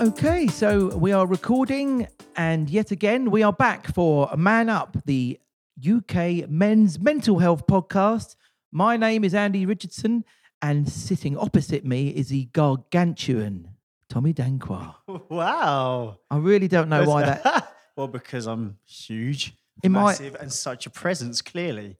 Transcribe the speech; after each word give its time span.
Okay, 0.00 0.46
so 0.46 0.96
we 0.96 1.12
are 1.12 1.26
recording, 1.26 2.08
and 2.34 2.70
yet 2.70 2.90
again, 2.90 3.30
we 3.30 3.42
are 3.42 3.52
back 3.52 3.92
for 3.92 4.30
Man 4.34 4.70
Up, 4.70 4.96
the 5.04 5.38
UK 5.78 6.48
men's 6.48 6.98
mental 6.98 7.38
health 7.38 7.66
podcast. 7.66 8.36
My 8.72 8.96
name 8.96 9.24
is 9.24 9.34
Andy 9.34 9.66
Richardson, 9.66 10.24
and 10.62 10.88
sitting 10.88 11.36
opposite 11.36 11.84
me 11.84 12.08
is 12.08 12.28
the 12.30 12.46
gargantuan 12.46 13.68
Tommy 14.08 14.32
Danquah. 14.32 14.94
Wow. 15.28 16.18
I 16.30 16.38
really 16.38 16.68
don't 16.68 16.88
know 16.88 17.04
why 17.04 17.22
that. 17.26 17.74
well, 17.94 18.08
because 18.08 18.46
I'm 18.46 18.78
huge, 18.86 19.54
In 19.82 19.92
my- 19.92 20.04
massive, 20.04 20.34
and 20.40 20.50
such 20.50 20.86
a 20.86 20.90
presence, 20.90 21.42
clearly. 21.42 21.98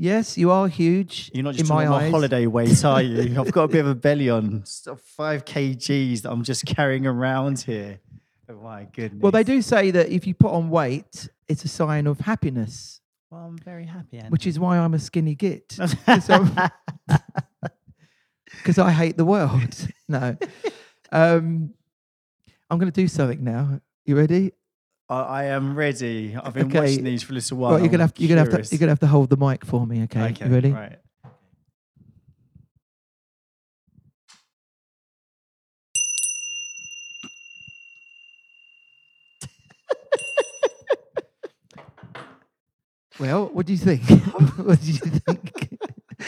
Yes, 0.00 0.38
you 0.38 0.52
are 0.52 0.68
huge. 0.68 1.28
You're 1.34 1.42
not 1.42 1.50
in 1.54 1.56
just 1.58 1.68
my 1.70 1.84
talking 1.84 2.04
eyes. 2.04 2.10
holiday 2.12 2.46
weight, 2.46 2.84
are 2.84 3.02
you? 3.02 3.40
I've 3.40 3.50
got 3.50 3.64
a 3.64 3.68
bit 3.68 3.80
of 3.80 3.88
a 3.88 3.96
belly 3.96 4.30
on, 4.30 4.62
so 4.64 4.94
five 4.94 5.44
kgs 5.44 6.22
that 6.22 6.30
I'm 6.30 6.44
just 6.44 6.64
carrying 6.66 7.04
around 7.04 7.58
here. 7.58 7.98
Oh, 8.48 8.54
my 8.62 8.84
goodness. 8.92 9.20
Well, 9.20 9.32
they 9.32 9.42
do 9.42 9.60
say 9.60 9.90
that 9.90 10.08
if 10.08 10.24
you 10.24 10.34
put 10.34 10.52
on 10.52 10.70
weight, 10.70 11.28
it's 11.48 11.64
a 11.64 11.68
sign 11.68 12.06
of 12.06 12.20
happiness, 12.20 13.00
Well, 13.28 13.40
I'm 13.40 13.58
very 13.58 13.86
happy, 13.86 14.18
Andy. 14.18 14.28
which 14.30 14.46
is 14.46 14.60
why 14.60 14.78
I'm 14.78 14.94
a 14.94 15.00
skinny 15.00 15.34
git. 15.34 15.76
because 18.46 18.78
I 18.78 18.92
hate 18.92 19.16
the 19.16 19.24
world. 19.24 19.88
no. 20.08 20.36
Um, 21.10 21.74
I'm 22.70 22.78
going 22.78 22.90
to 22.92 23.00
do 23.00 23.08
something 23.08 23.42
now. 23.42 23.80
You 24.04 24.16
ready? 24.16 24.52
I, 25.10 25.44
am 25.44 25.74
ready. 25.74 26.36
I've 26.36 26.52
been 26.52 26.66
Okay. 26.66 26.80
watching 26.80 27.04
these 27.04 27.22
for 27.22 27.32
a 27.32 27.36
little 27.36 27.58
while. 27.58 27.72
Right, 27.72 27.82
you're 27.82 27.90
gonna 27.90 28.02
have 28.02 28.14
to, 28.14 28.22
you're 28.22 28.28
gonna 28.36 28.50
have 28.50 28.62
to 28.68 28.74
you're 28.74 28.78
gonna 28.78 28.92
have 28.92 29.00
to 29.00 29.06
hold 29.06 29.30
the 29.30 29.36
mic 29.36 29.64
for 29.64 29.86
me. 29.86 30.02
Okay, 30.04 30.20
Okay, 30.30 30.46
you 30.46 30.52
ready? 30.52 30.70
Right. 30.72 30.98
Well, 43.18 43.46
what 43.52 43.66
do 43.66 43.72
you 43.72 43.78
think? 43.78 44.02
what 44.58 44.80
do 44.80 44.86
you 44.86 44.98
think? 44.98 45.80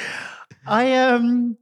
I 0.66 0.94
um. 0.96 1.56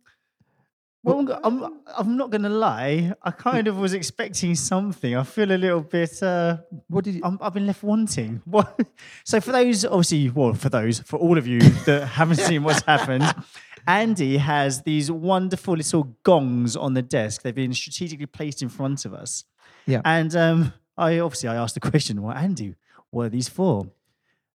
Well, 1.09 1.41
I'm, 1.43 1.63
I'm 1.63 1.73
I'm 1.97 2.17
not 2.17 2.31
gonna 2.31 2.49
lie. 2.49 3.13
I 3.23 3.31
kind 3.31 3.67
of 3.69 3.79
was 3.79 3.95
expecting 3.95 4.55
something. 4.55 5.17
I 5.17 5.23
feel 5.25 5.51
a 5.51 5.57
little 5.57 5.81
bit. 5.81 6.23
Uh, 6.23 6.59
What 6.89 7.05
did 7.05 7.15
you? 7.17 7.21
I'm, 7.25 7.39
I've 7.41 7.55
been 7.55 7.67
left 7.67 7.83
wanting. 7.83 8.43
What? 8.47 8.81
So 9.25 9.41
for 9.41 9.53
those, 9.53 9.85
obviously, 9.85 10.31
well, 10.31 10.55
for 10.55 10.69
those, 10.69 11.01
for 11.01 11.19
all 11.19 11.39
of 11.39 11.47
you 11.47 11.61
that 11.87 12.07
haven't 12.21 12.37
seen 12.39 12.63
what's 12.63 12.83
happened, 12.83 13.25
Andy 13.87 14.37
has 14.37 14.83
these 14.83 15.11
wonderful 15.11 15.75
little 15.75 16.17
gongs 16.23 16.77
on 16.77 16.95
the 16.95 17.03
desk. 17.03 17.43
They've 17.43 17.55
been 17.55 17.75
strategically 17.75 18.27
placed 18.27 18.63
in 18.63 18.69
front 18.69 19.05
of 19.05 19.15
us. 19.15 19.45
Yeah. 19.87 20.03
And 20.05 20.35
um, 20.37 20.73
I 20.97 21.19
obviously 21.21 21.49
I 21.49 21.57
asked 21.57 21.75
the 21.75 21.81
question, 21.91 22.21
well, 22.23 22.37
Andy, 22.37 22.75
what 23.11 23.27
are 23.27 23.29
these 23.31 23.49
for? 23.49 23.87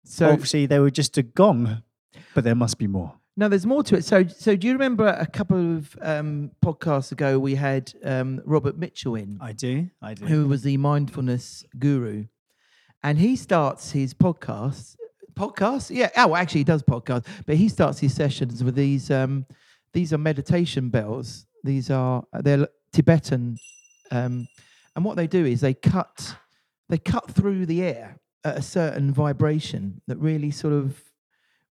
So 0.06 0.30
obviously 0.30 0.66
they 0.68 0.80
were 0.80 0.92
just 0.92 1.18
a 1.18 1.24
gong, 1.24 1.82
but 2.36 2.44
there 2.44 2.56
must 2.56 2.78
be 2.78 2.88
more. 2.88 3.14
No, 3.36 3.50
there's 3.50 3.66
more 3.66 3.84
to 3.84 3.96
it. 3.96 4.06
So 4.06 4.26
so 4.28 4.56
do 4.56 4.68
you 4.68 4.74
remember 4.74 5.08
a 5.08 5.26
couple 5.26 5.78
of 5.78 5.98
um, 6.02 6.52
podcasts 6.64 7.12
ago 7.12 7.40
we 7.40 7.56
had 7.56 7.92
um, 8.04 8.42
Robert 8.46 8.78
Mitchell 8.78 9.16
in, 9.16 9.38
I 9.42 9.54
do. 9.54 9.90
I 10.02 10.14
do. 10.14 10.26
who 10.26 10.48
was 10.48 10.62
the 10.62 10.78
mindfulness 10.78 11.66
guru, 11.78 12.26
and 13.04 13.18
he 13.18 13.36
starts 13.36 13.92
his 13.92 14.14
podcast. 14.14 14.96
Podcast, 15.34 15.90
yeah. 15.90 16.12
Oh, 16.16 16.28
well, 16.28 16.36
actually, 16.36 16.60
he 16.60 16.66
does 16.66 16.84
podcast, 16.84 17.26
but 17.48 17.56
he 17.56 17.68
starts 17.68 18.00
his 18.00 18.14
sessions 18.14 18.64
with 18.64 18.76
these. 18.76 19.10
Um, 19.10 19.48
these 19.94 20.14
are 20.14 20.20
meditation 20.20 20.90
bells. 20.90 21.48
These 21.64 21.90
are 21.90 22.24
they're 22.42 22.68
Tibetan, 22.92 23.58
um, 24.12 24.48
and 24.96 25.04
what 25.04 25.18
they 25.18 25.26
do 25.26 25.44
is 25.44 25.62
they 25.62 25.74
cut 25.74 26.36
they 26.90 27.00
cut 27.00 27.32
through 27.32 27.66
the 27.66 27.82
air 27.82 28.20
at 28.44 28.58
a 28.58 28.62
certain 28.62 29.12
vibration 29.12 30.02
that 30.08 30.18
really 30.18 30.52
sort 30.52 30.74
of 30.74 31.02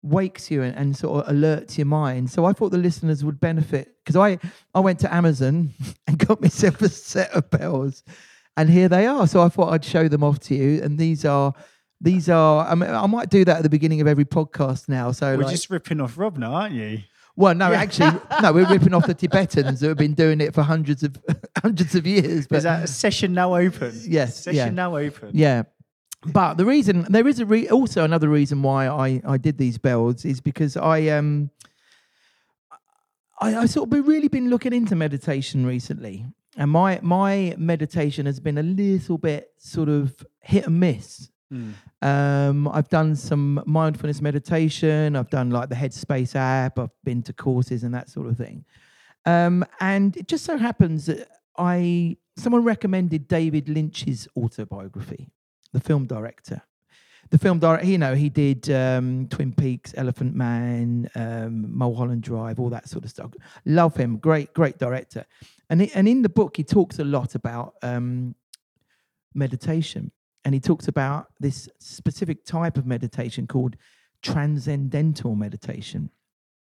wakes 0.03 0.49
you 0.49 0.63
and, 0.63 0.75
and 0.75 0.97
sort 0.97 1.25
of 1.25 1.35
alerts 1.35 1.77
your 1.77 1.85
mind. 1.85 2.29
So 2.29 2.45
I 2.45 2.53
thought 2.53 2.71
the 2.71 2.77
listeners 2.77 3.23
would 3.23 3.39
benefit 3.39 3.95
because 4.03 4.15
I 4.15 4.39
I 4.73 4.79
went 4.79 4.99
to 4.99 5.13
Amazon 5.13 5.73
and 6.07 6.17
got 6.17 6.41
myself 6.41 6.81
a 6.81 6.89
set 6.89 7.31
of 7.31 7.49
bells, 7.49 8.03
and 8.57 8.69
here 8.69 8.89
they 8.89 9.07
are. 9.07 9.27
So 9.27 9.41
I 9.41 9.49
thought 9.49 9.73
I'd 9.73 9.85
show 9.85 10.07
them 10.07 10.23
off 10.23 10.39
to 10.41 10.55
you. 10.55 10.81
And 10.81 10.97
these 10.97 11.25
are 11.25 11.53
these 11.99 12.29
are 12.29 12.67
I, 12.67 12.75
mean, 12.75 12.89
I 12.89 13.05
might 13.05 13.29
do 13.29 13.45
that 13.45 13.57
at 13.57 13.63
the 13.63 13.69
beginning 13.69 14.01
of 14.01 14.07
every 14.07 14.25
podcast 14.25 14.89
now. 14.89 15.11
So 15.11 15.37
We're 15.37 15.43
like, 15.43 15.51
just 15.51 15.69
ripping 15.69 16.01
off 16.01 16.17
Rob 16.17 16.37
now, 16.37 16.53
aren't 16.53 16.75
you? 16.75 16.99
well, 17.35 17.55
no, 17.55 17.71
actually, 17.71 18.19
no, 18.41 18.51
we're 18.51 18.67
ripping 18.67 18.93
off 18.93 19.07
the 19.07 19.13
Tibetans 19.13 19.79
that 19.79 19.87
have 19.87 19.97
been 19.97 20.13
doing 20.13 20.41
it 20.41 20.53
for 20.53 20.63
hundreds 20.63 21.03
of 21.03 21.15
hundreds 21.61 21.95
of 21.95 22.05
years. 22.05 22.47
But 22.47 22.57
Is 22.57 22.63
that 22.63 22.89
session 22.89 23.33
now 23.33 23.55
open? 23.55 23.93
yes, 24.03 24.43
Session 24.43 24.55
yeah. 24.55 24.69
now 24.69 24.97
open. 24.97 25.31
Yeah. 25.33 25.63
But 26.25 26.55
the 26.55 26.65
reason 26.65 27.07
there 27.09 27.27
is 27.27 27.39
a 27.39 27.45
re- 27.45 27.67
also 27.69 28.03
another 28.03 28.29
reason 28.29 28.61
why 28.61 28.87
I, 28.87 29.21
I 29.25 29.37
did 29.37 29.57
these 29.57 29.77
bells 29.77 30.23
is 30.23 30.39
because 30.39 30.77
I 30.77 31.07
um 31.07 31.49
I, 33.39 33.55
I 33.55 33.65
sort 33.65 33.87
of 33.87 33.89
been 33.89 34.05
really 34.05 34.27
been 34.27 34.49
looking 34.49 34.73
into 34.73 34.95
meditation 34.95 35.65
recently. 35.65 36.25
And 36.57 36.69
my 36.69 36.99
my 37.01 37.55
meditation 37.57 38.25
has 38.25 38.39
been 38.39 38.57
a 38.57 38.63
little 38.63 39.17
bit 39.17 39.51
sort 39.57 39.89
of 39.89 40.15
hit 40.41 40.67
and 40.67 40.79
miss. 40.79 41.29
Mm. 41.51 41.73
Um, 42.01 42.67
I've 42.67 42.89
done 42.89 43.15
some 43.15 43.61
mindfulness 43.65 44.21
meditation. 44.21 45.15
I've 45.15 45.29
done 45.29 45.49
like 45.49 45.69
the 45.69 45.75
Headspace 45.75 46.35
app. 46.35 46.79
I've 46.79 46.89
been 47.03 47.21
to 47.23 47.33
courses 47.33 47.83
and 47.83 47.93
that 47.93 48.09
sort 48.09 48.27
of 48.27 48.37
thing. 48.37 48.63
Um, 49.25 49.65
and 49.79 50.15
it 50.17 50.27
just 50.27 50.45
so 50.45 50.57
happens 50.57 51.07
that 51.07 51.27
I 51.57 52.17
someone 52.37 52.63
recommended 52.63 53.27
David 53.27 53.69
Lynch's 53.69 54.27
autobiography, 54.37 55.29
the 55.73 55.79
film 55.79 56.05
director. 56.05 56.61
The 57.29 57.37
film 57.37 57.59
director, 57.59 57.87
you 57.87 57.97
know, 57.97 58.13
he 58.13 58.29
did 58.29 58.69
um, 58.69 59.27
Twin 59.29 59.53
Peaks, 59.53 59.93
Elephant 59.95 60.35
Man, 60.35 61.09
um, 61.15 61.77
Mulholland 61.77 62.23
Drive, 62.23 62.59
all 62.59 62.69
that 62.69 62.89
sort 62.89 63.05
of 63.05 63.09
stuff. 63.09 63.31
Love 63.65 63.95
him, 63.95 64.17
great, 64.17 64.53
great 64.53 64.77
director. 64.77 65.25
And 65.69 65.81
he, 65.81 65.91
and 65.93 66.07
in 66.09 66.23
the 66.23 66.29
book, 66.29 66.57
he 66.57 66.63
talks 66.65 66.99
a 66.99 67.05
lot 67.05 67.35
about 67.35 67.75
um, 67.81 68.35
meditation, 69.33 70.11
and 70.43 70.53
he 70.53 70.59
talks 70.59 70.89
about 70.89 71.27
this 71.39 71.69
specific 71.79 72.43
type 72.43 72.77
of 72.77 72.85
meditation 72.85 73.47
called 73.47 73.77
transcendental 74.21 75.35
meditation. 75.35 76.09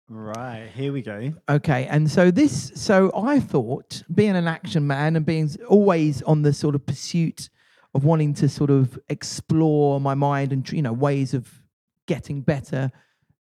Right, 0.07 0.69
here 0.75 0.93
we 0.93 1.01
go. 1.01 1.33
Okay, 1.49 1.85
and 1.85 2.09
so 2.09 2.31
this, 2.31 2.71
so 2.75 3.11
I 3.15 3.39
thought, 3.39 4.03
being 4.13 4.35
an 4.35 4.47
action 4.47 4.85
man 4.85 5.15
and 5.15 5.25
being 5.25 5.49
always 5.67 6.21
on 6.23 6.43
the 6.43 6.53
sort 6.53 6.75
of 6.75 6.85
pursuit 6.85 7.49
of 7.93 8.03
wanting 8.03 8.33
to 8.35 8.47
sort 8.49 8.69
of 8.69 8.99
explore 9.09 9.99
my 9.99 10.13
mind 10.13 10.53
and 10.53 10.69
you 10.71 10.81
know 10.81 10.93
ways 10.93 11.33
of 11.33 11.51
getting 12.07 12.41
better 12.41 12.91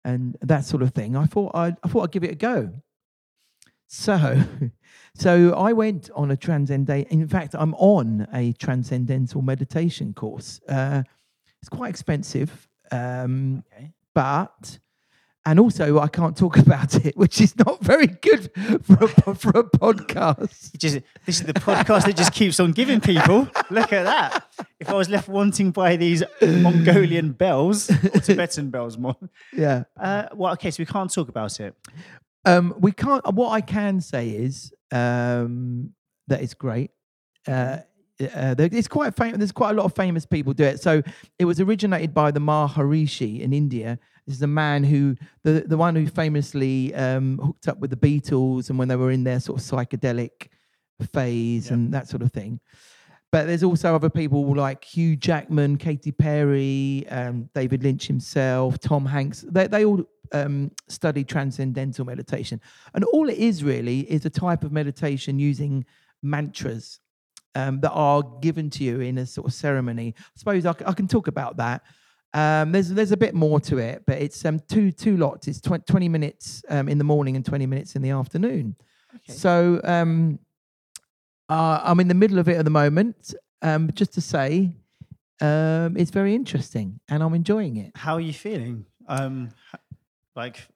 and 0.04 0.36
that 0.41 0.64
sort 0.64 0.82
of 0.82 0.92
thing, 0.94 1.16
I 1.16 1.26
thought 1.26 1.53
I, 1.54 1.75
I 1.82 1.88
thought 1.88 2.04
I'd 2.04 2.12
give 2.12 2.25
it 2.25 2.31
a 2.32 2.34
go. 2.36 2.72
So, 3.88 4.42
so 5.14 5.53
I 5.54 5.72
went 5.72 6.10
on 6.14 6.31
a 6.31 6.36
transcendent. 6.36 7.09
In 7.09 7.26
fact, 7.28 7.54
I'm 7.59 7.75
on 7.75 8.26
a 8.32 8.53
transcendental 8.54 9.42
meditation 9.42 10.12
course. 10.14 10.60
Uh, 10.69 11.03
it's 11.60 11.69
quite 11.69 11.91
expensive. 11.91 12.69
Um, 12.92 13.65
Okay. 13.75 13.92
but 14.15 14.78
and 15.48 15.59
also 15.59 15.98
I 15.98 16.09
can't 16.09 16.36
talk 16.36 16.59
about 16.66 16.94
it, 17.06 17.16
which 17.16 17.41
is 17.41 17.56
not 17.59 17.81
very 17.81 18.06
good 18.06 18.50
for 18.82 19.04
a, 19.04 19.34
for 19.34 19.50
a 19.50 19.64
podcast. 19.64 20.76
Just 20.76 21.00
this 21.25 21.41
is 21.41 21.47
the 21.47 21.54
podcast 21.54 22.04
that 22.04 22.16
just 22.16 22.32
keeps 22.32 22.60
on 22.60 22.72
giving 22.72 23.00
people. 23.00 23.48
Look 23.70 23.92
at 23.94 24.04
that. 24.04 24.44
If 24.78 24.91
I 24.91 24.94
was 24.94 25.09
left 25.09 25.26
wanting 25.26 25.70
by 25.70 25.97
these 25.97 26.22
Mongolian 26.42 27.32
bells 27.32 27.91
or 27.91 28.20
Tibetan 28.20 28.69
bells 28.69 28.98
more. 28.98 29.16
Yeah. 29.53 29.84
Uh, 29.98 30.26
well, 30.34 30.53
okay, 30.53 30.70
so 30.70 30.82
we 30.82 30.86
can't 30.86 31.12
talk 31.12 31.31
about 31.31 31.59
it. 31.60 31.74
Um, 32.45 32.74
we 32.78 32.92
can't. 32.92 33.24
What 33.33 33.53
I 33.53 33.62
can 33.62 34.03
say 34.03 34.28
is 34.28 34.72
um, 34.92 35.95
that 36.27 36.42
it's 36.42 36.54
great. 36.54 36.91
Uh, 37.47 37.78
uh, 38.21 38.54
it's 38.59 38.89
quite 38.89 39.16
famous. 39.16 39.39
There's 39.39 39.53
quite 39.53 39.71
a 39.71 39.74
lot 39.74 39.84
of 39.84 39.95
famous 39.95 40.27
people 40.27 40.53
do 40.53 40.65
it. 40.65 40.80
So 40.83 41.03
it 41.39 41.47
was 41.47 41.59
originated 41.60 42.12
by 42.12 42.33
the 42.33 42.41
Maharishi 42.41 43.41
in 43.41 43.53
India. 43.53 43.98
This 44.28 44.34
is 44.34 44.41
the 44.41 44.47
man 44.47 44.84
who, 44.84 45.16
the 45.42 45.65
the 45.66 45.78
one 45.78 45.97
who 45.97 46.07
famously 46.07 46.95
um, 46.95 47.39
hooked 47.39 47.66
up 47.66 47.78
with 47.78 47.89
the 47.89 47.97
Beatles 47.97 48.69
and 48.69 48.78
when 48.78 48.86
they 48.86 48.95
were 48.95 49.10
in 49.10 49.25
their 49.25 49.41
sort 49.41 49.59
of 49.59 49.66
psychedelic 49.66 50.48
phase 51.15 51.71
and 51.71 51.95
that 51.95 52.09
sort 52.09 52.21
of 52.21 52.30
thing. 52.30 52.60
But 53.33 53.47
there's 53.47 53.63
also 53.63 53.95
other 53.95 54.10
people 54.10 54.54
like 54.54 54.84
Hugh 54.84 55.16
Jackman, 55.16 55.78
Katy 55.78 56.13
Perry, 56.13 57.07
um, 57.09 57.48
David 57.54 57.83
Lynch 57.83 58.07
himself, 58.07 58.78
Tom 58.78 59.07
Hanks. 59.07 59.47
They, 59.48 59.66
they 59.66 59.86
all 59.86 60.04
um, 60.33 60.72
study 60.89 61.24
transcendental 61.24 62.04
meditation. 62.04 62.60
And 62.92 63.04
all 63.04 63.31
it 63.31 63.39
is 63.39 63.65
really 63.65 64.01
is 64.01 64.27
a 64.27 64.31
type 64.31 64.63
of 64.63 64.72
meditation 64.72 65.39
using 65.39 65.86
mantras 66.22 67.01
um, 67.54 67.81
that 67.81 67.92
are 67.92 68.22
given 68.42 68.69
to 68.71 68.84
you 68.84 69.01
in 69.01 69.16
a 69.16 69.24
sort 69.24 69.47
of 69.47 69.54
ceremony. 69.54 70.15
I 70.19 70.22
suppose 70.36 70.66
I, 70.66 70.72
c- 70.72 70.84
I 70.86 70.92
can 70.92 71.09
talk 71.09 71.28
about 71.28 71.57
that. 71.57 71.83
Um, 72.34 72.72
there's 72.72 72.91
there's 72.91 73.13
a 73.13 73.16
bit 73.16 73.34
more 73.34 73.59
to 73.60 73.78
it, 73.78 74.03
but 74.07 74.19
it's 74.21 74.45
um, 74.45 74.60
two 74.69 74.92
two 74.92 75.16
lots. 75.16 75.48
It's 75.48 75.60
tw- 75.60 75.86
20 75.86 76.09
minutes 76.09 76.63
um, 76.69 76.89
in 76.89 76.98
the 76.98 77.04
morning 77.04 77.36
and 77.36 77.45
20 77.45 77.66
minutes 77.66 77.97
in 77.97 78.03
the 78.03 78.10
afternoon. 78.10 78.77
Okay. 79.15 79.33
So 79.33 79.80
um, 79.84 80.39
Uh, 81.48 81.80
I'm 81.83 81.98
in 82.01 82.09
the 82.09 82.15
middle 82.15 82.39
of 82.39 82.48
it 82.48 82.57
at 82.59 82.65
the 82.65 82.71
moment. 82.71 83.34
Um, 83.63 83.91
just 83.95 84.13
to 84.15 84.21
say, 84.21 84.72
um, 85.41 85.97
it's 85.97 86.10
very 86.10 86.34
interesting 86.34 87.01
and 87.09 87.22
I'm 87.22 87.34
enjoying 87.34 87.77
it. 87.77 87.92
How 87.97 88.15
are 88.15 88.21
you 88.21 88.34
feeling? 88.34 88.84
Um, 89.09 89.48
like, 90.36 90.69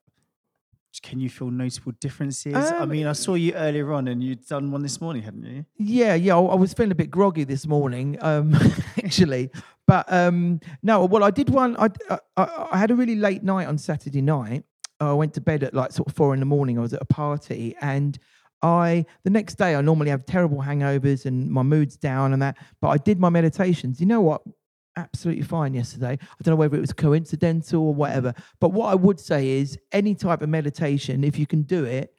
can 1.01 1.21
you 1.21 1.31
feel 1.31 1.51
noticeable 1.51 1.93
differences? 2.01 2.55
I 2.55 2.79
Um, 2.81 2.91
mean, 2.91 3.07
I 3.07 3.13
saw 3.13 3.35
you 3.35 3.55
earlier 3.55 3.93
on, 3.93 4.09
and 4.09 4.23
you'd 4.23 4.47
done 4.47 4.71
one 4.71 4.83
this 4.83 5.01
morning, 5.01 5.23
hadn't 5.23 5.45
you? 5.45 5.65
Yeah, 5.79 6.15
yeah. 6.15 6.37
I, 6.37 6.41
I 6.41 6.55
was 6.57 6.75
feeling 6.75 6.93
a 6.93 6.97
bit 6.97 7.11
groggy 7.11 7.45
this 7.45 7.67
morning, 7.67 8.19
um, 8.21 8.55
actually. 9.03 9.51
But 9.87 10.11
um, 10.13 10.61
no, 10.83 11.05
well, 11.07 11.25
I 11.25 11.31
did 11.31 11.49
one. 11.51 11.77
I, 11.77 11.89
I 12.11 12.19
I 12.37 12.69
I 12.73 12.79
had 12.79 12.91
a 12.91 12.95
really 12.95 13.17
late 13.17 13.43
night 13.43 13.67
on 13.69 13.79
Saturday 13.79 14.21
night. 14.23 14.65
I 15.01 15.13
went 15.15 15.35
to 15.35 15.41
bed 15.41 15.63
at 15.65 15.75
like 15.75 15.93
sort 15.93 16.09
of 16.09 16.15
four 16.15 16.35
in 16.35 16.41
the 16.41 16.47
morning. 16.47 16.79
I 16.79 16.83
was 16.83 16.93
at 16.95 17.03
a 17.03 17.07
party, 17.07 17.75
and 17.81 18.19
I 18.63 19.05
the 19.25 19.31
next 19.31 19.57
day 19.57 19.75
I 19.75 19.81
normally 19.81 20.11
have 20.11 20.25
terrible 20.25 20.59
hangovers 20.63 21.27
and 21.27 21.51
my 21.51 21.63
mood's 21.63 21.97
down 21.97 22.33
and 22.33 22.41
that. 22.43 22.57
But 22.81 22.89
I 22.89 22.99
did 22.99 23.19
my 23.19 23.29
meditations. 23.31 23.99
You 24.01 24.07
know 24.07 24.21
what? 24.21 24.43
Absolutely 24.97 25.43
fine 25.43 25.73
yesterday. 25.73 26.19
I 26.21 26.43
don't 26.43 26.53
know 26.53 26.57
whether 26.57 26.77
it 26.77 26.81
was 26.81 26.93
coincidental 26.93 27.83
or 27.83 27.95
whatever. 27.95 28.35
But 28.61 28.71
what 28.71 28.91
I 28.91 28.95
would 28.95 29.19
say 29.19 29.49
is 29.49 29.79
any 29.91 30.15
type 30.15 30.43
of 30.43 30.51
meditation, 30.51 31.25
if 31.25 31.39
you 31.39 31.47
can 31.47 31.63
do 31.63 31.85
it, 31.85 32.15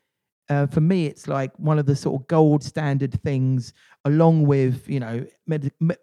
uh, 0.49 0.65
for 0.67 0.81
me, 0.81 1.05
it's 1.05 1.27
like 1.27 1.57
one 1.57 1.79
of 1.79 1.85
the 1.85 1.95
sort 1.95 2.19
of 2.19 2.27
gold 2.27 2.63
standard 2.63 3.21
things, 3.21 3.73
along 4.05 4.45
with 4.45 4.89
you 4.89 4.99
know 4.99 5.25
med- 5.47 5.71
me- 5.79 5.95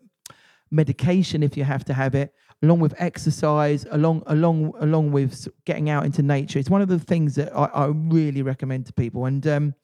medication 0.70 1.42
if 1.42 1.56
you 1.56 1.64
have 1.64 1.84
to 1.84 1.92
have 1.92 2.14
it, 2.14 2.32
along 2.62 2.80
with 2.80 2.94
exercise, 2.98 3.84
along 3.90 4.22
along 4.26 4.72
along 4.80 5.12
with 5.12 5.48
getting 5.64 5.90
out 5.90 6.06
into 6.06 6.22
nature. 6.22 6.58
It's 6.58 6.70
one 6.70 6.82
of 6.82 6.88
the 6.88 6.98
things 6.98 7.34
that 7.34 7.54
I, 7.54 7.64
I 7.64 7.86
really 7.86 8.42
recommend 8.42 8.86
to 8.86 8.92
people. 8.92 9.26
And 9.26 9.46
um, 9.46 9.74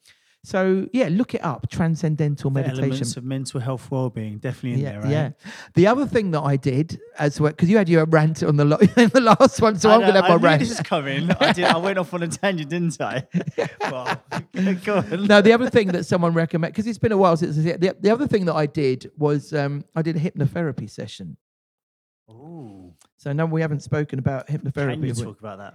so 0.43 0.87
yeah, 0.93 1.09
look 1.11 1.35
it 1.35 1.43
up. 1.43 1.69
Transcendental 1.69 2.49
The 2.49 2.61
meditation. 2.61 2.83
elements 2.85 3.17
of 3.17 3.23
mental 3.25 3.59
health 3.59 3.91
well-being, 3.91 4.37
definitely 4.37 4.73
in 4.73 4.79
Yeah, 4.79 4.91
there, 4.93 5.01
right? 5.01 5.09
yeah. 5.11 5.29
The 5.73 5.87
other 5.87 6.05
thing 6.05 6.31
that 6.31 6.41
I 6.41 6.55
did 6.55 6.99
as 7.19 7.39
well, 7.41 7.51
because 7.51 7.69
you 7.69 7.77
had 7.77 7.89
your 7.89 8.05
rant 8.05 8.43
on 8.43 8.55
the 8.55 8.63
lo- 8.63 8.77
in 8.97 9.09
the 9.09 9.19
last 9.19 9.61
one, 9.61 9.77
so 9.77 9.89
I 9.89 9.95
I'm 9.95 10.01
going 10.01 10.13
to 10.13 10.21
have 10.21 10.29
my 10.29 10.35
I 10.35 10.37
knew 10.37 10.45
rant. 10.45 10.59
this 10.61 10.71
is 10.71 10.79
coming. 10.81 11.29
I 11.31 11.51
did. 11.51 11.65
I 11.65 11.77
went 11.77 11.97
off 11.97 12.13
on 12.13 12.23
a 12.23 12.27
tangent, 12.29 12.69
didn't 12.69 13.01
I? 13.01 13.27
well, 13.81 14.23
go 14.85 14.97
on. 14.97 15.25
no, 15.25 15.41
the 15.41 15.51
other 15.53 15.69
thing 15.69 15.87
that 15.89 16.05
someone 16.05 16.33
recommend 16.33 16.73
because 16.73 16.87
it's 16.87 16.99
been 16.99 17.11
a 17.11 17.17
while 17.17 17.35
since 17.35 17.55
the, 17.57 17.95
the 17.99 18.09
other 18.09 18.27
thing 18.27 18.45
that 18.45 18.55
I 18.55 18.67
did 18.67 19.11
was 19.17 19.53
um, 19.53 19.83
I 19.95 20.01
did 20.01 20.15
a 20.15 20.19
hypnotherapy 20.19 20.89
session. 20.89 21.35
Ooh, 22.29 22.93
So 23.17 23.33
no, 23.33 23.45
we 23.45 23.61
haven't 23.61 23.81
spoken 23.83 24.19
about 24.19 24.47
can 24.47 24.59
hypnotherapy. 24.59 25.01
you 25.01 25.07
have 25.07 25.17
talk 25.17 25.39
about 25.39 25.57
that? 25.59 25.73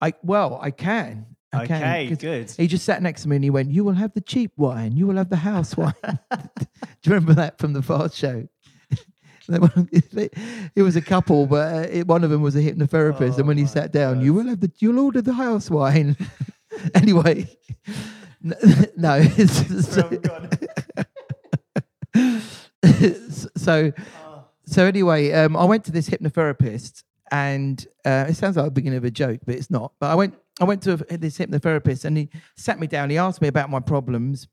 I 0.00 0.12
well, 0.22 0.58
I 0.62 0.70
can. 0.70 1.33
Okay, 1.62 2.06
'cause 2.08 2.18
good. 2.18 2.50
He 2.50 2.66
just 2.66 2.84
sat 2.84 3.02
next 3.02 3.22
to 3.22 3.28
me 3.28 3.36
and 3.36 3.44
he 3.44 3.50
went, 3.50 3.70
"You 3.70 3.84
will 3.84 3.94
have 3.94 4.12
the 4.14 4.20
cheap 4.20 4.52
wine. 4.56 4.96
You 4.96 5.06
will 5.06 5.16
have 5.16 5.30
the 5.30 5.36
house 5.36 5.76
wine." 5.76 5.94
Do 6.30 7.10
you 7.10 7.12
remember 7.12 7.34
that 7.34 7.58
from 7.58 7.72
the 7.72 7.82
fast 7.82 8.16
show? 8.16 8.48
It 9.48 10.82
was 10.82 10.96
a 10.96 11.02
couple, 11.02 11.46
but 11.46 11.74
uh, 11.74 11.86
it, 11.90 12.06
one 12.06 12.24
of 12.24 12.30
them 12.30 12.40
was 12.42 12.56
a 12.56 12.60
hypnotherapist, 12.62 13.34
Oh 13.34 13.38
and 13.38 13.46
when 13.48 13.58
he 13.58 13.66
sat 13.66 13.92
down, 13.92 14.20
you 14.22 14.32
will 14.32 14.46
have 14.48 14.60
the, 14.60 14.72
you'll 14.78 14.98
order 14.98 15.20
the 15.20 15.34
house 15.34 15.70
wine. 15.70 16.16
anyway, 16.94 17.46
no, 18.96 19.16
it's- 19.18 19.86
Sorry, 19.86 20.16
I'm 20.16 20.22
gone. 20.22 20.48
so 23.56 23.92
Oh. 24.26 24.44
so 24.66 24.84
anyway, 24.86 25.32
um, 25.32 25.56
I 25.56 25.64
went 25.64 25.84
to 25.84 25.92
this 25.92 26.08
hypnotherapist, 26.08 27.02
and 27.30 27.86
uh, 28.04 28.26
it 28.28 28.34
sounds 28.36 28.56
like 28.56 28.66
the 28.66 28.70
beginning 28.70 28.98
of 28.98 29.04
a 29.04 29.10
joke, 29.10 29.40
but 29.44 29.54
it's 29.54 29.70
not. 29.70 29.92
But 30.00 30.10
I 30.10 30.14
went, 30.14 30.34
I 30.60 30.64
went 30.64 30.82
to 30.82 30.96
this 30.96 31.38
hypnotherapist, 31.38 32.04
and 32.04 32.16
he 32.16 32.28
sat 32.56 32.78
me 32.78 32.86
down. 32.86 33.10
He 33.10 33.18
asked 33.18 33.42
me 33.42 33.48
about 33.48 33.70
my 33.70 33.80
problems, 33.80 34.48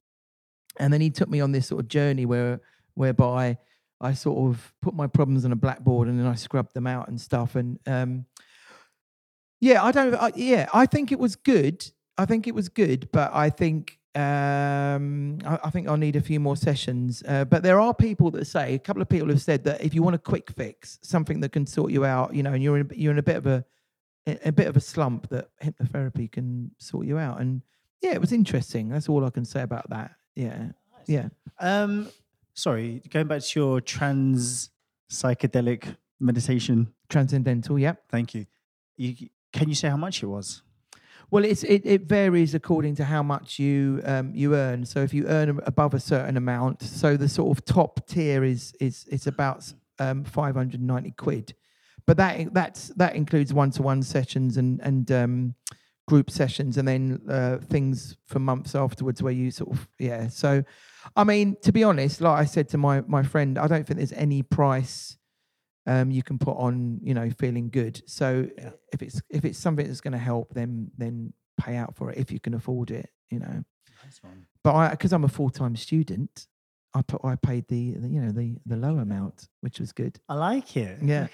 and 0.79 0.91
then 0.91 1.01
he 1.01 1.09
took 1.09 1.29
me 1.29 1.41
on 1.41 1.51
this 1.51 1.67
sort 1.67 1.81
of 1.81 1.87
journey 1.87 2.25
where, 2.25 2.59
whereby 2.95 3.57
I 3.99 4.13
sort 4.13 4.49
of 4.49 4.73
put 4.81 4.95
my 4.95 5.07
problems 5.07 5.45
on 5.45 5.51
a 5.51 5.55
blackboard, 5.55 6.07
and 6.07 6.19
then 6.19 6.25
I 6.25 6.35
scrubbed 6.35 6.73
them 6.73 6.87
out 6.87 7.07
and 7.07 7.21
stuff. 7.21 7.55
And 7.55 7.79
um, 7.85 8.25
yeah, 9.59 9.83
I 9.83 9.91
don't. 9.91 10.15
I, 10.15 10.31
yeah, 10.35 10.67
I 10.73 10.87
think 10.87 11.11
it 11.11 11.19
was 11.19 11.35
good. 11.35 11.85
I 12.17 12.25
think 12.25 12.47
it 12.47 12.55
was 12.55 12.67
good, 12.67 13.09
but 13.11 13.31
I 13.33 13.49
think 13.49 13.99
um, 14.15 15.37
I, 15.45 15.59
I 15.63 15.69
think 15.69 15.87
I'll 15.87 15.97
need 15.97 16.15
a 16.15 16.21
few 16.21 16.39
more 16.39 16.57
sessions. 16.57 17.23
Uh, 17.27 17.45
but 17.45 17.63
there 17.63 17.79
are 17.79 17.93
people 17.93 18.31
that 18.31 18.45
say 18.45 18.73
a 18.73 18.79
couple 18.79 19.01
of 19.01 19.09
people 19.09 19.29
have 19.29 19.41
said 19.41 19.63
that 19.65 19.81
if 19.81 19.93
you 19.93 20.03
want 20.03 20.15
a 20.15 20.19
quick 20.19 20.51
fix, 20.51 20.99
something 21.03 21.39
that 21.41 21.51
can 21.51 21.65
sort 21.65 21.91
you 21.91 22.05
out, 22.05 22.33
you 22.35 22.43
know, 22.43 22.53
and 22.53 22.63
you're 22.63 22.79
in, 22.79 22.91
you're 22.93 23.13
in 23.13 23.19
a 23.19 23.23
bit 23.23 23.37
of 23.37 23.45
a 23.45 23.63
a 24.27 24.37
a 24.45 24.51
bit 24.51 24.67
of 24.67 24.75
a 24.75 24.81
slump, 24.81 25.29
that 25.29 25.49
hypnotherapy 25.63 26.31
can 26.31 26.71
sort 26.77 27.05
you 27.05 27.17
out. 27.17 27.41
And 27.41 27.61
yeah, 28.01 28.11
it 28.11 28.21
was 28.21 28.31
interesting. 28.31 28.89
That's 28.89 29.09
all 29.09 29.25
I 29.25 29.29
can 29.29 29.45
say 29.45 29.61
about 29.61 29.89
that. 29.89 30.11
Yeah, 30.35 30.71
yeah. 31.07 31.29
Um, 31.59 32.09
sorry, 32.53 33.01
going 33.09 33.27
back 33.27 33.41
to 33.41 33.59
your 33.59 33.81
trans 33.81 34.69
psychedelic 35.09 35.95
meditation. 36.19 36.93
Transcendental. 37.09 37.77
Yep. 37.77 38.03
Thank 38.09 38.33
you. 38.33 38.45
You 38.95 39.29
can 39.51 39.67
you 39.67 39.75
say 39.75 39.89
how 39.89 39.97
much 39.97 40.23
it 40.23 40.27
was? 40.27 40.63
Well, 41.29 41.45
it's 41.45 41.63
it, 41.63 41.81
it 41.85 42.03
varies 42.03 42.55
according 42.55 42.95
to 42.95 43.05
how 43.05 43.23
much 43.23 43.59
you 43.59 44.01
um, 44.05 44.31
you 44.33 44.55
earn. 44.55 44.85
So 44.85 45.01
if 45.01 45.13
you 45.13 45.27
earn 45.27 45.59
above 45.65 45.93
a 45.93 45.99
certain 45.99 46.37
amount, 46.37 46.81
so 46.83 47.17
the 47.17 47.27
sort 47.27 47.57
of 47.57 47.65
top 47.65 48.07
tier 48.07 48.43
is 48.43 48.73
is 48.79 49.05
it's 49.11 49.27
about 49.27 49.73
um, 49.99 50.23
five 50.23 50.55
hundred 50.55 50.79
and 50.79 50.87
ninety 50.87 51.11
quid, 51.11 51.53
but 52.05 52.17
that 52.17 52.53
that's 52.53 52.89
that 52.89 53.15
includes 53.15 53.53
one 53.53 53.71
to 53.71 53.81
one 53.81 54.03
sessions 54.03 54.57
and 54.57 54.79
and 54.81 55.11
um, 55.11 55.55
group 56.07 56.29
sessions, 56.29 56.77
and 56.77 56.87
then 56.87 57.21
uh, 57.29 57.57
things 57.57 58.17
for 58.25 58.39
months 58.39 58.75
afterwards 58.75 59.21
where 59.23 59.33
you 59.33 59.51
sort 59.51 59.71
of 59.71 59.87
yeah. 59.99 60.27
So, 60.27 60.63
I 61.15 61.23
mean, 61.23 61.55
to 61.61 61.71
be 61.71 61.83
honest, 61.83 62.21
like 62.21 62.39
I 62.39 62.45
said 62.45 62.69
to 62.69 62.77
my 62.77 63.01
my 63.01 63.23
friend, 63.23 63.57
I 63.57 63.67
don't 63.67 63.85
think 63.85 63.97
there's 63.97 64.13
any 64.13 64.43
price 64.43 65.17
um, 65.87 66.11
you 66.11 66.21
can 66.21 66.37
put 66.37 66.57
on, 66.57 66.99
you 67.01 67.13
know, 67.13 67.29
feeling 67.31 67.69
good. 67.69 68.01
So 68.05 68.47
Yeah. 68.57 68.71
if 68.93 69.01
it's 69.01 69.21
if 69.29 69.45
it's 69.45 69.57
something 69.57 69.87
that's 69.87 70.01
going 70.01 70.11
to 70.13 70.17
help, 70.19 70.53
then 70.53 70.91
then 70.97 71.33
pay 71.59 71.75
out 71.75 71.95
for 71.95 72.11
it 72.11 72.17
if 72.17 72.31
you 72.31 72.39
can 72.39 72.53
afford 72.53 72.91
it, 72.91 73.09
you 73.29 73.39
know. 73.39 73.63
Nice. 74.03 74.19
But 74.63 74.75
I, 74.75 74.89
because 74.89 75.13
I'm 75.13 75.23
a 75.23 75.29
full 75.29 75.49
time 75.49 75.75
student, 75.75 76.47
I 76.93 77.01
put 77.01 77.21
I 77.23 77.35
paid 77.35 77.67
the, 77.69 77.93
the 77.93 78.09
you 78.09 78.21
know 78.21 78.31
the 78.31 78.57
the 78.65 78.75
low 78.75 78.97
amount, 78.97 79.47
which 79.61 79.79
was 79.79 79.93
good. 79.93 80.19
I 80.27 80.33
like 80.35 80.75
it. 80.75 80.97
Yeah. 81.01 81.27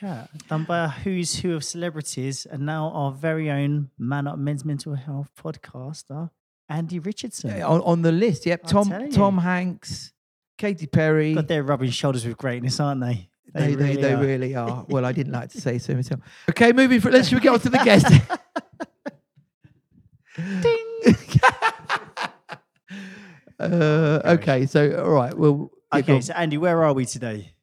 Done 0.49 0.65
by 0.65 0.85
a 0.85 0.87
who's 0.87 1.39
who 1.39 1.55
of 1.55 1.63
celebrities 1.63 2.45
and 2.45 2.65
now 2.65 2.91
our 2.91 3.11
very 3.11 3.49
own 3.49 3.89
Man 3.97 4.27
Up 4.27 4.37
Men's 4.37 4.63
Mental 4.63 4.93
Health 4.93 5.31
podcaster, 5.41 6.29
Andy 6.69 6.99
Richardson. 6.99 7.57
Yeah, 7.57 7.67
on, 7.67 7.81
on 7.81 8.01
the 8.03 8.11
list, 8.11 8.45
yep. 8.45 8.61
I'm 8.65 8.69
Tom 8.69 9.09
Tom. 9.09 9.37
Hanks, 9.39 10.13
Katy 10.59 10.85
Perry. 10.87 11.33
God, 11.33 11.47
they're 11.47 11.63
rubbing 11.63 11.89
shoulders 11.89 12.25
with 12.25 12.37
greatness, 12.37 12.79
aren't 12.79 13.01
they? 13.01 13.29
They, 13.53 13.75
they, 13.75 13.95
they 13.95 14.13
are. 14.13 14.21
really 14.21 14.55
are. 14.55 14.85
Well, 14.89 15.05
I 15.05 15.11
didn't 15.11 15.33
like 15.33 15.49
to 15.51 15.61
say 15.61 15.79
so 15.79 15.95
myself. 15.95 16.19
Okay, 16.49 16.71
moving 16.71 16.99
for 16.99 17.09
let's 17.09 17.29
should 17.29 17.37
we 17.37 17.41
get 17.41 17.53
on 17.53 17.59
to 17.61 17.69
the 17.69 17.77
guest. 17.83 18.11
Ding. 20.61 20.83
uh, 23.59 24.21
okay, 24.25 24.65
so 24.65 25.03
all 25.03 25.11
right. 25.11 25.33
Well, 25.33 25.71
Okay, 25.93 26.19
so 26.21 26.33
Andy, 26.33 26.57
where 26.57 26.83
are 26.83 26.93
we 26.93 27.05
today? 27.05 27.53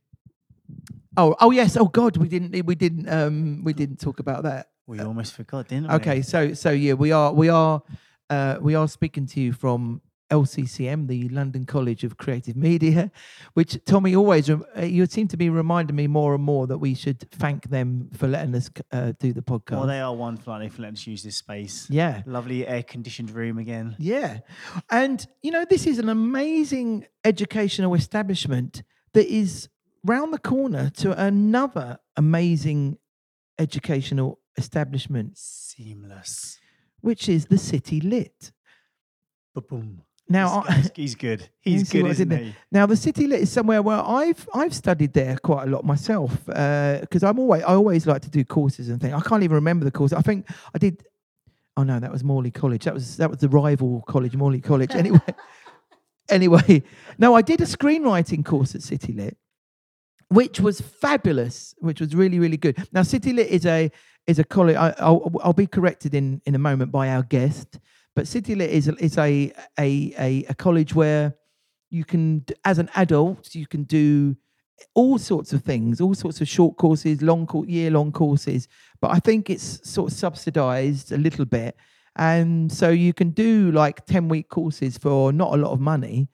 oh, 1.17 1.37
oh 1.41 1.51
yes. 1.51 1.77
Oh 1.77 1.87
God, 1.87 2.17
we 2.17 2.29
didn't 2.29 2.65
we 2.65 2.75
didn't 2.75 3.09
um 3.09 3.63
we 3.65 3.73
didn't 3.73 4.01
talk 4.01 4.19
about 4.21 4.45
that. 4.45 4.69
We 4.87 5.01
almost 5.01 5.35
forgot, 5.35 5.69
didn't 5.69 5.89
we? 5.89 5.95
Okay, 5.95 6.23
so 6.23 6.55
so 6.55 6.71
yeah, 6.71 6.95
we 6.95 7.13
are 7.13 7.33
we 7.33 7.49
are 7.49 7.83
uh, 8.31 8.57
we 8.61 8.75
are 8.75 8.89
speaking 8.89 9.27
to 9.27 9.41
you 9.41 9.53
from 9.53 10.01
LCCM, 10.39 11.07
the 11.09 11.29
London 11.29 11.65
College 11.67 12.03
of 12.05 12.17
Creative 12.17 12.57
Media, 12.57 13.11
which 13.55 13.79
Tommy 13.85 14.15
always 14.17 14.51
uh, 14.51 14.59
you 14.83 15.07
seem 15.07 15.29
to 15.29 15.37
be 15.37 15.49
reminding 15.51 15.97
me 15.97 16.07
more 16.07 16.35
and 16.35 16.43
more 16.43 16.67
that 16.67 16.79
we 16.79 16.95
should 16.95 17.21
thank 17.31 17.69
them 17.71 18.11
for 18.19 18.27
letting 18.27 18.55
us 18.55 18.69
uh, 18.93 19.13
do 19.19 19.33
the 19.33 19.43
podcast. 19.43 19.79
Well, 19.79 19.87
they 19.87 20.01
are 20.01 20.15
they, 20.61 20.69
for 20.69 20.83
letting 20.83 20.97
us 20.99 21.07
use 21.07 21.23
this 21.23 21.37
space. 21.37 21.87
yeah, 21.91 22.23
Lovely 22.27 22.67
air 22.67 22.83
conditioned 22.83 23.31
room 23.31 23.59
again. 23.59 23.97
yeah, 23.99 24.41
and 24.91 25.27
you 25.43 25.51
know 25.51 25.65
this 25.69 25.87
is 25.87 25.99
an 25.99 26.09
amazing 26.09 27.07
educational 27.25 27.95
establishment 27.95 28.83
that 29.13 29.27
is 29.33 29.69
round 30.05 30.33
the 30.35 30.39
corner 30.39 30.91
to 31.03 31.09
another 31.21 31.99
amazing 32.17 32.99
educational 33.59 34.41
establishment, 34.57 35.37
Seamless. 35.39 36.59
which 37.01 37.29
is 37.29 37.47
the 37.47 37.59
City 37.59 38.01
Lit. 38.01 38.53
Boom. 39.69 40.03
Now, 40.29 40.63
he's, 40.63 40.71
I- 40.71 40.93
he's- 40.97 41.15
good. 41.15 41.49
He's 41.61 41.91
good, 41.91 42.03
what 42.03 42.09
I 42.11 42.15
did 42.15 42.17
isn't 42.17 42.29
there? 42.29 42.39
he? 42.39 42.55
Now, 42.73 42.85
the 42.87 42.97
City 42.97 43.27
Lit 43.27 43.41
is 43.41 43.51
somewhere 43.51 43.81
where 43.83 43.99
I've 43.99 44.47
I've 44.55 44.75
studied 44.75 45.13
there 45.15 45.37
quite 45.39 45.67
a 45.67 45.71
lot 45.71 45.85
myself 45.85 46.47
uh, 46.51 46.99
because 47.01 47.23
I'm 47.25 47.39
always 47.39 47.63
I 47.63 47.75
always 47.75 48.07
like 48.07 48.21
to 48.23 48.31
do 48.31 48.45
courses 48.45 48.89
and 48.91 49.01
things. 49.01 49.15
I 49.15 49.21
can't 49.21 49.43
even 49.43 49.55
remember 49.55 49.85
the 49.87 49.91
course. 49.91 50.13
I 50.13 50.21
think 50.21 50.47
I 50.75 50.79
did. 50.79 51.03
Oh 51.77 51.83
no, 51.83 51.99
that 52.01 52.13
was 52.13 52.23
Morley 52.23 52.51
College. 52.51 52.85
That 52.85 52.93
was 52.95 53.17
that 53.17 53.31
was 53.31 53.39
the 53.41 53.49
rival 53.49 54.03
college, 54.07 54.35
Morley 54.37 54.61
College. 54.61 54.91
Anyway, 54.95 55.21
anyway, 56.29 56.83
no, 57.19 57.35
I 57.35 57.43
did 57.43 57.61
a 57.61 57.65
screenwriting 57.65 58.45
course 58.45 58.75
at 58.75 58.83
City 58.83 59.13
Lit, 59.13 59.37
which 60.29 60.61
was 60.61 60.81
fabulous, 60.81 61.75
which 61.79 62.01
was 62.01 62.15
really 62.15 62.39
really 62.39 62.57
good. 62.57 62.77
Now, 62.93 63.03
City 63.03 63.33
Lit 63.33 63.49
is 63.49 63.67
a 63.67 63.91
is 64.27 64.39
a 64.39 64.45
college. 64.45 64.77
I, 64.77 64.95
I'll 64.99 65.31
I'll 65.43 65.53
be 65.53 65.67
corrected 65.67 66.15
in 66.15 66.41
in 66.47 66.55
a 66.55 66.59
moment 66.59 66.93
by 66.93 67.09
our 67.09 67.23
guest, 67.23 67.79
but 68.15 68.29
City 68.29 68.55
Lit 68.55 68.71
is 68.71 68.89
a, 68.89 68.95
is 68.97 69.19
a 69.19 69.53
a 69.79 70.15
a, 70.19 70.45
a 70.49 70.55
college 70.55 70.95
where 70.95 71.35
you 71.91 72.05
can 72.05 72.45
as 72.65 72.79
an 72.79 72.91
adult 72.95 73.55
you 73.55 73.67
can 73.67 73.85
do 73.85 74.37
all 74.95 75.19
sorts 75.19 75.53
of 75.53 75.63
things, 75.63 76.01
all 76.01 76.15
sorts 76.15 76.41
of 76.41 76.49
short 76.49 76.77
courses, 76.77 77.23
long 77.23 77.49
year 77.69 77.91
long 77.91 78.13
courses. 78.13 78.69
But 79.01 79.13
I 79.13 79.19
think 79.19 79.51
it's 79.51 79.89
sort 79.89 80.11
of 80.11 80.17
subsidized 80.17 81.13
a 81.13 81.17
little 81.17 81.45
bit. 81.45 81.77
And 82.17 82.71
so 82.71 82.91
you 82.91 83.13
can 83.13 83.31
do 83.31 83.73
like 83.73 84.07
10 84.07 84.29
week 84.29 84.49
courses 84.49 84.97
for 84.99 85.33
not 85.33 85.53
a 85.53 85.57
lot 85.57 85.73
of 85.73 85.81
money. 85.81 86.29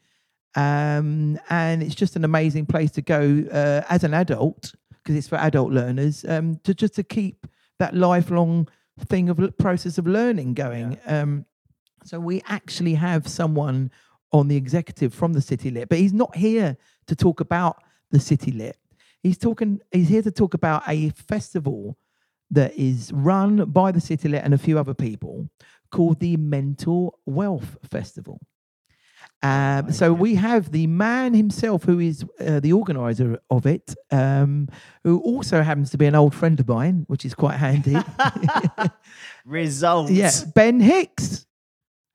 Um, 0.57 1.39
and 1.49 1.83
it's 1.83 1.95
just 1.95 2.17
an 2.17 2.25
amazing 2.25 2.67
place 2.67 2.91
to 2.93 3.03
go 3.03 3.45
uh, 3.51 3.83
as 3.89 4.05
an 4.05 4.15
adult 4.15 4.75
because 4.91 5.17
it's 5.17 5.29
for 5.29 5.37
adult 5.37 5.73
learners 5.73 6.25
um, 6.29 6.57
to 6.65 6.75
just 6.75 6.95
to 6.97 7.03
keep 7.03 7.47
that 7.79 7.95
lifelong 7.95 8.69
thing 9.07 9.31
of 9.31 9.57
process 9.59 9.97
of 9.97 10.07
learning 10.07 10.55
going. 10.55 10.99
Um, 11.07 11.47
so 12.05 12.19
we 12.19 12.43
actually 12.47 12.95
have 12.95 13.29
someone 13.29 13.91
on 14.33 14.49
the 14.49 14.57
executive 14.57 15.13
from 15.13 15.33
the 15.33 15.41
City 15.41 15.71
Lit, 15.71 15.89
but 15.89 15.99
he's 15.99 16.13
not 16.13 16.35
here 16.37 16.77
to 17.07 17.17
talk 17.17 17.41
about 17.41 17.83
the 18.11 18.21
City 18.21 18.53
Lit. 18.53 18.77
He's 19.23 19.39
talking. 19.39 19.81
He's 19.93 20.09
here 20.09 20.23
to 20.23 20.31
talk 20.31 20.55
about 20.55 20.83
a 20.89 21.11
festival 21.11 21.99
that 22.51 22.75
is 22.75 23.13
run 23.13 23.71
by 23.71 23.93
the 23.93 24.01
City 24.01 24.29
Lit 24.29 24.45
and 24.45 24.55
a 24.55 24.59
few 24.59 24.79
other 24.79 24.95
people 24.95 25.49
called 25.91 26.21
the 26.21 26.37
Mental 26.37 27.19
Wealth 27.27 27.77
Festival. 27.91 28.41
Um, 29.43 29.91
so 29.91 30.13
we 30.13 30.35
have 30.35 30.71
the 30.71 30.87
man 30.87 31.33
himself, 31.33 31.85
who 31.85 31.99
is 31.99 32.25
uh, 32.41 32.61
the 32.61 32.75
organizer 32.75 33.39
of 33.51 33.67
it, 33.67 33.95
um, 34.11 34.69
who 35.03 35.19
also 35.21 35.63
happens 35.63 35.91
to 35.91 35.99
be 35.99 36.07
an 36.07 36.15
old 36.15 36.35
friend 36.35 36.61
of 36.61 36.69
mine, 36.69 37.05
which 37.09 37.25
is 37.25 37.35
quite 37.35 37.57
handy. 37.57 37.97
Results. 39.47 40.11
yeah, 40.11 40.31
Ben 40.55 40.81
Hicks. 40.81 41.47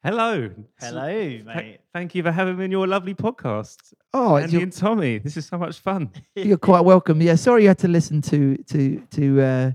Hello. 0.06 0.52
Hello, 0.80 1.08
Th- 1.10 1.44
mate. 1.44 1.80
Thank 1.92 2.14
you 2.14 2.22
for 2.22 2.32
having 2.32 2.58
me 2.58 2.66
on 2.66 2.70
your 2.70 2.86
lovely 2.86 3.16
podcast. 3.16 3.92
Oh, 4.14 4.36
it's 4.36 4.44
Andy 4.44 4.54
your- 4.58 4.62
and 4.62 4.72
Tommy, 4.72 5.18
this 5.18 5.36
is 5.36 5.48
so 5.48 5.58
much 5.58 5.80
fun. 5.80 6.12
You're 6.36 6.60
quite 6.60 6.82
welcome. 6.82 7.20
Yeah, 7.24 7.34
sorry 7.34 7.64
you 7.64 7.70
had 7.70 7.80
to 7.80 7.88
listen 7.88 8.22
to 8.22 8.56
to 8.56 9.00
to 9.10 9.42
uh, 9.42 9.72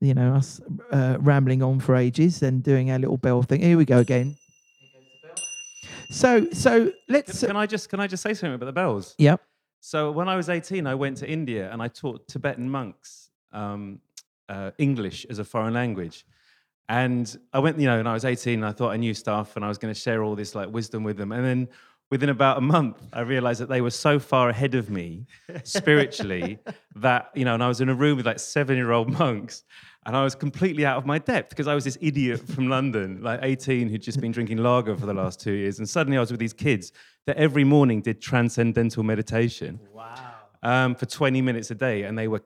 you 0.00 0.14
know 0.14 0.34
us 0.34 0.60
uh, 0.92 1.16
rambling 1.18 1.64
on 1.64 1.80
for 1.80 1.96
ages 1.96 2.40
and 2.44 2.62
doing 2.62 2.92
our 2.92 3.00
little 3.00 3.16
bell 3.16 3.42
thing. 3.42 3.60
Here 3.60 3.76
we 3.76 3.84
go 3.84 3.98
again. 3.98 4.36
So 6.10 6.48
so 6.52 6.84
Can, 6.84 6.92
let's. 7.08 7.40
can 7.44 7.56
I 7.56 7.66
just 7.66 7.88
can 7.88 7.98
I 7.98 8.06
just 8.06 8.22
say 8.22 8.34
something 8.34 8.54
about 8.54 8.66
the 8.66 8.72
bells? 8.72 9.16
Yep. 9.18 9.40
So 9.80 10.12
when 10.12 10.28
I 10.28 10.36
was 10.36 10.48
18, 10.48 10.86
I 10.86 10.94
went 10.94 11.16
to 11.16 11.28
India 11.28 11.68
and 11.72 11.82
I 11.82 11.88
taught 11.88 12.28
Tibetan 12.28 12.70
monks 12.70 13.30
um, 13.52 13.98
uh, 14.48 14.70
English 14.78 15.26
as 15.28 15.40
a 15.40 15.44
foreign 15.44 15.74
language. 15.74 16.24
And 16.88 17.38
I 17.52 17.58
went, 17.58 17.78
you 17.78 17.86
know, 17.86 17.98
and 17.98 18.08
I 18.08 18.14
was 18.14 18.24
18 18.24 18.54
and 18.54 18.64
I 18.64 18.72
thought 18.72 18.90
I 18.90 18.96
knew 18.96 19.12
stuff 19.14 19.56
and 19.56 19.64
I 19.64 19.68
was 19.68 19.76
going 19.78 19.92
to 19.92 20.00
share 20.00 20.22
all 20.22 20.34
this 20.34 20.54
like 20.54 20.70
wisdom 20.70 21.04
with 21.04 21.18
them. 21.18 21.32
And 21.32 21.44
then 21.44 21.68
within 22.10 22.30
about 22.30 22.56
a 22.56 22.62
month, 22.62 22.96
I 23.12 23.20
realized 23.20 23.60
that 23.60 23.68
they 23.68 23.82
were 23.82 23.90
so 23.90 24.18
far 24.18 24.48
ahead 24.48 24.74
of 24.74 24.88
me 24.88 25.26
spiritually 25.64 26.58
that, 26.96 27.30
you 27.34 27.44
know, 27.44 27.54
and 27.54 27.62
I 27.62 27.68
was 27.68 27.80
in 27.80 27.88
a 27.88 27.94
room 27.94 28.16
with 28.16 28.26
like 28.26 28.38
seven 28.38 28.76
year 28.76 28.92
old 28.92 29.10
monks 29.18 29.64
and 30.06 30.16
I 30.16 30.24
was 30.24 30.34
completely 30.34 30.86
out 30.86 30.96
of 30.96 31.04
my 31.04 31.18
depth 31.18 31.50
because 31.50 31.68
I 31.68 31.74
was 31.74 31.84
this 31.84 31.98
idiot 32.00 32.40
from 32.48 32.68
London, 32.68 33.20
like 33.22 33.40
18, 33.42 33.88
who'd 33.90 34.00
just 34.00 34.20
been 34.20 34.32
drinking 34.32 34.58
lager 34.58 34.96
for 34.96 35.04
the 35.04 35.12
last 35.12 35.40
two 35.40 35.52
years. 35.52 35.78
And 35.78 35.88
suddenly 35.88 36.16
I 36.16 36.20
was 36.20 36.30
with 36.30 36.40
these 36.40 36.54
kids 36.54 36.92
that 37.26 37.36
every 37.36 37.64
morning 37.64 38.00
did 38.00 38.22
transcendental 38.22 39.02
meditation 39.02 39.78
Wow. 39.92 40.14
um, 40.62 40.94
for 40.94 41.04
20 41.04 41.42
minutes 41.42 41.70
a 41.70 41.74
day, 41.74 42.04
and 42.04 42.18
they 42.18 42.26
were 42.28 42.40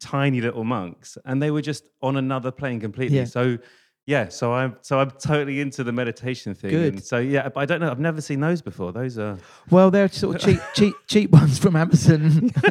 tiny 0.00 0.40
little 0.40 0.64
monks, 0.64 1.16
and 1.24 1.40
they 1.40 1.52
were 1.52 1.62
just 1.62 1.88
on 2.02 2.16
another 2.16 2.50
plane 2.50 2.80
completely. 2.80 3.18
Yeah. 3.18 3.24
So, 3.26 3.58
yeah, 4.06 4.28
so 4.28 4.52
I'm 4.52 4.76
so 4.82 4.98
I'm 5.00 5.10
totally 5.12 5.60
into 5.60 5.82
the 5.82 5.92
meditation 5.92 6.54
thing. 6.54 6.70
Good. 6.70 6.92
And 6.94 7.02
so 7.02 7.18
yeah, 7.18 7.48
but 7.48 7.60
I 7.60 7.64
don't 7.64 7.80
know. 7.80 7.90
I've 7.90 7.98
never 8.00 8.20
seen 8.20 8.40
those 8.40 8.60
before. 8.60 8.92
Those 8.92 9.16
are 9.16 9.38
Well, 9.70 9.90
they're 9.90 10.08
sort 10.08 10.36
of 10.36 10.42
cheap 10.42 10.60
cheap 10.74 10.94
cheap 11.06 11.30
ones 11.30 11.58
from 11.58 11.74
Amazon. 11.74 12.50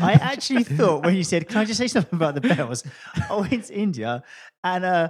I 0.00 0.14
actually 0.14 0.64
thought 0.64 1.04
when 1.04 1.14
you 1.14 1.22
said, 1.22 1.48
"Can 1.48 1.58
I 1.58 1.64
just 1.64 1.78
say 1.78 1.86
something 1.86 2.16
about 2.16 2.34
the 2.34 2.40
bells?" 2.40 2.82
I 3.30 3.36
went 3.36 3.66
to 3.66 3.74
India 3.74 4.24
and 4.64 4.84
uh, 4.84 5.08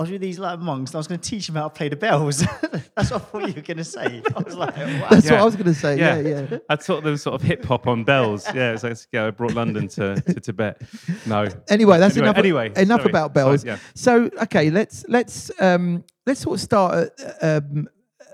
I 0.00 0.02
was 0.04 0.10
with 0.12 0.22
these 0.22 0.38
like 0.38 0.58
monks. 0.60 0.92
And 0.92 0.96
I 0.96 0.98
was 0.98 1.08
going 1.08 1.20
to 1.20 1.28
teach 1.28 1.46
them 1.46 1.56
how 1.56 1.64
to 1.64 1.74
play 1.74 1.90
the 1.90 1.96
bells. 1.96 2.38
That's 2.96 3.10
what 3.10 3.12
I 3.12 3.18
thought 3.18 3.48
you 3.48 3.54
were 3.54 3.60
going 3.60 3.76
to 3.76 3.84
say. 3.84 4.22
I 4.34 4.42
was 4.42 4.54
like, 4.54 4.74
"Wow." 4.78 5.08
That's 5.10 5.30
what 5.30 5.40
I 5.40 5.44
was 5.44 5.56
going 5.56 5.66
to 5.66 5.74
say. 5.74 5.98
Yeah, 5.98 6.20
yeah. 6.20 6.58
I 6.70 6.76
taught 6.76 7.04
them 7.04 7.18
sort 7.18 7.34
of 7.34 7.46
hip 7.46 7.66
hop 7.66 7.86
on 7.86 8.04
bells. 8.04 8.46
Yeah, 8.54 8.76
so 8.76 8.88
it's, 8.88 9.06
yeah, 9.12 9.26
I 9.26 9.30
brought 9.30 9.52
London 9.52 9.88
to, 9.88 10.18
to 10.22 10.40
Tibet. 10.40 10.80
No. 11.26 11.48
Anyway, 11.68 11.98
that's 11.98 12.16
Anyway, 12.16 12.28
enough. 12.28 12.38
anyway, 12.38 12.72
enough 12.76 13.00
sorry. 13.00 13.10
about 13.10 13.34
bells. 13.34 13.60
Sorry, 13.60 13.72
yeah. 13.74 13.78
So 13.94 14.30
okay, 14.44 14.70
let's 14.70 15.04
let's 15.06 15.50
um, 15.60 16.02
let's 16.24 16.40
sort 16.40 16.54
of 16.54 16.60
start 16.62 17.10
at 17.20 17.44
um, 17.44 17.86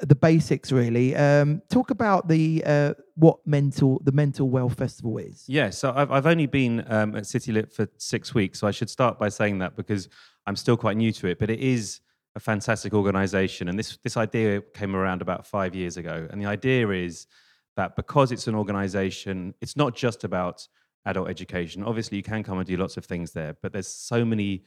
the 0.03 0.15
basics. 0.15 0.71
Really, 0.71 1.17
um, 1.17 1.63
talk 1.69 1.91
about 1.91 2.29
the 2.29 2.63
uh, 2.65 2.95
what 3.17 3.45
mental 3.45 4.01
the 4.05 4.13
mental 4.13 4.49
well 4.49 4.69
festival 4.69 5.19
is. 5.19 5.43
Yeah, 5.49 5.71
so 5.71 5.93
I've, 5.97 6.13
I've 6.13 6.27
only 6.27 6.47
been 6.47 6.85
um, 6.87 7.17
at 7.17 7.27
City 7.27 7.51
Lit 7.51 7.73
for 7.73 7.89
six 7.97 8.33
weeks, 8.35 8.61
so 8.61 8.69
I 8.69 8.71
should 8.71 8.89
start 8.89 9.19
by 9.19 9.31
saying 9.31 9.59
that 9.59 9.75
because 9.75 10.09
I'm 10.47 10.57
still 10.57 10.77
quite 10.77 10.97
new 10.97 11.13
to 11.13 11.27
it. 11.29 11.39
But 11.39 11.51
it 11.51 11.61
is 11.61 12.01
a 12.35 12.41
fantastic 12.41 12.93
organisation, 12.93 13.69
and 13.69 13.79
this 13.79 13.99
this 14.05 14.17
idea 14.17 14.61
came 14.75 14.95
around 14.95 15.23
about 15.23 15.47
five 15.47 15.75
years 15.75 15.97
ago. 15.97 16.29
And 16.31 16.41
the 16.41 16.47
idea 16.47 16.89
is 16.91 17.27
that 17.77 17.97
because 17.97 18.33
it's 18.33 18.47
an 18.47 18.55
organisation, 18.55 19.55
it's 19.61 19.77
not 19.77 19.95
just 19.95 20.25
about 20.25 20.67
adult 21.05 21.29
education. 21.29 21.83
Obviously, 21.83 22.17
you 22.17 22.23
can 22.23 22.43
come 22.43 22.59
and 22.59 22.67
do 22.67 22.77
lots 22.77 22.97
of 22.97 23.05
things 23.05 23.33
there, 23.33 23.57
but 23.63 23.73
there's 23.73 23.89
so 23.89 24.25
many 24.25 24.65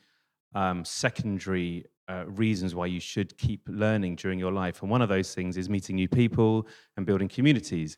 um, 0.56 0.84
secondary 0.86 1.86
uh, 2.08 2.26
reasons 2.26 2.74
why 2.74 2.88
you 2.88 3.00
should 3.00 3.38
keep 3.38 3.62
learning 3.68 4.16
during 4.16 4.40
your 4.40 4.52
life. 4.52 4.82
And 4.82 4.90
one 4.90 5.02
of 5.02 5.10
those 5.10 5.36
things 5.36 5.58
is 5.58 5.70
meeting 5.70 5.96
new 5.96 6.08
people 6.08 6.68
and 6.98 7.06
building 7.06 7.28
communities. 7.28 7.98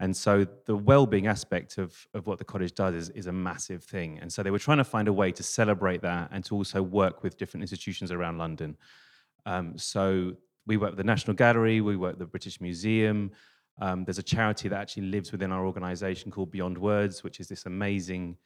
And 0.00 0.16
so 0.16 0.46
the 0.66 0.74
well-being 0.74 1.28
aspect 1.28 1.78
of, 1.78 2.06
of 2.12 2.26
what 2.26 2.38
the 2.38 2.44
cottage 2.44 2.74
does 2.74 2.94
is, 2.94 3.08
is 3.10 3.26
a 3.28 3.32
massive 3.32 3.84
thing. 3.84 4.18
And 4.20 4.32
so 4.32 4.42
they 4.42 4.50
were 4.50 4.58
trying 4.58 4.78
to 4.78 4.84
find 4.84 5.06
a 5.06 5.12
way 5.12 5.30
to 5.30 5.42
celebrate 5.42 6.02
that 6.02 6.28
and 6.32 6.44
to 6.46 6.56
also 6.56 6.82
work 6.82 7.22
with 7.22 7.36
different 7.36 7.62
institutions 7.62 8.10
around 8.10 8.38
London. 8.38 8.76
Um, 9.46 9.78
so 9.78 10.32
we 10.66 10.76
work 10.76 10.90
with 10.90 10.98
the 10.98 11.04
National 11.04 11.34
Gallery, 11.34 11.80
we 11.80 11.96
work 11.96 12.12
with 12.12 12.18
the 12.18 12.26
British 12.26 12.60
Museum. 12.60 13.30
Um, 13.80 14.04
there's 14.04 14.18
a 14.18 14.22
charity 14.22 14.68
that 14.68 14.80
actually 14.80 15.04
lives 15.04 15.32
within 15.32 15.52
our 15.52 15.64
organisation 15.66 16.30
called 16.30 16.50
Beyond 16.50 16.78
Words, 16.78 17.22
which 17.22 17.40
is 17.40 17.48
this 17.48 17.66
amazing 17.66 18.36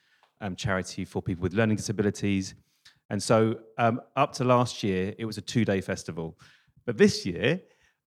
um, 0.41 0.57
charity 0.57 1.05
for 1.05 1.23
people 1.23 1.43
with 1.43 1.55
learning 1.55 1.76
disabilities. 1.76 2.55
And 3.11 3.23
so 3.23 3.61
um, 3.79 4.00
up 4.17 4.33
to 4.35 4.45
last 4.45 4.83
year, 4.83 5.15
it 5.19 5.25
was 5.25 5.38
a 5.38 5.43
two-day 5.43 5.81
festival. 5.81 6.38
But 6.85 6.99
this 6.99 7.25
year, 7.25 7.61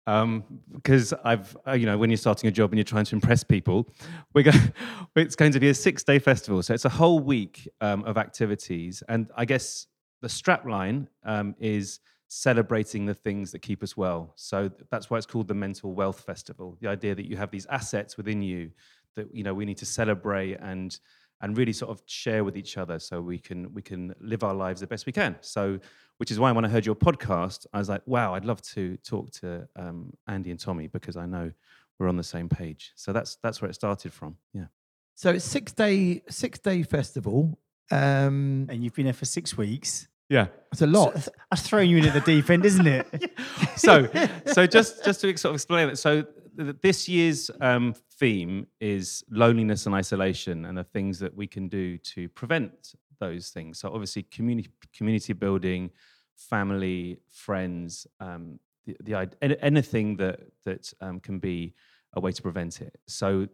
um, 0.09 0.43
because 0.73 1.13
I've, 1.23 1.55
uh, 1.67 1.73
you 1.73 1.85
know, 1.85 1.99
when 1.99 2.09
you're 2.09 2.17
starting 2.17 2.49
a 2.49 2.51
job 2.51 2.71
and 2.73 2.79
you're 2.79 2.85
trying 2.85 3.05
to 3.05 3.15
impress 3.15 3.45
people, 3.45 3.87
we're 4.33 4.45
going, 4.45 4.73
it's 5.17 5.37
going 5.37 5.53
to 5.53 5.61
be 5.61 5.69
a 5.69 5.75
six-day 5.75 6.19
festival. 6.19 6.63
So 6.63 6.73
it's 6.73 6.87
a 6.87 6.89
whole 6.89 7.21
week 7.21 7.69
um, 7.83 8.03
of 8.05 8.17
activities. 8.17 9.03
And 9.11 9.31
I 9.37 9.45
guess 9.45 9.87
the 10.23 10.29
strapline 10.29 11.09
um, 11.25 11.55
is 11.61 12.01
celebrating 12.29 13.05
the 13.05 13.13
things 13.13 13.53
that 13.53 13.61
keep 13.61 13.83
us 13.83 13.99
well. 13.99 14.33
So 14.37 14.71
that's 14.91 15.11
why 15.11 15.19
it's 15.19 15.27
called 15.27 15.47
the 15.47 15.55
Mental 15.55 15.93
Wealth 15.93 16.21
Festival. 16.21 16.79
The 16.81 16.89
idea 16.89 17.15
that 17.15 17.27
you 17.27 17.37
have 17.37 17.51
these 17.51 17.67
assets 17.67 18.17
within 18.17 18.41
you 18.41 18.71
that 19.15 19.27
you 19.35 19.43
know 19.43 19.53
we 19.53 19.67
need 19.67 19.79
to 19.79 19.87
celebrate 19.87 20.55
and 20.61 20.99
and 21.41 21.57
really 21.57 21.73
sort 21.73 21.91
of 21.91 22.03
share 22.07 22.45
with 22.45 22.57
each 22.57 22.77
other 22.77 22.99
so 22.99 23.21
we 23.21 23.39
can 23.39 23.73
we 23.73 23.83
can 23.83 24.15
live 24.21 24.43
our 24.43 24.55
lives 24.55 24.81
the 24.81 24.87
best 24.87 25.07
we 25.07 25.13
can. 25.13 25.37
So 25.41 25.79
which 26.19 26.31
is 26.31 26.39
why 26.39 26.51
when 26.53 26.65
I 26.65 26.69
heard 26.69 26.85
your 26.85 26.97
podcast, 26.97 27.67
I 27.73 27.79
was 27.79 27.89
like, 27.89 28.03
wow, 28.07 28.35
I'd 28.35 28.45
love 28.45 28.61
to 28.63 28.97
talk 28.99 29.31
to 29.41 29.69
um, 29.77 30.13
Andy 30.27 30.51
and 30.51 30.59
Tommy 30.59 30.89
because 30.89 31.17
I 31.17 31.27
know 31.27 31.53
we're 31.99 32.09
on 32.09 32.17
the 32.17 32.25
same 32.25 32.49
page. 32.49 32.93
So 32.97 33.13
that's 33.13 33.37
that's 33.43 33.63
where 33.63 33.71
it 33.71 33.75
started 33.75 34.13
from. 34.13 34.37
Yeah. 34.53 34.67
So 35.15 35.31
it's 35.31 35.45
six 35.45 35.73
day 35.73 36.23
six 36.29 36.59
day 36.59 36.83
festival. 36.83 37.59
Um, 37.91 38.67
and 38.69 38.85
you've 38.85 38.95
been 38.95 39.07
there 39.07 39.15
for 39.15 39.25
six 39.25 39.57
weeks. 39.57 40.09
Yeah. 40.29 40.49
it's 40.73 40.83
a 40.83 40.87
lot. 40.87 41.19
So, 41.19 41.31
that's 41.51 41.63
throwing 41.63 41.89
you 41.89 41.97
in 41.97 42.05
at 42.05 42.13
the 42.13 42.21
deep 42.21 42.51
end, 42.51 42.67
isn't 42.67 42.87
it? 42.87 43.33
so 43.77 44.09
so 44.47 44.67
just 44.79 45.05
just 45.05 45.21
to 45.23 45.37
sort 45.39 45.51
of 45.51 45.55
explain 45.55 45.89
it 45.89 45.97
so 45.97 46.23
th- 46.23 46.35
this 46.59 47.09
year's 47.09 47.51
um, 47.61 47.95
theme 48.19 48.67
is 48.81 49.25
loneliness 49.31 49.87
and 49.87 49.95
isolation 49.95 50.65
and 50.65 50.77
the 50.77 50.85
things 50.85 51.19
that 51.21 51.35
we 51.35 51.47
can 51.47 51.69
do 51.69 51.97
to 51.99 52.29
prevent 52.31 52.95
those 53.21 53.51
things 53.51 53.79
so 53.79 53.89
obviously 53.93 54.23
community 54.25 54.69
community 54.97 55.33
building 55.33 55.91
family 56.37 57.19
friends 57.31 58.07
um, 58.21 58.59
the, 58.87 58.97
the 59.01 59.65
anything 59.65 60.17
that 60.17 60.41
that 60.65 60.93
um, 61.01 61.21
can 61.21 61.39
be 61.39 61.75
a 62.15 62.21
way 62.21 62.33
to 62.33 62.43
prevent 62.43 62.81
it 62.81 62.97
so 63.07 63.47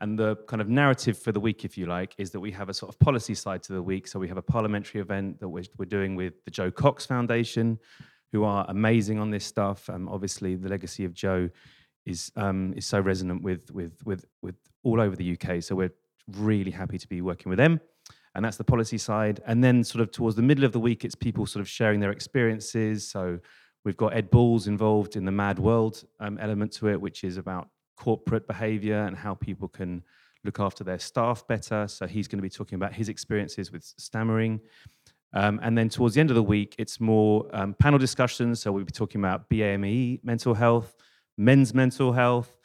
and 0.00 0.18
the 0.18 0.36
kind 0.46 0.60
of 0.60 0.68
narrative 0.68 1.18
for 1.18 1.32
the 1.32 1.40
week, 1.40 1.64
if 1.64 1.78
you 1.78 1.86
like, 1.86 2.14
is 2.18 2.30
that 2.32 2.40
we 2.40 2.50
have 2.52 2.68
a 2.68 2.74
sort 2.74 2.92
of 2.92 2.98
policy 2.98 3.34
side 3.34 3.62
to 3.62 3.72
the 3.72 3.82
week. 3.82 4.06
So 4.06 4.18
we 4.18 4.28
have 4.28 4.36
a 4.36 4.42
parliamentary 4.42 5.00
event 5.00 5.40
that 5.40 5.48
we're, 5.48 5.64
we're 5.78 5.86
doing 5.86 6.14
with 6.14 6.34
the 6.44 6.50
Jo 6.50 6.70
Cox 6.70 7.06
Foundation, 7.06 7.78
who 8.30 8.44
are 8.44 8.66
amazing 8.68 9.18
on 9.18 9.30
this 9.30 9.46
stuff. 9.46 9.88
Um, 9.88 10.08
obviously, 10.08 10.54
the 10.54 10.68
legacy 10.68 11.06
of 11.06 11.14
Jo 11.14 11.48
is 12.06 12.32
um, 12.36 12.72
is 12.76 12.86
so 12.86 13.00
resonant 13.00 13.42
with 13.42 13.70
with 13.72 13.94
with 14.04 14.24
with 14.42 14.56
all 14.82 15.00
over 15.00 15.16
the 15.16 15.36
UK. 15.38 15.62
So 15.62 15.74
we're 15.74 15.92
really 16.32 16.70
happy 16.70 16.98
to 16.98 17.08
be 17.08 17.20
working 17.20 17.50
with 17.50 17.58
them, 17.58 17.80
and 18.34 18.44
that's 18.44 18.56
the 18.56 18.64
policy 18.64 18.98
side. 18.98 19.42
And 19.46 19.62
then, 19.62 19.84
sort 19.84 20.00
of 20.02 20.10
towards 20.12 20.36
the 20.36 20.42
middle 20.42 20.64
of 20.64 20.72
the 20.72 20.80
week, 20.80 21.04
it's 21.04 21.14
people 21.14 21.46
sort 21.46 21.60
of 21.60 21.68
sharing 21.68 22.00
their 22.00 22.12
experiences. 22.12 23.06
So 23.08 23.40
we've 23.84 23.96
got 23.96 24.14
Ed 24.14 24.30
Balls 24.30 24.66
involved 24.66 25.16
in 25.16 25.24
the 25.24 25.32
Mad 25.32 25.58
World 25.58 26.04
um, 26.20 26.38
element 26.38 26.72
to 26.72 26.88
it, 26.88 27.00
which 27.00 27.24
is 27.24 27.36
about 27.36 27.68
corporate 27.96 28.46
behavior 28.46 29.04
and 29.04 29.16
how 29.16 29.34
people 29.34 29.68
can 29.68 30.02
look 30.44 30.60
after 30.60 30.84
their 30.84 30.98
staff 30.98 31.46
better. 31.48 31.88
So 31.88 32.06
he's 32.06 32.28
going 32.28 32.38
to 32.38 32.42
be 32.42 32.50
talking 32.50 32.76
about 32.76 32.94
his 32.94 33.08
experiences 33.08 33.72
with 33.72 33.84
stammering. 33.98 34.60
Um, 35.32 35.60
and 35.62 35.76
then 35.76 35.88
towards 35.88 36.14
the 36.14 36.20
end 36.20 36.30
of 36.30 36.36
the 36.36 36.42
week, 36.42 36.74
it's 36.78 37.00
more 37.00 37.46
um, 37.52 37.74
panel 37.74 37.98
discussions. 37.98 38.60
So 38.60 38.72
we'll 38.72 38.84
be 38.84 38.92
talking 38.92 39.20
about 39.20 39.50
BAME 39.50 40.20
mental 40.22 40.54
health, 40.54 40.94
men's 41.36 41.74
mental 41.74 42.12
health. 42.12 42.56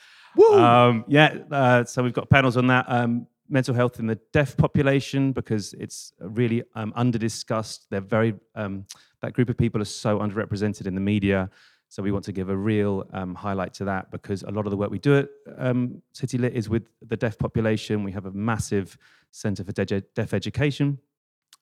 Um, 0.53 1.03
yeah, 1.07 1.37
uh, 1.51 1.83
so 1.83 2.03
we've 2.03 2.13
got 2.13 2.29
panels 2.29 2.57
on 2.57 2.67
that. 2.67 2.85
Um, 2.87 3.27
mental 3.49 3.75
health 3.75 3.99
in 3.99 4.07
the 4.07 4.17
deaf 4.31 4.55
population 4.55 5.33
because 5.33 5.73
it's 5.73 6.13
really 6.19 6.63
um, 6.75 6.93
under 6.95 7.17
discussed. 7.17 7.87
They're 7.89 7.99
very 7.99 8.33
um, 8.55 8.85
that 9.21 9.33
group 9.33 9.49
of 9.49 9.57
people 9.57 9.81
are 9.81 9.85
so 9.85 10.19
underrepresented 10.19 10.87
in 10.87 10.95
the 10.95 11.01
media. 11.01 11.49
So 11.89 12.01
we 12.01 12.13
want 12.13 12.23
to 12.25 12.31
give 12.31 12.47
a 12.47 12.55
real 12.55 13.05
um, 13.11 13.35
highlight 13.35 13.73
to 13.75 13.85
that 13.85 14.09
because 14.11 14.43
a 14.43 14.49
lot 14.51 14.65
of 14.65 14.71
the 14.71 14.77
work 14.77 14.89
we 14.89 14.99
do 14.99 15.17
at 15.17 15.27
um, 15.57 16.01
City 16.13 16.37
Lit 16.37 16.53
is 16.53 16.69
with 16.69 16.87
the 17.05 17.17
deaf 17.17 17.37
population. 17.37 18.05
We 18.05 18.13
have 18.13 18.25
a 18.25 18.31
massive 18.31 18.97
centre 19.31 19.65
for 19.65 19.73
de- 19.73 19.99
deaf 20.15 20.33
education, 20.33 20.97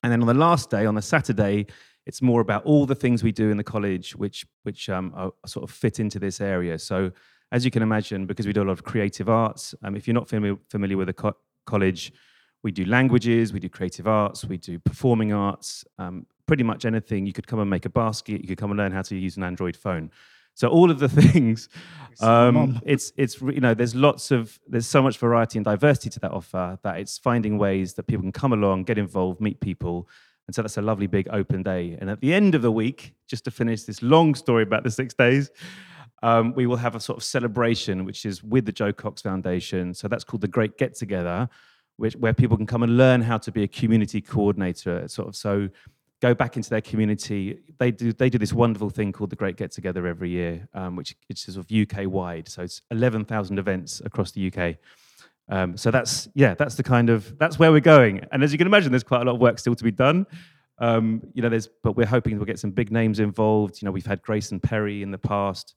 and 0.04 0.12
then 0.12 0.20
on 0.20 0.28
the 0.28 0.34
last 0.34 0.70
day, 0.70 0.86
on 0.86 0.94
the 0.94 1.02
Saturday, 1.02 1.66
it's 2.06 2.22
more 2.22 2.40
about 2.40 2.64
all 2.64 2.86
the 2.86 2.94
things 2.94 3.22
we 3.22 3.32
do 3.32 3.50
in 3.50 3.56
the 3.56 3.64
college, 3.64 4.16
which 4.16 4.46
which 4.62 4.88
um, 4.88 5.12
are, 5.14 5.32
sort 5.46 5.68
of 5.68 5.74
fit 5.74 6.00
into 6.00 6.18
this 6.18 6.40
area. 6.40 6.78
So 6.78 7.12
as 7.52 7.64
you 7.64 7.70
can 7.70 7.82
imagine, 7.82 8.26
because 8.26 8.46
we 8.46 8.52
do 8.52 8.62
a 8.62 8.64
lot 8.64 8.72
of 8.72 8.84
creative 8.84 9.28
arts, 9.28 9.74
um, 9.82 9.96
if 9.96 10.06
you're 10.06 10.14
not 10.14 10.28
familiar, 10.28 10.56
familiar 10.68 10.96
with 10.96 11.08
the 11.08 11.12
co- 11.12 11.36
college, 11.66 12.12
we 12.62 12.70
do 12.70 12.84
languages, 12.84 13.52
we 13.52 13.60
do 13.60 13.68
creative 13.68 14.06
arts, 14.06 14.44
we 14.44 14.56
do 14.56 14.78
performing 14.78 15.32
arts, 15.32 15.84
um, 15.98 16.26
pretty 16.46 16.62
much 16.62 16.84
anything. 16.84 17.26
You 17.26 17.32
could 17.32 17.46
come 17.46 17.58
and 17.58 17.68
make 17.68 17.86
a 17.86 17.90
basket, 17.90 18.40
you 18.40 18.48
could 18.48 18.58
come 18.58 18.70
and 18.70 18.78
learn 18.78 18.92
how 18.92 19.02
to 19.02 19.16
use 19.16 19.36
an 19.36 19.42
Android 19.42 19.76
phone. 19.76 20.10
So 20.54 20.68
all 20.68 20.90
of 20.90 20.98
the 20.98 21.08
things, 21.22 21.68
um, 22.20 22.80
it's 22.84 23.12
it's 23.16 23.40
you 23.40 23.60
know 23.60 23.74
there's 23.74 23.94
lots 23.94 24.30
of 24.30 24.58
there's 24.68 24.86
so 24.86 25.02
much 25.02 25.18
variety 25.18 25.58
and 25.58 25.64
diversity 25.64 26.10
to 26.10 26.20
that 26.20 26.32
offer 26.32 26.78
that 26.82 26.98
it's 26.98 27.18
finding 27.18 27.56
ways 27.58 27.94
that 27.94 28.04
people 28.04 28.22
can 28.22 28.32
come 28.32 28.52
along, 28.52 28.84
get 28.84 28.98
involved, 28.98 29.40
meet 29.40 29.60
people, 29.60 30.08
and 30.50 30.54
so 30.56 30.62
that's 30.62 30.78
a 30.78 30.82
lovely 30.82 31.06
big 31.06 31.28
open 31.30 31.62
day. 31.62 31.96
And 32.00 32.10
at 32.10 32.20
the 32.20 32.34
end 32.34 32.56
of 32.56 32.62
the 32.62 32.72
week, 32.72 33.14
just 33.28 33.44
to 33.44 33.52
finish 33.52 33.84
this 33.84 34.02
long 34.02 34.34
story 34.34 34.64
about 34.64 34.82
the 34.82 34.90
six 34.90 35.14
days, 35.14 35.48
um, 36.24 36.54
we 36.54 36.66
will 36.66 36.78
have 36.78 36.96
a 36.96 36.98
sort 36.98 37.18
of 37.18 37.22
celebration, 37.22 38.04
which 38.04 38.26
is 38.26 38.42
with 38.42 38.66
the 38.66 38.72
Jo 38.72 38.92
Cox 38.92 39.22
Foundation. 39.22 39.94
So 39.94 40.08
that's 40.08 40.24
called 40.24 40.40
the 40.40 40.48
Great 40.48 40.76
Get 40.76 40.96
Together, 40.96 41.48
which 41.98 42.16
where 42.16 42.34
people 42.34 42.56
can 42.56 42.66
come 42.66 42.82
and 42.82 42.96
learn 42.96 43.22
how 43.22 43.38
to 43.38 43.52
be 43.52 43.62
a 43.62 43.68
community 43.68 44.20
coordinator. 44.20 45.06
Sort 45.06 45.28
of 45.28 45.36
so 45.36 45.68
go 46.20 46.34
back 46.34 46.56
into 46.56 46.68
their 46.68 46.80
community. 46.80 47.60
They 47.78 47.92
do 47.92 48.12
they 48.12 48.28
do 48.28 48.36
this 48.36 48.52
wonderful 48.52 48.90
thing 48.90 49.12
called 49.12 49.30
the 49.30 49.36
Great 49.36 49.56
Get 49.56 49.70
Together 49.70 50.04
every 50.08 50.30
year, 50.30 50.66
um, 50.74 50.96
which 50.96 51.14
is 51.28 51.42
sort 51.42 51.58
of 51.58 51.70
UK 51.70 52.10
wide. 52.10 52.48
So 52.48 52.62
it's 52.62 52.82
eleven 52.90 53.24
thousand 53.24 53.60
events 53.60 54.02
across 54.04 54.32
the 54.32 54.52
UK. 54.52 54.78
Um, 55.50 55.76
so 55.76 55.90
that's 55.90 56.28
yeah, 56.34 56.54
that's 56.54 56.76
the 56.76 56.82
kind 56.82 57.10
of 57.10 57.36
that's 57.38 57.58
where 57.58 57.72
we're 57.72 57.80
going. 57.80 58.24
And 58.32 58.42
as 58.42 58.52
you 58.52 58.58
can 58.58 58.66
imagine, 58.66 58.92
there's 58.92 59.02
quite 59.02 59.22
a 59.22 59.24
lot 59.24 59.34
of 59.34 59.40
work 59.40 59.58
still 59.58 59.74
to 59.74 59.84
be 59.84 59.90
done. 59.90 60.26
Um, 60.78 61.22
you 61.34 61.42
know, 61.42 61.48
there's 61.48 61.68
but 61.82 61.96
we're 61.96 62.06
hoping 62.06 62.36
we'll 62.36 62.46
get 62.46 62.58
some 62.58 62.70
big 62.70 62.90
names 62.90 63.18
involved. 63.20 63.82
You 63.82 63.86
know, 63.86 63.92
we've 63.92 64.06
had 64.06 64.22
Grayson 64.22 64.60
Perry 64.60 65.02
in 65.02 65.10
the 65.10 65.18
past. 65.18 65.74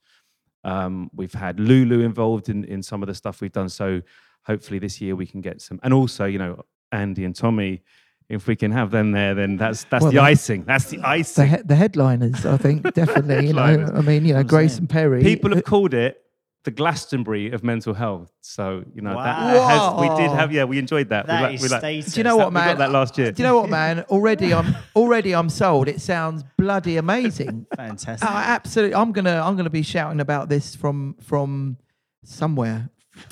Um, 0.64 1.10
we've 1.14 1.34
had 1.34 1.60
Lulu 1.60 2.00
involved 2.06 2.48
in, 2.50 2.64
in 2.66 2.82
some 2.82 3.04
of 3.04 3.08
the 3.08 3.14
stuff 3.16 3.42
we've 3.42 3.52
done. 3.52 3.68
So 3.68 4.02
hopefully 4.44 4.80
this 4.80 5.02
year 5.02 5.16
we 5.16 5.26
can 5.26 5.42
get 5.42 5.62
some, 5.62 5.80
and 5.84 5.94
also, 5.94 6.24
you 6.26 6.38
know, 6.40 6.64
Andy 6.94 7.26
and 7.26 7.36
Tommy, 7.36 7.82
if 8.30 8.48
we 8.48 8.56
can 8.56 8.72
have 8.72 8.90
them 8.92 9.12
there, 9.12 9.34
then 9.36 9.58
that's 9.58 9.84
that's 9.86 10.04
Well, 10.04 10.12
the 10.12 10.18
the- 10.20 10.24
icing. 10.24 10.64
That's 10.64 10.86
the 10.86 10.98
The, 10.98 11.08
icing. 11.08 11.50
he- 11.50 11.64
the 11.66 11.76
headliners, 11.76 12.46
I 12.46 12.56
think, 12.58 12.94
definitely. 12.94 13.48
you 13.48 13.54
know, 13.54 13.92
I 13.94 14.02
mean, 14.02 14.24
you 14.26 14.34
know, 14.36 14.44
Grayson 14.44 14.88
Perry. 14.88 15.22
People 15.22 15.52
uh, 15.52 15.56
have 15.56 15.66
called 15.66 15.94
it 15.94 16.22
the 16.64 16.72
Glastonbury 16.72 17.52
of 17.52 17.64
mental 17.64 17.94
health. 17.94 18.32
So 18.42 18.84
you 18.94 19.02
know 19.02 19.10
that, 19.12 19.38
Wow. 19.38 19.54
that 19.54 19.70
has, 19.70 20.02
we 20.18 20.24
did 20.24 20.32
have 20.32 20.52
yeah 20.54 20.64
we 20.64 20.80
enjoyed 20.80 21.10
that. 21.10 21.26
We 21.26 21.28
That 21.28 21.42
like- 21.42 21.56
is 21.56 21.62
we 21.62 21.68
like- 21.70 22.06
Do 22.06 22.20
you 22.20 22.24
know 22.24 22.38
what, 22.38 22.50
we 22.50 22.54
got 22.56 22.66
man? 22.66 22.78
that 22.78 22.92
last 22.92 23.18
year. 23.18 23.32
Do 23.32 23.42
you 23.44 23.48
know 23.50 23.60
what, 23.60 23.70
man? 23.70 24.02
Already, 24.10 24.54
I'm 24.54 24.76
already 24.96 25.34
I'm 25.36 25.50
sold. 25.50 25.88
It 25.88 26.00
sounds 26.02 26.44
bloody 26.58 26.98
amazing. 26.98 27.66
Fantastic. 27.76 28.30
Oh, 28.30 28.34
absolutely. 28.34 28.96
I'm 28.96 29.12
gonna 29.12 29.42
I'm 29.44 29.56
gonna 29.58 29.70
be 29.70 29.82
shouting 29.82 30.20
about 30.22 30.48
this 30.50 30.76
from 30.76 31.16
from 31.22 31.78
somewhere. 32.24 32.90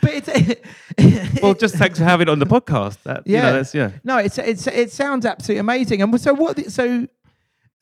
but 0.00 0.10
it's 0.14 1.40
well, 1.42 1.54
just 1.54 1.76
thanks 1.76 1.98
for 1.98 2.04
having 2.04 2.28
it 2.28 2.30
on 2.30 2.38
the 2.38 2.46
podcast. 2.46 3.02
That, 3.04 3.22
yeah, 3.26 3.32
Yeah. 3.38 3.38
you 3.38 3.42
know, 3.42 3.56
that's, 3.56 3.74
yeah. 3.74 3.90
no, 4.04 4.16
it's 4.18 4.38
it's 4.38 4.66
it 4.66 4.92
sounds 4.92 5.26
absolutely 5.26 5.60
amazing. 5.60 6.02
And 6.02 6.20
so 6.20 6.34
what? 6.34 6.70
So 6.70 7.06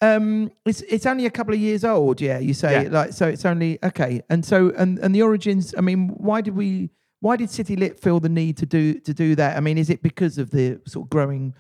um, 0.03 0.51
it's 0.65 0.81
it's 0.83 1.07
only 1.07 1.27
a 1.27 1.31
couple 1.31 1.53
of 1.55 1.61
years 1.61 1.85
old. 1.85 2.21
Yeah, 2.21 2.39
you 2.39 2.55
say 2.55 2.85
Yeah. 2.85 2.89
like 2.91 3.13
so. 3.13 3.27
It's 3.29 3.45
only 3.45 3.79
okay. 3.85 4.23
And 4.31 4.45
so 4.45 4.71
and 4.77 4.99
and 4.99 5.15
the 5.15 5.23
origins. 5.23 5.75
I 5.77 5.81
mean, 5.83 6.09
why 6.17 6.41
did 6.41 6.55
we? 6.57 6.91
Why 7.21 7.37
did 7.37 7.51
City 7.51 7.77
Lit 7.77 8.01
feel 8.01 8.19
the 8.19 8.31
need 8.31 8.57
to 8.59 8.67
do 8.67 8.95
to 9.01 9.13
do 9.13 9.35
that? 9.37 9.57
I 9.57 9.61
mean, 9.61 9.77
is 9.79 9.91
it 9.91 10.03
because 10.03 10.39
of 10.39 10.51
the 10.51 10.81
sort 10.87 11.07
of 11.07 11.11
growing 11.11 11.55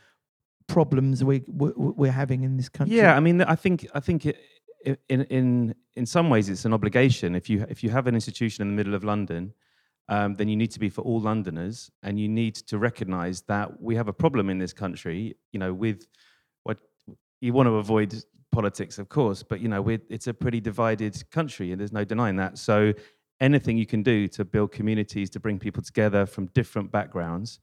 problems 0.69 1.23
we 1.25 1.43
we- 1.49 1.73
we're 1.77 2.13
having 2.13 2.43
in 2.45 2.57
this 2.57 2.69
country? 2.69 2.97
Yeah, 2.97 3.17
I 3.17 3.21
mean, 3.21 3.43
I 3.43 3.57
think 3.57 3.87
I 3.95 4.01
think 4.01 4.25
it, 4.27 4.37
in 5.09 5.23
in 5.25 5.75
in 5.97 6.07
some 6.07 6.31
ways 6.31 6.49
it's 6.49 6.65
an 6.65 6.73
obligation. 6.73 7.35
If 7.35 7.51
you 7.51 7.67
if 7.69 7.83
you 7.85 7.91
have 7.91 8.07
an 8.07 8.15
institution 8.15 8.63
in 8.63 8.69
the 8.69 8.75
middle 8.75 8.95
of 8.95 9.05
London, 9.05 9.53
um, 10.09 10.35
then 10.37 10.49
you 10.49 10.57
need 10.57 10.71
to 10.71 10.81
be 10.81 10.89
for 10.89 11.03
all 11.03 11.21
Londoners, 11.21 11.91
and 12.03 12.19
you 12.19 12.29
need 12.29 12.55
to 12.55 12.79
recognise 12.79 13.43
that 13.43 13.83
we 13.83 13.97
have 13.97 14.09
a 14.09 14.13
problem 14.15 14.49
in 14.49 14.59
this 14.59 14.73
country. 14.73 15.37
You 15.53 15.61
know, 15.61 15.75
with 15.75 16.07
you 17.41 17.53
want 17.53 17.67
to 17.67 17.77
avoid 17.77 18.15
politics, 18.53 18.99
of 18.99 19.09
course, 19.09 19.43
but 19.43 19.61
you 19.61 19.69
know, 19.69 19.87
it's 19.89 20.27
a 20.27 20.35
pretty 20.35 20.61
divided 20.61 21.31
country, 21.31 21.73
and 21.73 21.81
there's 21.81 21.93
no 21.93 22.05
denying 22.05 22.37
that. 22.37 22.59
So 22.59 22.93
anything 23.41 23.79
you 23.79 23.87
can 23.87 24.03
do 24.03 24.29
to 24.29 24.45
build 24.45 24.73
communities, 24.73 25.31
to 25.31 25.41
bring 25.41 25.59
people 25.59 25.83
together 25.83 26.27
from 26.27 26.47
different 26.47 26.91
backgrounds, 26.91 27.61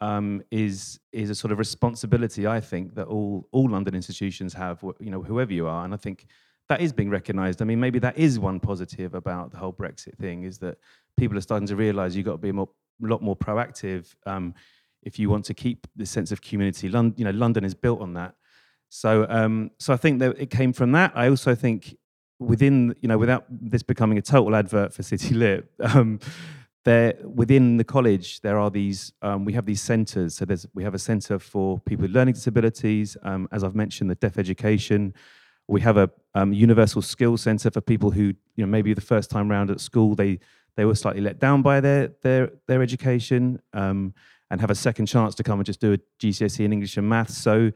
um, 0.00 0.42
is 0.50 1.00
is 1.12 1.30
a 1.30 1.34
sort 1.34 1.50
of 1.50 1.58
responsibility 1.58 2.46
I 2.46 2.60
think 2.60 2.94
that 2.94 3.06
all 3.06 3.48
all 3.50 3.68
London 3.68 3.94
institutions 3.94 4.54
have. 4.54 4.82
You 5.00 5.10
know, 5.10 5.22
whoever 5.22 5.52
you 5.52 5.66
are, 5.66 5.84
and 5.84 5.92
I 5.92 5.96
think 5.96 6.26
that 6.68 6.80
is 6.80 6.92
being 6.92 7.10
recognised. 7.10 7.62
I 7.62 7.64
mean, 7.64 7.80
maybe 7.80 7.98
that 8.00 8.16
is 8.18 8.38
one 8.38 8.60
positive 8.60 9.14
about 9.14 9.50
the 9.50 9.56
whole 9.56 9.72
Brexit 9.72 10.16
thing 10.18 10.44
is 10.44 10.58
that 10.58 10.76
people 11.16 11.36
are 11.36 11.40
starting 11.40 11.66
to 11.68 11.76
realise 11.76 12.14
you've 12.14 12.26
got 12.26 12.32
to 12.32 12.38
be 12.38 12.50
a 12.50 12.52
more, 12.52 12.68
lot 13.00 13.22
more 13.22 13.36
proactive 13.36 14.14
um, 14.26 14.54
if 15.02 15.18
you 15.18 15.30
want 15.30 15.46
to 15.46 15.54
keep 15.54 15.86
the 15.96 16.04
sense 16.04 16.30
of 16.30 16.42
community. 16.42 16.88
London, 16.88 17.14
you 17.16 17.24
know, 17.24 17.30
London 17.30 17.64
is 17.64 17.74
built 17.74 18.00
on 18.00 18.12
that. 18.14 18.34
So, 18.88 19.26
um, 19.28 19.70
so 19.78 19.92
I 19.92 19.96
think 19.96 20.20
that 20.20 20.38
it 20.38 20.50
came 20.50 20.72
from 20.72 20.92
that. 20.92 21.12
I 21.14 21.28
also 21.28 21.54
think 21.54 21.96
within, 22.38 22.94
you 23.00 23.08
know, 23.08 23.18
without 23.18 23.44
this 23.50 23.82
becoming 23.82 24.18
a 24.18 24.22
total 24.22 24.54
advert 24.54 24.94
for 24.94 25.02
City 25.02 25.34
Lit, 25.34 25.70
um, 25.80 26.20
there 26.84 27.14
within 27.22 27.76
the 27.76 27.84
college 27.84 28.40
there 28.40 28.58
are 28.58 28.70
these. 28.70 29.12
Um, 29.20 29.44
we 29.44 29.52
have 29.52 29.66
these 29.66 29.82
centres. 29.82 30.36
So 30.36 30.44
there's 30.44 30.66
we 30.74 30.84
have 30.84 30.94
a 30.94 30.98
centre 30.98 31.38
for 31.38 31.80
people 31.80 32.02
with 32.02 32.12
learning 32.12 32.34
disabilities. 32.34 33.16
Um, 33.22 33.48
as 33.52 33.62
I've 33.64 33.74
mentioned, 33.74 34.10
the 34.10 34.14
deaf 34.14 34.38
education. 34.38 35.14
We 35.66 35.82
have 35.82 35.98
a 35.98 36.08
um, 36.34 36.54
universal 36.54 37.02
skills 37.02 37.42
centre 37.42 37.70
for 37.70 37.82
people 37.82 38.10
who, 38.10 38.32
you 38.56 38.64
know, 38.64 38.66
maybe 38.66 38.94
the 38.94 39.02
first 39.02 39.28
time 39.28 39.50
round 39.50 39.70
at 39.70 39.80
school 39.80 40.14
they 40.14 40.38
they 40.76 40.84
were 40.86 40.94
slightly 40.94 41.20
let 41.20 41.40
down 41.40 41.60
by 41.60 41.80
their 41.80 42.12
their 42.22 42.52
their 42.68 42.80
education 42.80 43.60
um, 43.74 44.14
and 44.50 44.60
have 44.60 44.70
a 44.70 44.74
second 44.74 45.06
chance 45.06 45.34
to 45.34 45.42
come 45.42 45.58
and 45.58 45.66
just 45.66 45.80
do 45.80 45.92
a 45.92 45.98
GCSE 46.20 46.64
in 46.64 46.72
English 46.72 46.96
and 46.96 47.08
maths. 47.08 47.36
So 47.36 47.72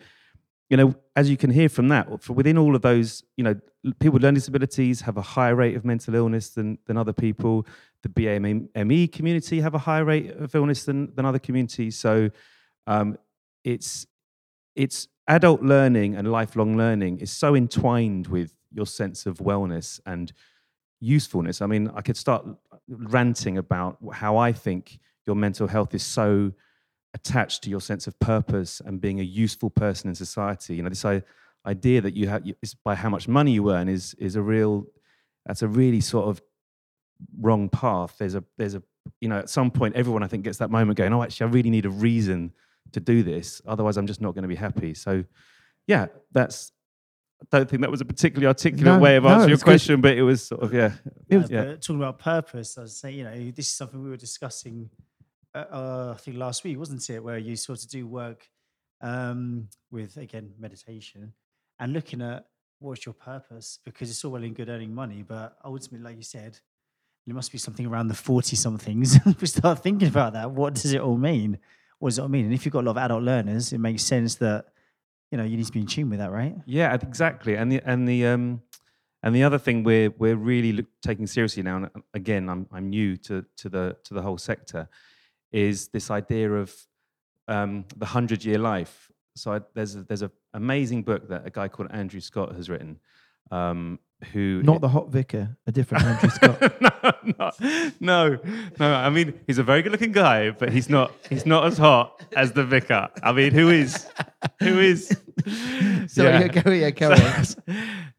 you 0.73 0.79
know, 0.79 0.95
as 1.17 1.29
you 1.29 1.37
can 1.37 1.51
hear 1.51 1.69
from 1.69 1.89
that, 1.89 2.31
within 2.31 2.57
all 2.57 2.75
of 2.75 2.81
those, 2.81 3.23
you 3.37 3.45
know, 3.45 3.55
people 4.01 4.15
with 4.15 4.23
learning 4.23 4.37
disabilities 4.37 5.03
have 5.03 5.19
a 5.19 5.23
higher 5.23 5.55
rate 5.55 5.77
of 5.77 5.85
mental 5.85 6.15
illness 6.15 6.49
than, 6.49 6.79
than 6.87 6.97
other 6.97 7.13
people. 7.13 7.67
The 8.03 8.09
BAME 8.09 9.13
community 9.13 9.61
have 9.61 9.75
a 9.75 9.79
higher 9.79 10.07
rate 10.07 10.31
of 10.31 10.55
illness 10.55 10.85
than, 10.85 11.15
than 11.15 11.27
other 11.27 11.39
communities. 11.39 11.99
So 11.99 12.31
um, 12.87 13.19
it's 13.65 14.07
it's 14.75 15.09
adult 15.29 15.61
learning 15.61 16.17
and 16.17 16.33
lifelong 16.33 16.75
learning 16.79 17.19
is 17.19 17.31
so 17.31 17.55
entwined 17.55 18.29
with 18.29 18.57
your 18.71 18.87
sense 18.87 19.27
of 19.27 19.41
wellness 19.41 20.01
and 20.07 20.33
usefulness. 21.01 21.61
I 21.61 21.67
mean, 21.67 21.91
I 21.95 22.01
could 22.01 22.17
start 22.17 22.47
ranting 22.89 23.59
about 23.59 23.99
how 24.15 24.39
I 24.39 24.53
think 24.53 24.99
your 25.27 25.37
mental 25.37 25.67
health 25.67 25.95
is 25.95 26.03
so 26.03 26.53
attached 27.15 27.63
to 27.65 27.71
your 27.71 27.81
sense 27.81 28.07
of 28.07 28.19
purpose 28.19 28.81
and 28.85 29.01
being 29.01 29.21
a 29.21 29.25
useful 29.25 29.71
person 29.71 30.09
in 30.09 30.15
society. 30.15 30.77
You 30.77 30.83
know, 30.83 30.89
this 30.89 31.05
i- 31.05 31.23
idea 31.67 32.01
that 32.01 32.17
you 32.17 32.29
have 32.29 32.43
is 32.63 32.75
by 32.75 32.95
how 32.95 33.09
much 33.11 33.29
money 33.29 33.53
you 33.53 33.71
earn 33.71 33.89
is 33.89 34.15
is 34.15 34.35
a 34.37 34.43
real 34.43 34.87
that's 35.47 35.63
a 35.63 35.69
really 35.69 36.01
sort 36.01 36.27
of 36.29 36.43
wrong 37.39 37.69
path. 37.69 38.17
There's 38.19 38.35
a 38.35 38.43
there's 38.59 38.75
a 38.75 38.83
you 39.21 39.29
know 39.29 39.39
at 39.39 39.51
some 39.51 39.71
point 39.71 39.95
everyone 39.97 40.23
I 40.23 40.27
think 40.29 40.45
gets 40.45 40.59
that 40.59 40.71
moment 40.71 40.97
going, 40.99 41.13
oh 41.13 41.23
actually 41.23 41.47
I 41.49 41.51
really 41.51 41.71
need 41.71 41.87
a 41.87 41.91
reason 41.91 42.53
to 42.93 43.01
do 43.01 43.23
this. 43.23 43.61
Otherwise 43.67 43.97
I'm 43.97 44.07
just 44.07 44.21
not 44.21 44.35
going 44.35 44.43
to 44.43 44.49
be 44.49 44.55
happy. 44.57 44.95
So 44.95 45.25
yeah, 45.87 46.07
that's 46.33 46.73
I 47.43 47.59
don't 47.59 47.69
think 47.69 47.83
that 47.83 47.91
was 47.91 48.01
a 48.01 48.05
particularly 48.05 48.47
articulate 48.47 48.85
No, 48.85 48.99
way 49.01 49.17
of 49.17 49.25
no, 49.25 49.31
answering 49.31 49.49
your 49.51 49.55
it's 49.55 49.63
good. 49.65 49.71
question, 49.71 50.01
but 50.01 50.17
it 50.17 50.23
was 50.23 50.47
sort 50.47 50.63
of 50.63 50.73
yeah. 50.73 50.93
It 51.29 51.37
was- 51.39 51.51
but 51.51 51.83
talking 51.83 51.97
about 51.97 52.19
purpose, 52.21 52.79
I 52.79 52.83
was 52.83 52.97
saying, 52.97 53.19
you 53.19 53.25
know, 53.25 53.35
this 53.51 53.67
is 53.67 53.73
something 53.73 54.03
we 54.03 54.11
were 54.11 54.17
discussing, 54.17 54.89
uh, 55.55 55.59
uh, 55.71 56.13
I 56.15 56.19
think 56.19 56.37
last 56.37 56.65
week, 56.65 56.79
wasn't 56.79 57.09
it? 57.11 57.23
Where 57.23 57.39
you 57.39 57.57
sort 57.57 57.83
of 57.83 57.91
do 57.91 58.07
work 58.07 58.49
um, 59.01 59.69
with, 59.91 60.17
again, 60.17 60.53
meditation 60.59 61.33
and 61.79 61.93
looking 61.93 62.23
at 62.23 62.47
what's 62.79 63.07
your 63.07 63.15
purpose 63.15 63.79
because 63.85 64.11
it's 64.11 64.25
all 64.25 64.33
well 64.33 64.43
and 64.43 64.55
good 64.55 64.69
earning 64.69 64.95
money, 64.95 65.23
but 65.23 65.57
ultimately, 65.65 66.05
like 66.05 66.17
you 66.17 66.23
said, 66.23 66.59
It 67.27 67.35
must 67.35 67.53
be 67.53 67.59
something 67.59 67.87
around 67.87 68.09
the 68.09 68.15
40 68.15 68.57
somethings. 68.57 69.19
we 69.41 69.47
start 69.47 69.83
thinking 69.83 70.09
about 70.09 70.33
that. 70.33 70.51
What 70.51 70.75
does 70.75 70.93
it 70.93 71.01
all 71.01 71.17
mean? 71.17 71.59
What 71.99 72.11
does 72.11 72.19
it 72.19 72.23
all 72.23 72.29
mean? 72.29 72.47
And 72.47 72.55
if 72.55 72.65
you've 72.65 72.73
got 72.73 72.81
a 72.81 72.87
lot 72.87 72.93
of 72.93 72.99
adult 72.99 73.23
learners, 73.23 73.73
it 73.73 73.79
makes 73.79 74.03
sense 74.03 74.37
that 74.37 74.67
you 75.31 75.39
know 75.39 75.45
you 75.45 75.57
need 75.57 75.67
to 75.67 75.73
be 75.73 75.81
in 75.81 75.87
tune 75.87 76.11
with 76.11 76.19
that, 76.19 76.33
right? 76.33 76.57
Yeah, 76.67 76.93
exactly. 76.95 77.57
And 77.57 77.71
the 77.71 77.81
and 77.85 78.09
the 78.09 78.27
um 78.27 78.63
and 79.23 79.35
the 79.35 79.45
other 79.45 79.59
thing 79.59 79.85
we're 79.85 80.11
we're 80.11 80.37
really 80.37 80.73
look, 80.73 80.87
taking 81.01 81.27
seriously 81.27 81.63
now, 81.63 81.77
and 81.77 81.91
again, 82.13 82.49
I'm 82.49 82.67
I'm 82.73 82.91
new 82.91 83.17
to 83.19 83.45
to 83.59 83.69
the 83.69 83.97
to 84.05 84.15
the 84.15 84.23
whole 84.23 84.39
sector, 84.39 84.89
is 85.53 85.89
this 85.89 86.11
idea 86.11 86.51
of 86.53 86.75
um, 87.49 87.85
the 87.97 88.07
hundred 88.07 88.45
year 88.45 88.59
life. 88.59 89.11
So 89.37 89.53
I, 89.53 89.61
there's 89.75 89.95
a, 89.97 90.03
there's 90.03 90.23
an 90.23 90.31
amazing 90.55 91.03
book 91.03 91.29
that 91.29 91.47
a 91.47 91.51
guy 91.51 91.69
called 91.69 91.91
Andrew 91.93 92.21
Scott 92.21 92.55
has 92.55 92.69
written, 92.69 92.99
um, 93.51 93.99
who 94.33 94.63
Not 94.63 94.81
the 94.81 94.89
hot 94.89 95.11
vicar, 95.11 95.57
a 95.67 95.73
different 95.73 96.05
Andrew 96.07 96.31
Scott. 96.31 96.81
no, 96.81 97.21
no, 97.25 97.51
no, 98.01 98.39
no. 98.79 98.95
I 98.95 99.11
mean, 99.11 99.35
he's 99.47 99.59
a 99.59 99.63
very 99.63 99.83
good-looking 99.83 100.13
guy, 100.13 100.51
but 100.51 100.71
he's 100.73 100.89
not. 100.89 101.13
He's 101.29 101.45
not 101.47 101.65
as 101.67 101.79
hot 101.79 102.25
as 102.37 102.53
the 102.53 102.65
vicar. 102.65 103.09
I 103.23 103.33
mean, 103.33 103.53
who 103.53 103.71
is? 103.71 104.07
Who 104.61 104.79
is? 104.79 105.09
Sorry, 106.09 106.29
Yeah. 106.31 106.41
yeah. 106.41 106.49
go 106.49 106.71
yeah, 106.71 106.91
carry 106.91 107.15
on. 107.21 107.45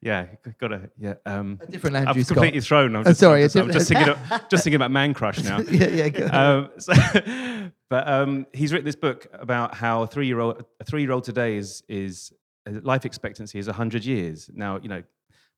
yeah, 0.02 0.26
got 0.60 0.68
to. 0.70 0.90
Yeah, 0.98 1.14
um, 1.26 1.60
A 1.62 1.68
different 1.72 1.96
Andrew 1.96 2.10
I've 2.20 2.26
Scott. 2.26 2.36
completely 2.36 2.62
thrown. 2.62 2.96
I'm 2.96 3.02
Oh, 3.02 3.04
just, 3.12 3.20
sorry, 3.20 3.42
I'm 3.44 3.46
just, 3.46 3.56
I'm 3.56 3.72
just 3.72 3.88
thinking, 3.90 4.10
of, 4.10 4.50
just 4.50 4.64
thinking 4.64 4.76
about 4.76 4.92
Man 4.92 5.14
Crush 5.14 5.42
now. 5.44 5.60
yeah, 5.62 5.88
yeah, 5.88 6.10
go. 6.10 6.28
Um, 6.28 6.70
so, 6.80 6.94
but 7.90 8.08
um, 8.08 8.46
he's 8.54 8.72
written 8.74 8.86
this 8.86 8.96
book 8.96 9.28
about 9.34 9.76
how 9.76 10.02
a 10.04 10.08
three-year-old, 10.08 10.64
a 10.80 10.84
three-year-old 10.84 11.24
today 11.24 11.56
is 11.58 11.84
is 11.88 12.32
uh, 12.68 12.80
life 12.82 13.06
expectancy 13.06 13.60
is 13.60 13.68
hundred 13.68 14.04
years. 14.06 14.50
Now, 14.54 14.80
you 14.82 14.90
know, 14.90 15.04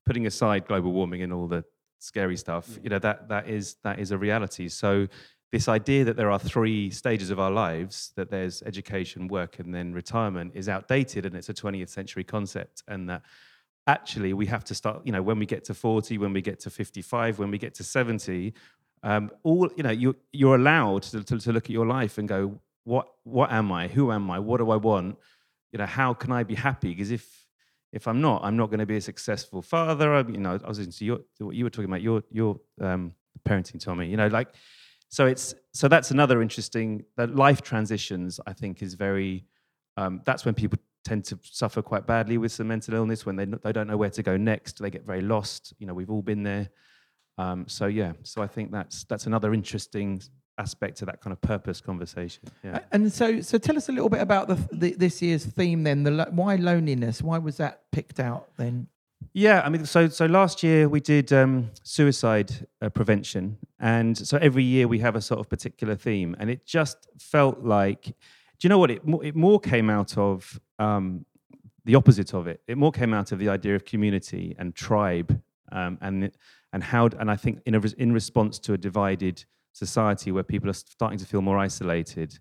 putting 0.06 0.26
aside 0.26 0.68
global 0.68 0.92
warming 0.92 1.22
and 1.22 1.34
all 1.34 1.48
the 1.48 1.64
scary 2.00 2.38
stuff, 2.38 2.78
you 2.84 2.90
know 2.90 3.00
that 3.00 3.30
that 3.30 3.50
is 3.50 3.76
that 3.84 4.00
is 4.00 4.12
a 4.12 4.18
reality. 4.18 4.70
So, 4.70 5.08
this 5.52 5.68
idea 5.68 6.04
that 6.06 6.18
there 6.18 6.32
are 6.32 6.40
three 6.40 6.90
stages 6.92 7.30
of 7.30 7.40
our 7.40 7.52
lives, 7.52 8.12
that 8.16 8.30
there's 8.30 8.62
education, 8.64 9.28
work, 9.28 9.60
and 9.60 9.74
then 9.74 9.94
retirement, 9.94 10.52
is 10.56 10.70
outdated, 10.70 11.26
and 11.26 11.36
it's 11.36 11.50
a 11.50 11.54
20th 11.54 11.90
century 11.90 12.24
concept, 12.24 12.84
and 12.88 13.10
that 13.10 13.24
actually 13.88 14.34
we 14.34 14.48
have 14.48 14.64
to 14.64 14.74
start 14.74 15.02
you 15.06 15.12
know 15.12 15.22
when 15.22 15.38
we 15.38 15.46
get 15.46 15.64
to 15.64 15.72
40 15.72 16.18
when 16.18 16.34
we 16.34 16.42
get 16.42 16.60
to 16.62 16.72
55 16.72 17.38
when 17.38 17.52
we 17.52 17.60
get 17.60 17.76
to 17.76 17.84
70 17.84 18.52
um, 19.04 19.30
all 19.44 19.70
you 19.78 19.84
know 19.84 19.92
you're, 19.92 20.16
you're 20.34 20.56
allowed 20.56 21.04
to, 21.04 21.24
to, 21.24 21.38
to 21.38 21.52
look 21.52 21.66
at 21.66 21.70
your 21.70 21.86
life 21.86 22.18
and 22.18 22.28
go 22.28 22.60
what 22.86 23.08
what 23.24 23.52
am 23.52 23.72
i? 23.72 23.88
Who 23.88 24.12
am 24.12 24.32
i? 24.32 24.40
What 24.40 24.58
do 24.58 24.72
i 24.72 24.78
want? 24.78 25.18
You 25.74 25.80
know 25.80 25.86
how 25.86 26.14
can 26.14 26.32
i 26.32 26.44
be 26.44 26.56
happy? 26.56 26.90
Because 26.90 27.12
if 27.12 27.45
if 27.96 28.08
i'm 28.08 28.22
not 28.22 28.44
i'm 28.44 28.56
not 28.56 28.68
going 28.68 28.80
to 28.80 28.86
be 28.86 28.98
a 28.98 29.02
successful 29.02 29.62
father. 29.62 30.14
I, 30.14 30.20
you 30.20 30.38
know 30.38 30.60
i 30.64 30.68
was 30.68 30.78
into 30.78 31.04
your 31.06 31.20
what 31.40 31.56
you 31.56 31.64
were 31.64 31.72
talking 31.72 31.90
about 31.90 32.04
your 32.04 32.22
your 32.30 32.60
um, 32.82 33.14
parenting 33.48 33.80
tommy 33.80 34.08
you 34.08 34.18
know 34.18 34.28
like 34.28 34.50
so 35.10 35.26
it's 35.26 35.56
so 35.74 35.88
that's 35.88 36.12
another 36.12 36.42
interesting 36.42 37.06
that 37.18 37.36
life 37.36 37.62
transitions 37.62 38.40
i 38.46 38.54
think 38.54 38.84
is 38.84 38.94
very 38.94 39.46
um, 39.98 40.22
that's 40.26 40.44
when 40.46 40.54
people 40.54 40.78
tend 41.06 41.24
to 41.24 41.40
suffer 41.42 41.82
quite 41.82 42.06
badly 42.06 42.38
with 42.38 42.52
some 42.52 42.68
mental 42.68 42.96
illness 42.96 43.26
when 43.26 43.38
they, 43.38 43.46
they 43.46 43.72
don't 43.72 43.88
know 43.88 43.98
where 43.98 44.10
to 44.10 44.22
go 44.22 44.36
next 44.36 44.80
they 44.80 44.90
get 44.92 45.06
very 45.06 45.22
lost 45.22 45.74
you 45.80 45.88
know 45.88 45.94
we've 45.94 46.12
all 46.12 46.22
been 46.22 46.44
there. 46.44 46.70
Um, 47.38 47.66
so 47.68 47.88
yeah 47.88 48.14
so 48.24 48.42
i 48.42 48.48
think 48.48 48.72
that's 48.72 49.04
that's 49.06 49.26
another 49.26 49.54
interesting 49.54 50.22
aspect 50.58 50.98
to 50.98 51.06
that 51.06 51.22
kind 51.22 51.32
of 51.34 51.42
purpose 51.42 51.82
conversation 51.82 52.44
yeah 52.64 52.80
And 52.92 53.12
so, 53.12 53.42
so 53.42 53.58
tell 53.58 53.78
us 53.78 53.90
a 53.90 53.92
little 53.92 54.10
bit 54.10 54.22
about 54.22 54.48
the, 54.48 54.56
the 54.72 54.94
this 54.94 55.22
year's 55.22 55.46
theme. 55.46 55.84
Then, 55.84 56.04
the 56.04 56.12
lo- 56.12 56.32
why 56.32 56.56
loneliness? 56.56 57.22
Why 57.22 57.38
was 57.38 57.58
that 57.58 57.82
picked 57.92 58.20
out? 58.20 58.48
Then, 58.58 58.88
Yeah, 59.34 59.62
I 59.66 59.70
mean, 59.70 59.86
so 59.86 60.08
so 60.08 60.26
last 60.26 60.64
year 60.64 60.88
we 60.88 61.02
did 61.02 61.34
um, 61.34 61.72
suicide 61.84 62.68
uh, 62.82 62.90
prevention, 62.90 63.58
and 63.80 64.18
so 64.18 64.38
every 64.38 64.64
year 64.64 64.88
we 64.88 65.00
have 65.00 65.16
a 65.16 65.22
sort 65.22 65.40
of 65.40 65.50
particular 65.50 65.96
theme, 65.96 66.36
and 66.40 66.50
it 66.50 66.66
just 66.66 66.98
felt 67.20 67.64
like, 67.64 68.04
do 68.06 68.62
you 68.62 68.70
know 68.70 68.80
what? 68.80 68.92
It 68.92 69.02
it 69.24 69.36
more 69.36 69.60
came 69.60 69.90
out 69.90 70.18
of 70.18 70.60
um, 70.80 71.26
the 71.84 71.96
opposite 71.96 72.34
of 72.34 72.48
it. 72.48 72.62
It 72.68 72.78
more 72.78 72.92
came 72.92 73.14
out 73.14 73.32
of 73.32 73.40
the 73.40 73.50
idea 73.50 73.76
of 73.76 73.84
community 73.84 74.56
and 74.58 74.74
tribe, 74.74 75.42
um, 75.72 75.98
and 76.02 76.32
and 76.72 76.84
how 76.84 77.10
and 77.20 77.30
I 77.30 77.36
think 77.36 77.60
in 77.66 77.76
a, 77.76 77.82
in 77.98 78.14
response 78.14 78.60
to 78.60 78.74
a 78.74 78.78
divided 78.78 79.46
society 79.76 80.32
where 80.32 80.44
people 80.44 80.70
are 80.70 80.74
starting 80.74 81.20
to 81.20 81.26
feel 81.26 81.42
more 81.42 81.58
isolated. 81.58 82.40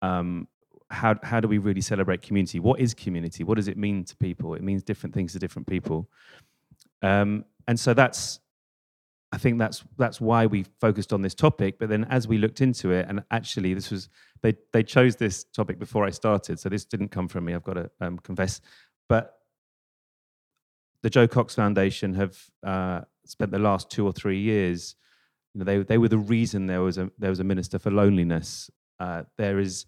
Um, 0.00 0.46
how 0.90 1.16
how 1.22 1.40
do 1.40 1.48
we 1.48 1.58
really 1.58 1.80
celebrate 1.80 2.22
community? 2.22 2.60
What 2.60 2.80
is 2.80 2.94
community? 2.94 3.44
What 3.44 3.56
does 3.56 3.68
it 3.68 3.76
mean 3.76 4.04
to 4.04 4.16
people? 4.16 4.54
It 4.54 4.62
means 4.62 4.82
different 4.82 5.14
things 5.14 5.32
to 5.32 5.38
different 5.38 5.66
people. 5.66 6.08
Um, 7.02 7.44
and 7.66 7.78
so 7.78 7.94
that's, 7.94 8.40
I 9.32 9.38
think 9.38 9.58
that's 9.58 9.84
that's 9.98 10.20
why 10.20 10.46
we 10.46 10.64
focused 10.80 11.12
on 11.12 11.20
this 11.20 11.34
topic. 11.34 11.78
But 11.78 11.88
then 11.88 12.04
as 12.04 12.26
we 12.26 12.38
looked 12.38 12.60
into 12.60 12.92
it, 12.92 13.06
and 13.08 13.22
actually 13.30 13.74
this 13.74 13.90
was 13.90 14.08
they 14.42 14.54
they 14.72 14.82
chose 14.82 15.16
this 15.16 15.44
topic 15.44 15.78
before 15.78 16.06
I 16.06 16.10
started, 16.10 16.58
so 16.58 16.68
this 16.68 16.84
didn't 16.84 17.08
come 17.08 17.28
from 17.28 17.44
me. 17.44 17.54
I've 17.54 17.64
got 17.64 17.74
to 17.74 17.90
um, 18.00 18.18
confess. 18.18 18.60
But 19.08 19.34
the 21.02 21.10
Jo 21.10 21.26
Cox 21.26 21.54
Foundation 21.54 22.14
have 22.14 22.38
uh, 22.62 23.00
spent 23.26 23.50
the 23.50 23.58
last 23.58 23.90
two 23.90 24.06
or 24.06 24.12
three 24.12 24.40
years. 24.40 24.96
You 25.58 25.64
know, 25.64 25.72
they 25.72 25.82
they 25.82 25.98
were 25.98 26.08
the 26.08 26.18
reason 26.18 26.66
there 26.66 26.82
was 26.82 26.98
a 26.98 27.10
there 27.18 27.30
was 27.30 27.40
a 27.40 27.44
minister 27.44 27.78
for 27.80 27.90
loneliness. 27.90 28.70
Uh, 29.00 29.24
there 29.36 29.58
is, 29.58 29.86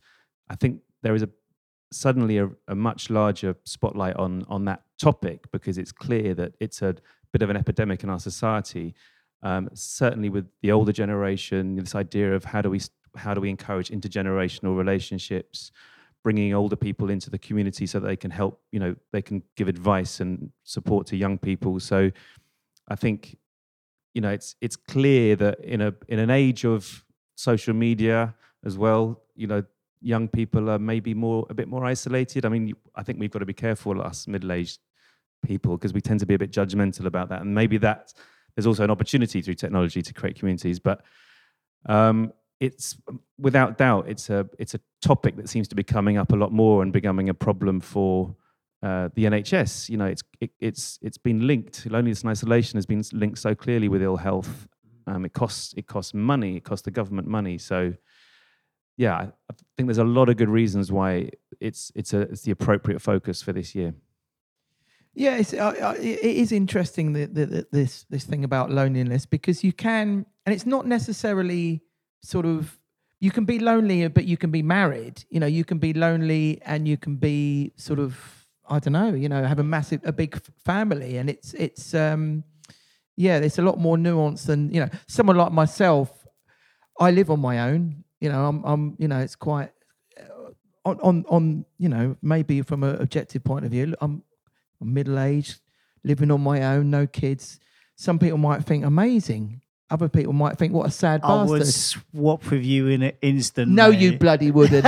I 0.48 0.56
think, 0.56 0.80
there 1.02 1.14
is 1.14 1.22
a 1.22 1.28
suddenly 1.92 2.38
a, 2.38 2.50
a 2.66 2.74
much 2.74 3.08
larger 3.08 3.54
spotlight 3.64 4.16
on 4.16 4.44
on 4.48 4.64
that 4.64 4.82
topic 5.00 5.50
because 5.52 5.78
it's 5.78 5.92
clear 5.92 6.34
that 6.34 6.54
it's 6.58 6.82
a 6.82 6.96
bit 7.32 7.42
of 7.42 7.50
an 7.50 7.56
epidemic 7.56 8.02
in 8.02 8.10
our 8.10 8.18
society. 8.18 8.94
Um, 9.44 9.68
certainly, 9.72 10.28
with 10.28 10.48
the 10.60 10.72
older 10.72 10.92
generation, 10.92 11.76
this 11.76 11.94
idea 11.94 12.34
of 12.34 12.44
how 12.44 12.62
do 12.62 12.70
we 12.70 12.80
how 13.16 13.32
do 13.32 13.40
we 13.40 13.48
encourage 13.48 13.90
intergenerational 13.90 14.76
relationships, 14.76 15.70
bringing 16.24 16.52
older 16.52 16.76
people 16.76 17.10
into 17.10 17.30
the 17.30 17.38
community 17.38 17.86
so 17.86 18.00
that 18.00 18.08
they 18.08 18.16
can 18.16 18.32
help, 18.32 18.60
you 18.72 18.80
know, 18.80 18.96
they 19.12 19.22
can 19.22 19.42
give 19.56 19.68
advice 19.68 20.18
and 20.18 20.50
support 20.64 21.06
to 21.06 21.16
young 21.16 21.38
people. 21.38 21.78
So, 21.78 22.10
I 22.88 22.96
think, 22.96 23.36
you 24.14 24.20
know, 24.20 24.30
it's 24.30 24.56
it's 24.60 24.76
clear 24.76 25.36
that 25.36 25.60
in 25.60 25.80
a 25.80 25.94
in 26.08 26.18
an 26.18 26.30
age 26.30 26.64
of 26.64 27.04
social 27.36 27.74
media 27.74 28.34
as 28.64 28.76
well, 28.76 29.22
you 29.34 29.46
know, 29.46 29.62
young 30.00 30.28
people 30.28 30.68
are 30.70 30.78
maybe 30.78 31.14
more 31.14 31.46
a 31.50 31.54
bit 31.54 31.68
more 31.68 31.84
isolated. 31.84 32.44
I 32.44 32.48
mean, 32.48 32.74
I 32.94 33.02
think 33.02 33.18
we've 33.20 33.30
got 33.30 33.38
to 33.40 33.46
be 33.46 33.54
careful, 33.54 34.00
us 34.02 34.26
middle-aged 34.26 34.78
people, 35.44 35.76
because 35.76 35.92
we 35.92 36.00
tend 36.00 36.20
to 36.20 36.26
be 36.26 36.34
a 36.34 36.38
bit 36.38 36.52
judgmental 36.52 37.06
about 37.06 37.28
that. 37.30 37.40
And 37.42 37.54
maybe 37.54 37.78
that 37.78 38.12
there's 38.54 38.66
also 38.66 38.84
an 38.84 38.90
opportunity 38.90 39.40
through 39.42 39.54
technology 39.54 40.02
to 40.02 40.12
create 40.12 40.38
communities, 40.38 40.78
but 40.78 41.02
um, 41.86 42.32
it's 42.58 42.96
without 43.38 43.78
doubt 43.78 44.06
it's 44.08 44.28
a 44.28 44.48
it's 44.58 44.74
a 44.74 44.80
topic 45.00 45.36
that 45.36 45.48
seems 45.48 45.66
to 45.68 45.74
be 45.74 45.82
coming 45.82 46.18
up 46.18 46.32
a 46.32 46.36
lot 46.36 46.52
more 46.52 46.82
and 46.82 46.92
becoming 46.92 47.28
a 47.30 47.34
problem 47.34 47.80
for 47.80 48.34
uh, 48.82 49.08
the 49.14 49.24
NHS. 49.24 49.88
You 49.88 49.96
know, 49.96 50.06
it's 50.06 50.22
it, 50.40 50.50
it's 50.60 50.98
it's 51.02 51.18
been 51.18 51.46
linked. 51.46 51.86
Loneliness 51.86 52.22
and 52.22 52.30
isolation 52.30 52.76
has 52.76 52.86
been 52.86 53.04
linked 53.12 53.38
so 53.38 53.54
clearly 53.54 53.88
with 53.88 54.02
ill 54.02 54.16
health. 54.16 54.68
Um, 55.06 55.24
it 55.24 55.32
costs 55.32 55.74
it 55.76 55.86
costs 55.86 56.14
money. 56.14 56.56
It 56.56 56.64
costs 56.64 56.84
the 56.84 56.90
government 56.90 57.28
money. 57.28 57.58
So 57.58 57.94
yeah, 58.96 59.14
I, 59.50 59.54
think 59.76 59.86
there's 59.86 59.98
a 59.98 60.04
lot 60.04 60.28
of 60.28 60.36
good 60.36 60.48
reasons 60.48 60.92
why 60.92 61.30
it's 61.58 61.90
it's 61.94 62.12
a 62.12 62.20
it's 62.20 62.42
the 62.42 62.50
appropriate 62.50 63.00
focus 63.00 63.42
for 63.42 63.52
this 63.52 63.74
year. 63.74 63.94
yeah, 65.14 65.36
it's, 65.36 65.54
uh, 65.54 65.74
uh, 65.80 65.94
it 65.98 66.18
it 66.22 66.36
is 66.36 66.52
interesting 66.52 67.14
that, 67.14 67.34
that, 67.34 67.50
that 67.50 67.72
this 67.72 68.04
this 68.10 68.24
thing 68.24 68.44
about 68.44 68.70
loneliness 68.70 69.26
because 69.26 69.64
you 69.64 69.72
can, 69.72 70.26
and 70.44 70.54
it's 70.54 70.66
not 70.66 70.86
necessarily 70.86 71.82
sort 72.22 72.46
of 72.46 72.78
you 73.20 73.30
can 73.30 73.44
be 73.44 73.58
lonely, 73.58 74.06
but 74.08 74.24
you 74.24 74.36
can 74.36 74.50
be 74.50 74.62
married. 74.62 75.24
You 75.28 75.40
know, 75.40 75.46
you 75.46 75.64
can 75.64 75.78
be 75.78 75.92
lonely 75.92 76.60
and 76.64 76.88
you 76.88 76.96
can 76.96 77.16
be 77.16 77.72
sort 77.76 77.98
of 77.98 78.39
I 78.70 78.78
don't 78.78 78.92
know, 78.92 79.14
you 79.14 79.28
know, 79.28 79.42
have 79.44 79.58
a 79.58 79.64
massive 79.64 80.00
a 80.04 80.12
big 80.12 80.40
family, 80.64 81.16
and 81.16 81.28
it's 81.28 81.54
it's 81.54 81.92
um 81.94 82.44
yeah, 83.16 83.40
there's 83.40 83.58
a 83.58 83.62
lot 83.62 83.78
more 83.78 83.98
nuance 83.98 84.44
than 84.44 84.72
you 84.72 84.80
know. 84.80 84.88
Someone 85.06 85.36
like 85.36 85.52
myself, 85.52 86.26
I 86.98 87.10
live 87.10 87.30
on 87.30 87.40
my 87.40 87.60
own. 87.60 88.04
You 88.20 88.30
know, 88.30 88.46
I'm 88.46 88.64
I'm 88.64 88.96
you 88.98 89.08
know, 89.08 89.18
it's 89.18 89.34
quite 89.36 89.70
uh, 90.18 90.52
on 90.84 91.00
on 91.00 91.24
on 91.28 91.64
you 91.78 91.88
know 91.88 92.16
maybe 92.22 92.62
from 92.62 92.84
an 92.84 92.96
objective 93.02 93.44
point 93.44 93.64
of 93.64 93.72
view, 93.72 93.94
I'm, 94.00 94.22
I'm 94.80 94.94
middle 94.94 95.18
aged, 95.18 95.60
living 96.04 96.30
on 96.30 96.40
my 96.40 96.62
own, 96.62 96.90
no 96.90 97.06
kids. 97.06 97.58
Some 97.96 98.18
people 98.18 98.38
might 98.38 98.64
think 98.64 98.84
amazing. 98.84 99.60
Other 99.90 100.08
people 100.08 100.32
might 100.32 100.56
think 100.56 100.72
what 100.72 100.86
a 100.86 100.90
sad 100.90 101.20
I 101.24 101.28
bastard. 101.28 101.50
would 101.50 101.66
swap 101.66 102.50
with 102.50 102.64
you 102.64 102.86
in 102.88 103.02
an 103.02 103.12
instant. 103.22 103.72
no, 103.72 103.88
you 103.88 104.16
bloody 104.18 104.50
wouldn't. 104.52 104.86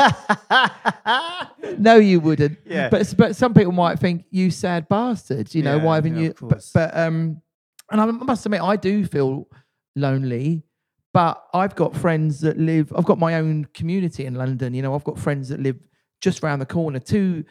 no, 1.78 1.96
you 1.96 2.20
wouldn't. 2.20 2.58
Yeah. 2.64 2.88
But 2.88 3.12
but 3.16 3.36
some 3.36 3.54
people 3.54 3.72
might 3.72 3.98
think 3.98 4.24
you 4.30 4.50
sad 4.50 4.88
bastard. 4.88 5.54
You 5.54 5.62
know 5.62 5.76
Yeah, 5.76 5.82
why 5.84 5.94
haven't 5.96 6.16
yeah, 6.16 6.22
you? 6.22 6.30
of 6.30 6.36
But, 6.40 6.48
course. 6.50 6.70
but 6.72 6.96
um, 6.96 7.40
and 7.90 8.00
I 8.00 8.06
must 8.06 8.46
admit 8.46 8.60
I 8.62 8.76
do 8.76 9.04
feel 9.04 9.48
lonely. 9.96 10.62
But 11.14 11.44
I've 11.52 11.74
got 11.74 11.94
friends 11.94 12.40
that 12.40 12.56
live. 12.58 12.90
I've 12.96 13.04
got 13.04 13.18
my 13.18 13.34
own 13.34 13.66
community 13.74 14.24
in 14.24 14.34
London. 14.34 14.72
You 14.72 14.80
know, 14.80 14.94
I've 14.94 15.04
got 15.04 15.18
friends 15.18 15.50
that 15.50 15.60
live 15.60 15.76
just 16.22 16.42
round 16.42 16.62
the 16.62 16.66
corner. 16.66 17.00
Two, 17.00 17.44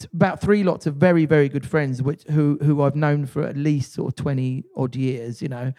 t- 0.00 0.08
about 0.14 0.40
three 0.40 0.62
lots 0.64 0.86
of 0.86 0.94
very 0.94 1.26
very 1.26 1.50
good 1.50 1.66
friends, 1.66 2.00
which 2.02 2.22
who 2.30 2.58
who 2.62 2.80
I've 2.82 2.96
known 2.96 3.26
for 3.26 3.42
at 3.42 3.56
least 3.56 3.92
sort 3.92 4.08
of 4.12 4.16
twenty 4.16 4.64
odd 4.78 4.96
years. 4.96 5.42
You 5.42 5.48
know, 5.48 5.74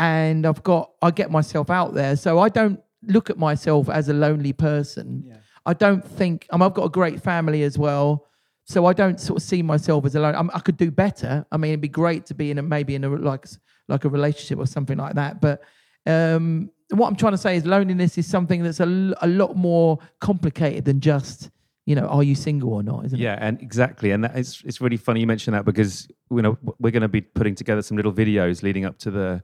and 0.00 0.46
I've 0.46 0.62
got 0.62 0.92
I 1.02 1.12
get 1.12 1.30
myself 1.30 1.70
out 1.70 1.94
there. 1.94 2.16
So 2.16 2.40
I 2.40 2.48
don't 2.48 2.80
look 3.06 3.30
at 3.30 3.38
myself 3.38 3.88
as 3.88 4.08
a 4.08 4.14
lonely 4.14 4.52
person. 4.52 5.22
Yeah. 5.26 5.36
I 5.66 5.74
don't 5.74 6.04
think 6.04 6.48
mean, 6.50 6.62
I've 6.62 6.74
got 6.74 6.84
a 6.84 6.88
great 6.88 7.22
family 7.22 7.62
as 7.62 7.78
well. 7.78 8.26
So 8.64 8.86
I 8.86 8.94
don't 8.94 9.20
sort 9.20 9.36
of 9.36 9.42
see 9.42 9.62
myself 9.62 10.06
as 10.06 10.14
alone. 10.14 10.34
I'm, 10.34 10.50
I 10.54 10.60
could 10.60 10.78
do 10.78 10.90
better. 10.90 11.44
I 11.52 11.56
mean, 11.58 11.72
it'd 11.72 11.80
be 11.80 11.88
great 11.88 12.24
to 12.26 12.34
be 12.34 12.50
in 12.50 12.58
a 12.58 12.62
maybe 12.62 12.94
in 12.94 13.04
a 13.04 13.10
like 13.10 13.46
like 13.88 14.04
a 14.04 14.08
relationship 14.08 14.58
or 14.58 14.66
something 14.66 14.96
like 14.96 15.16
that. 15.16 15.40
But 15.40 15.62
um, 16.06 16.70
what 16.90 17.08
I'm 17.08 17.16
trying 17.16 17.32
to 17.32 17.38
say 17.38 17.56
is 17.56 17.66
loneliness 17.66 18.16
is 18.16 18.26
something 18.26 18.62
that's 18.62 18.80
a, 18.80 19.14
a 19.20 19.26
lot 19.26 19.56
more 19.56 19.98
complicated 20.20 20.86
than 20.86 21.00
just 21.00 21.50
you 21.84 21.94
know 21.94 22.06
are 22.06 22.22
you 22.22 22.34
single 22.34 22.72
or 22.72 22.82
not, 22.82 23.04
isn't 23.04 23.18
it? 23.18 23.22
Yeah, 23.22 23.36
and 23.38 23.60
exactly, 23.60 24.12
and 24.12 24.24
that 24.24 24.38
is 24.38 24.62
it's 24.64 24.80
really 24.80 24.96
funny 24.96 25.20
you 25.20 25.26
mention 25.26 25.52
that 25.52 25.66
because 25.66 26.08
you 26.30 26.40
know 26.40 26.56
we're 26.78 26.92
going 26.92 27.02
to 27.02 27.08
be 27.08 27.20
putting 27.20 27.54
together 27.54 27.82
some 27.82 27.98
little 27.98 28.12
videos 28.12 28.62
leading 28.62 28.86
up 28.86 28.96
to 29.00 29.10
the 29.10 29.42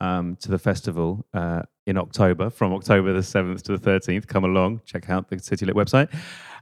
um, 0.00 0.36
to 0.36 0.50
the 0.50 0.58
festival 0.58 1.26
uh, 1.34 1.62
in 1.86 1.96
October, 1.98 2.50
from 2.50 2.72
October 2.72 3.12
the 3.12 3.22
seventh 3.22 3.62
to 3.64 3.72
the 3.72 3.78
thirteenth. 3.78 4.26
Come 4.26 4.44
along, 4.44 4.82
check 4.84 5.08
out 5.10 5.28
the 5.28 5.38
City 5.38 5.66
Lit 5.66 5.74
website. 5.76 6.08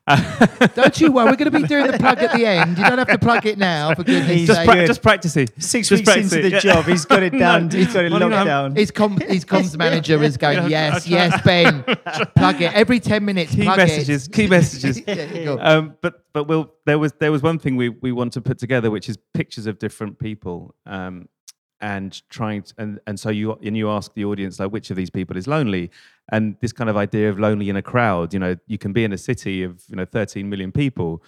Don't 0.76 1.00
you 1.00 1.10
worry. 1.10 1.24
We're 1.30 1.36
going 1.36 1.50
to 1.50 1.58
be 1.60 1.66
doing 1.66 1.90
the 1.90 1.98
plug 1.98 2.18
at 2.18 2.36
the 2.36 2.46
end. 2.46 2.78
You 2.78 2.84
don't 2.84 2.98
have 2.98 3.08
to 3.08 3.18
plug 3.18 3.44
it 3.44 3.58
now. 3.58 3.92
For 3.92 4.04
goodness' 4.04 4.28
He's 4.30 4.46
just, 4.46 4.60
sake. 4.60 4.68
pra- 4.68 4.76
good. 4.76 4.86
just 4.86 5.02
practicing. 5.02 5.48
Six 5.58 5.88
Just 5.88 5.90
weeks 5.90 6.04
practice 6.04 6.32
into 6.32 6.38
it, 6.38 6.42
the 6.42 6.50
yeah. 6.50 6.74
job, 6.74 6.84
he's 6.84 7.04
got 7.04 7.24
it 7.24 7.32
No, 7.32 7.38
down. 7.40 7.70
he's 7.70 7.92
got 7.92 8.04
it 8.04 8.12
well, 8.12 8.20
you 8.22 8.28
locked 8.28 8.30
know, 8.30 8.44
down. 8.44 8.76
His, 8.76 8.92
com- 8.92 9.18
his 9.18 9.44
comms 9.44 9.76
manager 9.84 10.22
is 10.22 10.36
going, 10.36 10.70
yes, 10.70 11.08
yes, 11.08 11.42
Ben, 11.42 11.82
plug 12.36 12.62
it. 12.62 12.72
Every 12.72 13.00
10 13.00 13.24
minutes, 13.24 13.52
Key 13.56 13.62
plug 13.64 13.78
messages. 13.78 14.28
it. 14.28 14.32
Key 14.32 14.46
messages. 14.46 15.02
Yeah, 15.04 15.24
you 15.34 15.58
um, 15.60 15.96
but 16.00 16.22
but 16.32 16.44
we'll, 16.46 16.72
there 16.84 17.00
was 17.00 17.12
there 17.18 17.32
was 17.32 17.42
one 17.42 17.58
thing 17.58 17.74
we 17.74 17.88
we 17.88 18.12
want 18.12 18.32
to 18.34 18.40
put 18.40 18.58
together, 18.58 18.92
which 18.92 19.08
is 19.08 19.18
pictures 19.34 19.66
of 19.66 19.80
different 19.80 20.20
people, 20.20 20.76
um, 20.86 21.28
and 21.86 22.20
trying 22.30 22.62
to, 22.62 22.74
and 22.78 22.98
and 23.06 23.18
so 23.18 23.30
you 23.30 23.52
and 23.62 23.76
you 23.76 23.88
ask 23.88 24.12
the 24.14 24.24
audience 24.24 24.58
like 24.58 24.72
which 24.72 24.90
of 24.90 24.96
these 24.96 25.08
people 25.08 25.36
is 25.36 25.46
lonely, 25.46 25.88
and 26.32 26.56
this 26.60 26.72
kind 26.72 26.90
of 26.90 26.96
idea 26.96 27.30
of 27.30 27.38
lonely 27.38 27.68
in 27.68 27.76
a 27.76 27.82
crowd. 27.82 28.34
You 28.34 28.40
know, 28.40 28.56
you 28.66 28.76
can 28.76 28.92
be 28.92 29.04
in 29.04 29.12
a 29.12 29.18
city 29.18 29.62
of 29.62 29.84
you 29.88 29.94
know 29.94 30.04
13 30.04 30.50
million 30.50 30.72
people. 30.72 31.22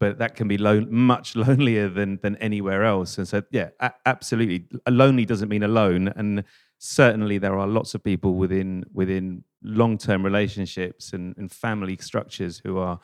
But 0.00 0.18
that 0.18 0.34
can 0.34 0.48
be 0.48 0.58
much 0.58 1.34
lonelier 1.44 1.88
than 1.88 2.18
than 2.22 2.36
anywhere 2.36 2.84
else, 2.84 3.18
and 3.18 3.26
so 3.26 3.42
yeah, 3.50 3.70
a- 3.80 3.98
absolutely. 4.06 4.66
Lonely 4.88 5.24
doesn't 5.24 5.48
mean 5.48 5.64
alone, 5.64 6.08
and 6.08 6.44
certainly 6.78 7.38
there 7.38 7.58
are 7.58 7.66
lots 7.66 7.94
of 7.94 8.02
people 8.04 8.34
within 8.34 8.84
within 8.92 9.44
long 9.62 9.98
term 9.98 10.24
relationships 10.24 11.12
and, 11.12 11.36
and 11.38 11.50
family 11.50 11.96
structures 12.00 12.60
who 12.64 12.78
are 12.78 13.00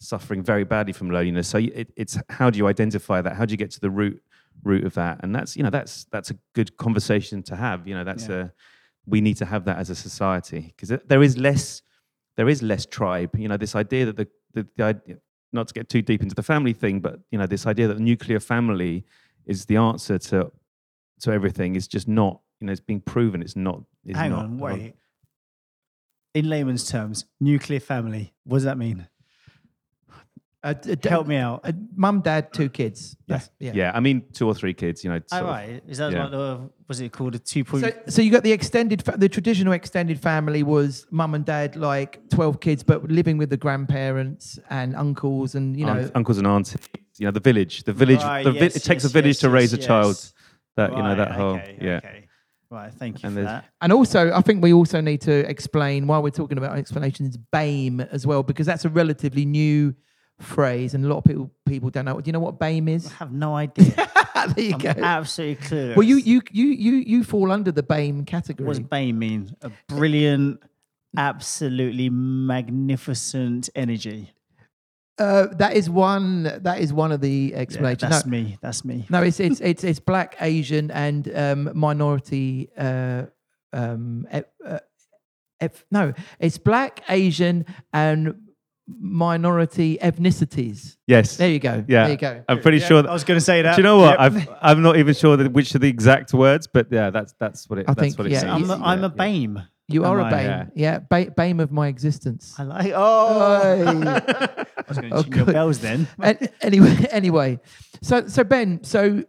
suffering 0.00 0.42
very 0.42 0.64
badly 0.64 0.92
from 0.92 1.10
loneliness. 1.10 1.48
So 1.48 1.58
it, 1.58 1.92
it's 1.96 2.18
how 2.28 2.50
do 2.50 2.58
you 2.58 2.68
identify 2.68 3.20
that? 3.22 3.36
How 3.36 3.44
do 3.46 3.52
you 3.52 3.58
get 3.58 3.70
to 3.72 3.80
the 3.80 3.90
root 3.90 4.22
root 4.64 4.84
of 4.84 4.94
that? 4.94 5.20
And 5.22 5.34
that's 5.34 5.56
you 5.56 5.62
know 5.62 5.70
that's 5.70 6.04
that's 6.10 6.30
a 6.30 6.36
good 6.54 6.76
conversation 6.76 7.42
to 7.44 7.56
have. 7.56 7.86
You 7.86 7.94
know 7.94 8.04
that's 8.04 8.28
Yeah. 8.28 8.36
a 8.36 8.50
we 9.06 9.20
need 9.20 9.36
to 9.36 9.44
have 9.44 9.64
that 9.66 9.76
as 9.78 9.90
a 9.90 9.94
society 9.94 10.74
because 10.76 10.98
there 11.06 11.22
is 11.22 11.36
less 11.38 11.82
there 12.36 12.48
is 12.48 12.62
less 12.62 12.86
tribe. 12.86 13.30
You 13.38 13.48
know 13.48 13.56
this 13.56 13.74
idea 13.74 14.06
that 14.06 14.16
the 14.16 14.28
the, 14.54 14.66
the 14.76 14.84
idea, 14.84 15.16
not 15.52 15.68
to 15.68 15.74
get 15.74 15.88
too 15.88 16.02
deep 16.02 16.22
into 16.22 16.34
the 16.34 16.42
family 16.42 16.72
thing, 16.72 17.00
but 17.00 17.20
you 17.30 17.38
know 17.38 17.46
this 17.46 17.66
idea 17.66 17.86
that 17.88 17.94
the 17.94 18.02
nuclear 18.02 18.40
family 18.40 19.04
is 19.46 19.66
the 19.66 19.76
answer 19.76 20.18
to 20.18 20.50
to 21.20 21.30
everything 21.32 21.76
is 21.76 21.86
just 21.86 22.08
not 22.08 22.40
you 22.60 22.66
know 22.66 22.72
it's 22.72 22.80
being 22.80 23.00
proven 23.00 23.42
it's 23.42 23.56
not. 23.56 23.82
It's 24.04 24.18
Hang 24.18 24.30
not, 24.30 24.44
on, 24.44 24.58
wait. 24.58 24.94
In 26.34 26.48
layman's 26.48 26.90
terms, 26.90 27.26
nuclear 27.40 27.80
family. 27.80 28.34
What 28.44 28.56
does 28.56 28.64
that 28.64 28.76
mean? 28.76 29.06
Uh, 30.64 30.72
d- 30.72 30.94
d- 30.94 31.08
Help 31.10 31.26
me 31.26 31.36
out. 31.36 31.60
uh, 31.62 31.72
Mum, 31.94 32.22
dad, 32.22 32.50
two 32.52 32.70
kids. 32.70 33.16
That's, 33.28 33.50
yeah. 33.60 33.72
Yeah, 33.74 33.92
I 33.94 34.00
mean 34.00 34.24
two 34.32 34.46
or 34.46 34.54
three 34.54 34.72
kids. 34.72 35.04
You 35.04 35.10
know. 35.10 35.16
All 35.16 35.38
sort 35.38 35.42
of- 35.42 35.48
right. 35.48 35.82
Is 35.86 35.98
that 35.98 36.10
yeah. 36.12 36.22
like 36.22 36.30
the 36.30 36.70
was 36.88 37.00
it 37.02 37.12
called 37.12 37.34
a 37.34 37.38
two 37.38 37.64
point? 37.64 37.84
So, 37.84 37.92
so 38.08 38.22
you 38.22 38.30
got 38.30 38.42
the 38.44 38.52
extended, 38.52 39.02
fa- 39.04 39.16
the 39.18 39.28
traditional 39.28 39.74
extended 39.74 40.18
family 40.18 40.62
was 40.62 41.06
mum 41.10 41.34
and 41.34 41.44
dad, 41.44 41.76
like 41.76 42.28
twelve 42.30 42.60
kids, 42.60 42.82
but 42.82 43.04
living 43.10 43.36
with 43.36 43.50
the 43.50 43.58
grandparents 43.58 44.58
and 44.70 44.96
uncles, 44.96 45.54
and 45.54 45.78
you 45.78 45.84
know, 45.84 45.92
Aunt- 45.98 46.12
uncles 46.14 46.38
and 46.38 46.46
aunties. 46.46 46.76
You 47.18 47.26
know, 47.26 47.30
the 47.30 47.40
village. 47.40 47.84
The 47.84 47.92
village. 47.92 48.22
Right, 48.22 48.42
the 48.42 48.52
vi- 48.52 48.58
yes, 48.60 48.76
it 48.76 48.84
takes 48.84 49.04
yes, 49.04 49.10
a 49.10 49.12
village 49.12 49.36
yes, 49.36 49.40
to 49.40 49.50
raise 49.50 49.72
yes, 49.72 49.84
a 49.84 49.86
child. 49.86 50.08
yes. 50.16 50.32
That 50.76 50.90
you 50.92 50.96
know 51.02 51.10
Right, 51.10 51.14
that 51.18 51.32
whole. 51.32 51.54
okay, 51.56 51.78
yeah. 51.80 51.96
Okay. 51.98 52.26
Right. 52.70 52.92
Thank 52.92 53.22
you 53.22 53.28
And 53.28 53.36
for 53.36 53.42
that. 53.44 53.66
and 53.82 53.92
also 53.92 54.32
I 54.32 54.40
think 54.40 54.62
we 54.62 54.72
also 54.72 55.00
need 55.00 55.20
to 55.20 55.48
explain 55.48 56.06
while 56.08 56.22
we're 56.22 56.30
talking 56.30 56.58
about 56.58 56.76
explanations, 56.76 57.36
BAME 57.52 58.08
as 58.10 58.26
well, 58.26 58.42
because 58.42 58.66
that's 58.66 58.84
a 58.84 58.88
relatively 58.88 59.44
new 59.44 59.94
phrase, 60.40 60.94
and 60.94 61.04
a 61.04 61.08
lot 61.08 61.18
of 61.18 61.24
people 61.24 61.50
people 61.66 61.90
don't 61.90 62.04
know. 62.04 62.20
Do 62.20 62.28
you 62.28 62.32
know 62.32 62.40
what 62.40 62.58
BAME 62.58 62.88
is? 62.88 63.06
I 63.06 63.14
have 63.14 63.32
no 63.32 63.54
idea. 63.54 63.92
there 64.54 64.64
you 64.64 64.72
I'm 64.74 64.78
go. 64.78 64.92
absolutely 64.96 65.66
clueless. 65.66 65.96
Well, 65.96 66.02
you 66.06 66.16
you 66.16 66.42
you 66.50 66.66
you 66.66 66.92
you 66.96 67.24
fall 67.24 67.50
under 67.52 67.72
the 67.72 67.82
BAME 67.82 68.26
category. 68.26 68.66
What 68.66 68.76
does 68.76 68.86
BAME 68.86 69.14
mean? 69.16 69.56
A 69.62 69.70
brilliant, 69.88 70.60
absolutely 71.16 72.10
magnificent 72.10 73.68
energy. 73.74 74.32
Uh, 75.16 75.46
that 75.58 75.74
is 75.74 75.88
one. 75.88 76.42
That 76.62 76.80
is 76.80 76.92
one 76.92 77.12
of 77.12 77.20
the 77.20 77.52
Yeah, 77.52 77.58
explanations. 77.60 78.10
that's 78.10 78.26
no, 78.26 78.30
me. 78.30 78.58
That's 78.60 78.84
me. 78.84 79.06
no, 79.08 79.22
it's 79.22 79.38
it's 79.38 79.60
it's 79.60 79.84
it's 79.84 80.00
black, 80.00 80.36
Asian, 80.40 80.90
and 80.90 81.32
um, 81.36 81.70
minority. 81.74 82.68
Uh, 82.76 83.26
um, 83.72 84.26
uh, 84.32 84.42
no, 85.90 86.12
it's 86.40 86.58
black, 86.58 87.02
Asian, 87.08 87.64
and 87.92 88.34
minority 88.86 89.98
ethnicities. 90.02 90.96
Yes. 91.06 91.36
There 91.36 91.48
you 91.48 91.58
go. 91.58 91.84
Yeah. 91.88 92.02
There 92.04 92.10
you 92.12 92.16
go. 92.18 92.44
I'm 92.48 92.60
pretty 92.60 92.78
Yeah, 92.78 92.86
sure. 92.86 93.08
I 93.08 93.12
was 93.12 93.24
going 93.24 93.38
to 93.38 93.44
say 93.44 93.62
that. 93.62 93.76
do 93.76 93.82
you 93.82 93.84
know 93.84 93.98
what? 93.98 94.18
Yep. 94.18 94.32
I've, 94.32 94.48
I'm 94.62 94.82
not 94.82 94.96
even 94.96 95.14
sure 95.14 95.36
that 95.36 95.52
which 95.52 95.74
are 95.74 95.78
the 95.78 95.88
exact 95.88 96.32
words, 96.34 96.66
but 96.66 96.88
yeah, 96.90 97.10
that's 97.10 97.34
that's 97.38 97.68
what 97.68 97.78
it. 97.78 97.86
I 97.88 97.94
that's 97.94 98.00
think, 98.00 98.18
what 98.18 98.26
it 98.26 98.32
yeah, 98.32 98.40
says. 98.40 98.50
I'm 98.50 98.70
a, 98.70 98.74
I'm 98.84 99.04
a 99.04 99.08
Yeah, 99.16 99.24
yeah. 99.24 99.46
BAME. 99.46 99.68
You 99.88 100.04
are 100.04 100.18
Am 100.20 100.26
a 100.26 100.28
I? 100.28 100.32
BAME. 100.44 100.70
Yeah, 100.74 100.98
ba- 101.00 101.30
BAME 101.30 101.60
of 101.60 101.70
my 101.70 101.88
existence. 101.88 102.54
I 102.58 102.62
like. 102.62 102.92
Oh, 102.94 103.82
Oi. 103.82 103.86
I 103.86 104.66
was 104.88 104.98
going 104.98 105.10
to 105.10 105.16
Oh, 105.16 105.22
jingle 105.22 105.44
good. 105.46 105.52
bells 105.52 105.78
then. 105.80 106.08
An- 106.22 106.48
anyway, 106.62 106.96
anyway, 107.10 107.60
so 108.02 108.26
so 108.26 108.44
Ben, 108.44 108.82
so 108.82 109.24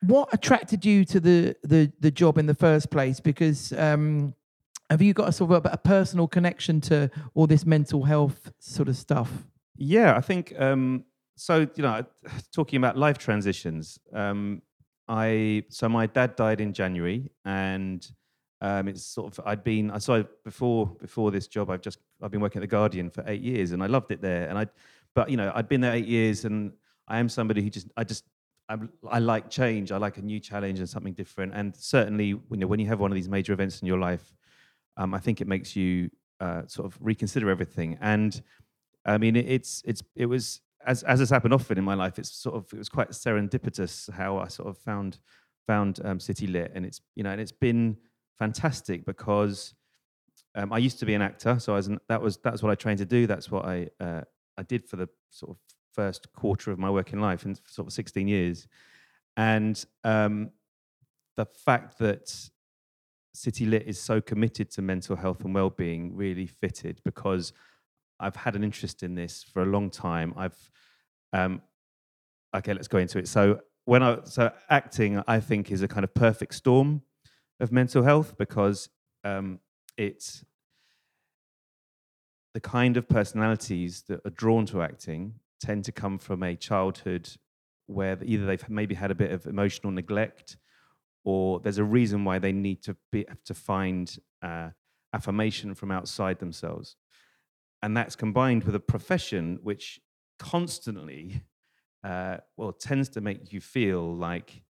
what 0.00 0.28
attracted 0.32 0.84
you 0.84 1.04
to 1.06 1.20
the 1.20 1.54
the 1.62 1.92
the 2.00 2.10
job 2.10 2.38
in 2.38 2.46
the 2.46 2.54
first 2.54 2.90
place? 2.90 3.20
Because 3.20 3.72
um, 3.74 4.34
have 4.92 5.02
you 5.02 5.14
got 5.14 5.28
a 5.28 5.32
sort 5.32 5.50
of 5.50 5.64
a, 5.64 5.70
a 5.70 5.78
personal 5.78 6.28
connection 6.28 6.80
to 6.82 7.10
all 7.34 7.46
this 7.46 7.64
mental 7.64 8.04
health 8.04 8.52
sort 8.58 8.88
of 8.88 8.96
stuff? 8.96 9.30
Yeah, 9.76 10.16
I 10.16 10.20
think 10.20 10.54
um, 10.58 11.04
so. 11.36 11.66
You 11.74 11.82
know, 11.82 12.04
talking 12.52 12.76
about 12.76 12.96
life 12.96 13.18
transitions. 13.18 13.98
Um, 14.12 14.62
I 15.08 15.64
so 15.68 15.88
my 15.88 16.06
dad 16.06 16.36
died 16.36 16.60
in 16.60 16.72
January, 16.72 17.30
and 17.44 18.06
um, 18.60 18.86
it's 18.86 19.04
sort 19.04 19.38
of 19.38 19.46
I'd 19.46 19.64
been 19.64 19.90
I 19.90 19.98
saw 19.98 20.22
before 20.44 20.86
before 21.00 21.30
this 21.30 21.48
job. 21.48 21.70
I've 21.70 21.80
just 21.80 21.98
I've 22.22 22.30
been 22.30 22.40
working 22.40 22.60
at 22.60 22.64
the 22.68 22.74
Guardian 22.76 23.10
for 23.10 23.24
eight 23.26 23.42
years, 23.42 23.72
and 23.72 23.82
I 23.82 23.86
loved 23.86 24.12
it 24.12 24.20
there. 24.20 24.48
And 24.48 24.58
I, 24.58 24.66
but 25.14 25.30
you 25.30 25.36
know, 25.36 25.50
I'd 25.54 25.68
been 25.68 25.80
there 25.80 25.94
eight 25.94 26.06
years, 26.06 26.44
and 26.44 26.72
I 27.08 27.18
am 27.18 27.28
somebody 27.28 27.62
who 27.62 27.70
just 27.70 27.88
I 27.96 28.04
just 28.04 28.24
I 29.10 29.18
like 29.18 29.50
change. 29.50 29.92
I 29.92 29.96
like 29.96 30.16
a 30.16 30.22
new 30.22 30.40
challenge 30.40 30.78
and 30.78 30.88
something 30.88 31.12
different. 31.12 31.52
And 31.54 31.74
certainly, 31.76 32.26
you 32.26 32.42
know, 32.50 32.66
when 32.66 32.80
you 32.80 32.86
have 32.86 33.00
one 33.00 33.10
of 33.10 33.14
these 33.14 33.28
major 33.28 33.52
events 33.52 33.80
in 33.80 33.86
your 33.86 33.98
life, 33.98 34.32
um, 34.96 35.14
I 35.14 35.18
think 35.18 35.40
it 35.40 35.46
makes 35.46 35.74
you 35.76 36.10
uh, 36.40 36.62
sort 36.66 36.86
of 36.86 36.98
reconsider 37.00 37.50
everything. 37.50 37.98
And 38.00 38.40
I 39.04 39.18
mean, 39.18 39.36
it, 39.36 39.46
it's 39.48 39.82
it's 39.84 40.02
it 40.16 40.26
was 40.26 40.60
as 40.86 41.02
as 41.04 41.20
has 41.20 41.30
happened 41.30 41.54
often 41.54 41.78
in 41.78 41.84
my 41.84 41.94
life. 41.94 42.18
It's 42.18 42.34
sort 42.34 42.56
of 42.56 42.72
it 42.72 42.78
was 42.78 42.88
quite 42.88 43.10
serendipitous 43.10 44.10
how 44.10 44.38
I 44.38 44.48
sort 44.48 44.68
of 44.68 44.78
found 44.78 45.18
found 45.66 46.00
um, 46.04 46.20
City 46.20 46.46
Lit, 46.46 46.72
and 46.74 46.84
it's 46.84 47.00
you 47.14 47.22
know, 47.22 47.30
and 47.30 47.40
it's 47.40 47.52
been 47.52 47.96
fantastic 48.38 49.04
because 49.04 49.74
um, 50.54 50.72
I 50.72 50.78
used 50.78 50.98
to 50.98 51.06
be 51.06 51.14
an 51.14 51.22
actor, 51.22 51.58
so 51.58 51.74
I 51.74 51.76
was 51.76 51.86
an, 51.86 51.98
that 52.08 52.20
was 52.20 52.38
that's 52.38 52.62
what 52.62 52.70
I 52.70 52.74
trained 52.74 52.98
to 52.98 53.06
do. 53.06 53.26
That's 53.26 53.50
what 53.50 53.64
I 53.64 53.88
uh, 54.00 54.22
I 54.58 54.62
did 54.62 54.86
for 54.86 54.96
the 54.96 55.08
sort 55.30 55.52
of 55.52 55.56
first 55.92 56.32
quarter 56.32 56.70
of 56.70 56.78
my 56.78 56.90
working 56.90 57.20
life 57.20 57.44
and 57.44 57.60
sort 57.66 57.86
of 57.86 57.92
16 57.92 58.26
years, 58.28 58.66
and 59.36 59.84
um, 60.04 60.50
the 61.36 61.46
fact 61.46 61.98
that 61.98 62.50
City 63.34 63.66
Lit 63.66 63.84
is 63.86 63.98
so 63.98 64.20
committed 64.20 64.70
to 64.72 64.82
mental 64.82 65.16
health 65.16 65.44
and 65.44 65.54
well-being 65.54 66.14
really 66.14 66.46
fitted 66.46 67.00
because 67.04 67.52
I've 68.20 68.36
had 68.36 68.54
an 68.54 68.62
interest 68.62 69.02
in 69.02 69.14
this 69.14 69.42
for 69.42 69.62
a 69.62 69.66
long 69.66 69.90
time. 69.90 70.34
I've 70.36 70.70
um, 71.32 71.62
okay, 72.54 72.74
let's 72.74 72.88
go 72.88 72.98
into 72.98 73.18
it. 73.18 73.26
So 73.28 73.60
when 73.84 74.02
I 74.02 74.18
so 74.24 74.50
acting, 74.70 75.22
I 75.26 75.40
think 75.40 75.70
is 75.70 75.82
a 75.82 75.88
kind 75.88 76.04
of 76.04 76.14
perfect 76.14 76.54
storm 76.54 77.02
of 77.60 77.72
mental 77.72 78.02
health 78.02 78.36
because 78.36 78.88
um, 79.24 79.60
it's 79.96 80.44
the 82.54 82.60
kind 82.60 82.96
of 82.96 83.08
personalities 83.08 84.04
that 84.08 84.20
are 84.26 84.30
drawn 84.30 84.66
to 84.66 84.82
acting 84.82 85.34
tend 85.60 85.84
to 85.84 85.92
come 85.92 86.18
from 86.18 86.42
a 86.42 86.54
childhood 86.54 87.30
where 87.86 88.18
either 88.22 88.46
they've 88.46 88.68
maybe 88.68 88.94
had 88.94 89.10
a 89.10 89.14
bit 89.14 89.30
of 89.32 89.46
emotional 89.46 89.92
neglect 89.92 90.56
or 91.24 91.60
there's 91.60 91.78
a 91.78 91.84
reason 91.84 92.24
why 92.24 92.38
they 92.38 92.52
need 92.52 92.82
to 92.82 92.96
be 93.10 93.24
to 93.44 93.54
find 93.54 94.18
uh, 94.42 94.70
affirmation 95.12 95.74
from 95.74 95.90
outside 95.90 96.38
themselves 96.38 96.96
and 97.82 97.96
that's 97.96 98.14
combined 98.14 98.64
with 98.64 98.74
a 98.74 98.80
profession 98.80 99.58
which 99.62 100.00
constantly 100.38 101.42
uh, 102.04 102.36
well 102.56 102.72
tends 102.72 103.08
to 103.10 103.20
make 103.20 103.52
you 103.52 103.60
feel 103.60 104.14
like 104.14 104.62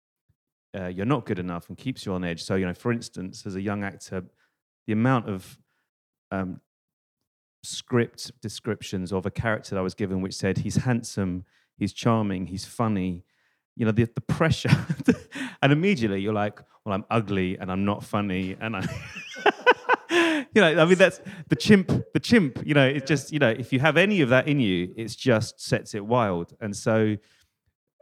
uh, 0.79 0.87
you're 0.87 1.07
not 1.07 1.27
good 1.27 1.39
enough 1.39 1.69
and 1.69 1.77
keeps 1.77 2.07
you 2.07 2.13
on 2.13 2.25
edge. 2.25 2.43
So, 2.43 2.55
you 2.55 2.67
know, 2.67 2.75
for 2.75 2.93
instance, 2.93 3.45
as 3.45 3.57
a 3.57 3.61
young 3.61 3.83
actor, 3.83 4.25
the 4.87 4.93
amount 4.93 5.29
of 5.29 5.59
um, 6.31 6.61
script 7.65 8.31
descriptions 8.41 9.13
of 9.13 9.27
a 9.27 9.31
character 9.31 9.75
that 9.75 9.81
I 9.81 9.83
was 9.83 9.95
given, 9.95 10.21
which 10.21 10.35
said 10.35 10.59
he's 10.59 10.77
handsome, 10.77 11.45
he's 11.77 11.93
charming, 11.93 12.47
he's 12.47 12.65
funny. 12.65 13.25
You 13.81 13.87
know, 13.87 13.93
the, 13.93 14.05
the 14.15 14.21
pressure. 14.21 14.71
and 15.63 15.73
immediately 15.73 16.21
you're 16.21 16.35
like, 16.35 16.61
well, 16.85 16.95
I'm 16.95 17.05
ugly 17.11 17.57
and 17.59 17.73
I'm 17.73 17.87
not 17.87 18.05
funny. 18.05 18.55
And 18.61 18.77
I. 18.77 18.87
you 20.55 20.61
know, 20.61 20.83
I 20.83 20.85
mean, 20.85 20.99
that's 20.99 21.21
the 21.49 21.57
chimp, 21.57 21.91
the 22.13 22.21
chimp, 22.21 22.61
you 22.67 22.75
know, 22.75 22.87
it's 22.87 23.09
just, 23.09 23.33
you 23.33 23.39
know, 23.39 23.49
if 23.49 23.73
you 23.73 23.81
have 23.81 23.97
any 23.97 24.21
of 24.21 24.29
that 24.29 24.49
in 24.49 24.61
you, 24.61 24.93
it 24.97 25.09
just 25.09 25.61
sets 25.61 25.95
it 25.95 26.05
wild. 26.05 26.55
And 26.61 26.77
so, 26.77 27.17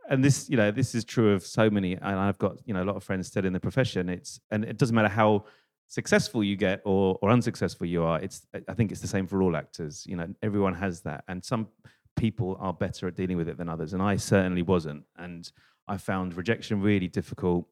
and 0.08 0.24
this, 0.24 0.48
you 0.48 0.56
know, 0.56 0.70
this 0.70 0.94
is 0.94 1.04
true 1.04 1.32
of 1.32 1.46
so 1.46 1.70
many, 1.70 1.92
and 1.94 2.18
I've 2.18 2.38
got, 2.38 2.56
you 2.64 2.72
know, 2.72 2.82
a 2.82 2.86
lot 2.86 2.96
of 2.96 3.04
friends 3.04 3.28
still 3.28 3.44
in 3.44 3.52
the 3.52 3.60
profession. 3.60 4.08
It's, 4.08 4.40
and 4.50 4.64
it 4.64 4.78
doesn't 4.78 4.96
matter 4.96 5.08
how 5.08 5.44
successful 5.88 6.42
you 6.42 6.56
get 6.56 6.80
or, 6.84 7.18
or 7.20 7.30
unsuccessful 7.30 7.86
you 7.86 8.02
are. 8.02 8.18
It's, 8.20 8.46
I 8.68 8.74
think 8.74 8.90
it's 8.90 9.00
the 9.00 9.06
same 9.06 9.26
for 9.26 9.42
all 9.42 9.56
actors. 9.56 10.06
You 10.06 10.16
know, 10.16 10.28
everyone 10.42 10.74
has 10.74 11.02
that. 11.02 11.24
And 11.28 11.44
some 11.44 11.68
people 12.18 12.56
are 12.60 12.72
better 12.72 13.08
at 13.08 13.16
dealing 13.16 13.36
with 13.36 13.48
it 13.48 13.56
than 13.56 13.68
others. 13.68 13.92
And 13.92 14.02
I 14.02 14.16
certainly 14.16 14.62
wasn't. 14.62 15.04
And 15.16 15.50
I 15.86 15.96
found 15.96 16.36
rejection 16.36 16.80
really 16.80 17.08
difficult. 17.08 17.66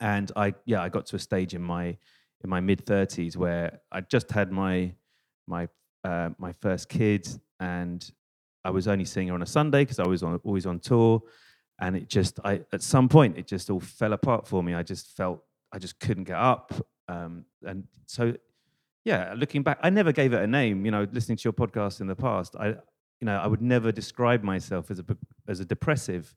And 0.00 0.30
I, 0.36 0.54
yeah, 0.64 0.82
I 0.82 0.88
got 0.88 1.06
to 1.06 1.16
a 1.16 1.18
stage 1.18 1.54
in 1.54 1.62
my, 1.62 1.96
in 2.42 2.50
my 2.50 2.60
mid 2.60 2.84
30s 2.86 3.36
where 3.36 3.80
I 3.92 4.00
just 4.00 4.30
had 4.30 4.50
my 4.50 4.94
my 5.46 5.68
uh, 6.04 6.30
my 6.38 6.52
first 6.52 6.88
kid 6.88 7.28
and 7.58 8.10
I 8.64 8.70
was 8.70 8.88
only 8.88 9.04
seeing 9.04 9.28
her 9.28 9.34
on 9.34 9.42
a 9.42 9.46
Sunday 9.46 9.82
because 9.82 9.98
I 9.98 10.06
was 10.06 10.22
on, 10.22 10.40
always 10.44 10.64
on 10.64 10.78
tour 10.80 11.22
and 11.80 11.96
it 11.96 12.08
just 12.08 12.40
I 12.44 12.62
at 12.72 12.82
some 12.82 13.08
point 13.08 13.36
it 13.36 13.46
just 13.46 13.68
all 13.68 13.80
fell 13.80 14.14
apart 14.14 14.46
for 14.46 14.62
me 14.62 14.74
I 14.74 14.82
just 14.82 15.14
felt 15.16 15.42
I 15.72 15.78
just 15.78 15.98
couldn't 16.00 16.24
get 16.24 16.36
up 16.36 16.72
um, 17.08 17.44
and 17.66 17.84
so 18.06 18.34
yeah 19.04 19.34
looking 19.36 19.62
back 19.62 19.78
I 19.82 19.90
never 19.90 20.12
gave 20.12 20.32
it 20.32 20.42
a 20.42 20.46
name 20.46 20.84
you 20.86 20.90
know 20.90 21.06
listening 21.12 21.36
to 21.36 21.44
your 21.44 21.52
podcast 21.52 22.00
in 22.00 22.06
the 22.06 22.16
past 22.16 22.56
I 22.58 22.76
you 23.20 23.26
know 23.26 23.36
I 23.36 23.46
would 23.46 23.62
never 23.62 23.92
describe 23.92 24.42
myself 24.42 24.90
as 24.90 24.98
a 24.98 25.04
as 25.48 25.60
a 25.60 25.64
depressive 25.64 26.34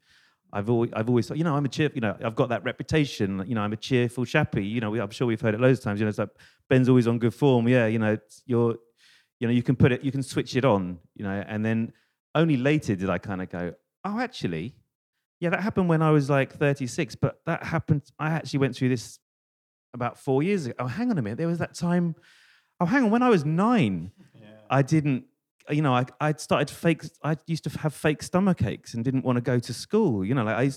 I've 0.54 0.70
always, 0.70 0.92
I've 0.94 1.10
always 1.10 1.28
thought, 1.28 1.38
you 1.38 1.44
know, 1.44 1.56
I'm 1.56 1.66
a 1.66 1.68
cheer, 1.68 1.90
you 1.96 2.02
know, 2.02 2.16
I've 2.24 2.36
got 2.36 2.50
that 2.50 2.64
reputation, 2.64 3.44
you 3.48 3.56
know, 3.56 3.62
I'm 3.62 3.74
a 3.74 3.78
cheerful 3.78 4.24
chappy, 4.24 4.64
you 4.64 4.82
know, 4.82 4.92
we, 4.92 5.02
I'm 5.02 5.10
sure 5.10 5.26
we've 5.26 5.42
heard 5.42 5.56
it 5.56 5.60
loads 5.60 5.80
of 5.80 5.84
times, 5.84 6.00
you 6.00 6.06
know, 6.06 6.10
it's 6.10 6.20
like 6.20 6.30
Ben's 6.70 6.88
always 6.88 7.08
on 7.08 7.18
good 7.18 7.34
form, 7.34 7.68
yeah, 7.68 7.88
you 7.88 7.98
know, 7.98 8.18
you're, 8.46 8.76
you 9.40 9.48
know, 9.48 9.54
you 9.54 9.64
can 9.64 9.76
put 9.76 9.92
it, 9.92 10.04
you 10.04 10.12
can 10.12 10.22
switch 10.22 10.56
it 10.56 10.64
on, 10.64 11.00
you 11.16 11.24
know, 11.24 11.44
and 11.48 11.66
then 11.66 11.92
only 12.36 12.56
later 12.56 12.96
did 12.96 13.10
I 13.10 13.18
kind 13.18 13.42
of 13.42 13.50
go, 13.50 13.74
oh, 14.06 14.20
actually, 14.20 14.76
yeah, 15.40 15.50
that 15.50 15.62
happened 15.62 15.90
when 15.90 16.04
I 16.04 16.12
was 16.12 16.30
like 16.30 16.54
36, 16.54 17.16
but 17.16 17.40
that 17.48 17.64
happened, 17.64 18.04
I 18.20 18.30
actually 18.30 18.60
went 18.60 18.76
through 18.76 18.90
this 18.90 19.18
about 19.96 20.20
four 20.20 20.44
years 20.44 20.68
ago. 20.68 20.76
Oh, 20.78 20.88
hang 20.88 21.10
on 21.10 21.18
a 21.18 21.22
minute, 21.24 21.40
there 21.40 21.48
was 21.48 21.58
that 21.60 21.74
time, 21.74 22.14
oh, 22.80 22.86
hang 22.86 23.06
on, 23.06 23.10
when 23.10 23.24
I 23.24 23.30
was 23.30 23.44
nine, 23.44 24.12
yeah. 24.40 24.50
I 24.70 24.84
didn't, 24.84 25.24
you 25.70 25.82
know, 25.82 25.94
I 25.94 26.06
I 26.20 26.34
started 26.34 26.70
fake. 26.70 27.04
I 27.24 27.38
used 27.48 27.64
to 27.66 27.80
have 27.80 27.94
fake 27.94 28.24
stomach 28.24 28.64
aches 28.64 28.94
and 28.94 29.04
didn't 29.04 29.24
want 29.24 29.38
to 29.38 29.42
go 29.42 29.60
to 29.60 29.74
school. 29.74 30.26
You 30.26 30.36
know, 30.36 30.44
like 30.44 30.56
I. 30.56 30.72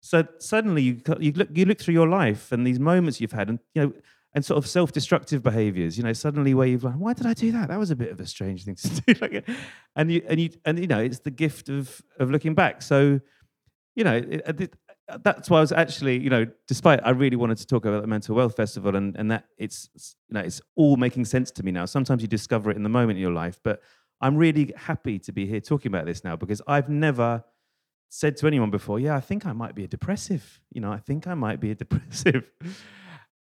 So 0.00 0.24
suddenly 0.38 0.82
you 0.82 1.02
you 1.18 1.32
look 1.32 1.48
you 1.52 1.64
look 1.64 1.80
through 1.80 1.94
your 1.94 2.08
life 2.08 2.52
and 2.52 2.66
these 2.66 2.78
moments 2.78 3.20
you've 3.20 3.32
had 3.32 3.48
and 3.48 3.58
you 3.74 3.82
know 3.82 3.92
and 4.34 4.44
sort 4.44 4.58
of 4.58 4.66
self-destructive 4.68 5.42
behaviors. 5.42 5.96
You 5.96 6.04
know, 6.04 6.12
suddenly 6.12 6.54
where 6.54 6.66
you've 6.66 6.84
like, 6.84 6.94
why 6.94 7.12
did 7.14 7.26
I 7.26 7.34
do 7.34 7.50
that? 7.52 7.68
That 7.68 7.78
was 7.78 7.90
a 7.90 7.96
bit 7.96 8.10
of 8.10 8.20
a 8.20 8.26
strange 8.26 8.64
thing 8.64 8.76
to 8.76 8.88
do. 9.06 9.14
like, 9.20 9.48
and 9.96 10.12
you 10.12 10.22
and 10.28 10.40
you 10.40 10.50
and 10.64 10.78
you 10.78 10.86
know, 10.86 11.00
it's 11.00 11.20
the 11.20 11.30
gift 11.30 11.68
of 11.68 12.00
of 12.18 12.30
looking 12.30 12.54
back. 12.54 12.82
So, 12.82 13.20
you 13.96 14.04
know, 14.04 14.16
it, 14.16 14.60
it, 14.60 14.74
that's 15.22 15.48
why 15.48 15.58
I 15.58 15.60
was 15.60 15.72
actually, 15.72 16.20
you 16.20 16.30
know, 16.30 16.46
despite 16.66 17.00
I 17.02 17.10
really 17.10 17.36
wanted 17.36 17.58
to 17.58 17.66
talk 17.66 17.84
about 17.86 18.02
the 18.02 18.06
mental 18.06 18.36
wealth 18.36 18.56
festival 18.56 18.94
and 18.94 19.16
and 19.16 19.30
that 19.30 19.44
it's 19.56 19.88
you 20.28 20.34
know 20.34 20.40
it's 20.40 20.60
all 20.76 20.96
making 20.96 21.24
sense 21.24 21.50
to 21.52 21.62
me 21.62 21.72
now. 21.72 21.86
Sometimes 21.86 22.22
you 22.22 22.28
discover 22.28 22.70
it 22.70 22.76
in 22.76 22.82
the 22.82 22.88
moment 22.88 23.16
in 23.16 23.22
your 23.22 23.32
life, 23.32 23.58
but 23.62 23.80
I'm 24.20 24.36
really 24.36 24.72
happy 24.76 25.18
to 25.20 25.32
be 25.32 25.46
here 25.46 25.60
talking 25.60 25.90
about 25.90 26.06
this 26.06 26.24
now 26.24 26.36
because 26.36 26.60
I've 26.66 26.88
never 26.88 27.44
said 28.08 28.36
to 28.38 28.46
anyone 28.46 28.70
before, 28.70 28.98
yeah, 28.98 29.14
I 29.14 29.20
think 29.20 29.46
I 29.46 29.52
might 29.52 29.74
be 29.74 29.84
a 29.84 29.88
depressive. 29.88 30.60
You 30.70 30.80
know, 30.80 30.92
I 30.92 30.98
think 30.98 31.26
I 31.26 31.34
might 31.34 31.60
be 31.60 31.70
a 31.70 31.74
depressive. 31.84 32.50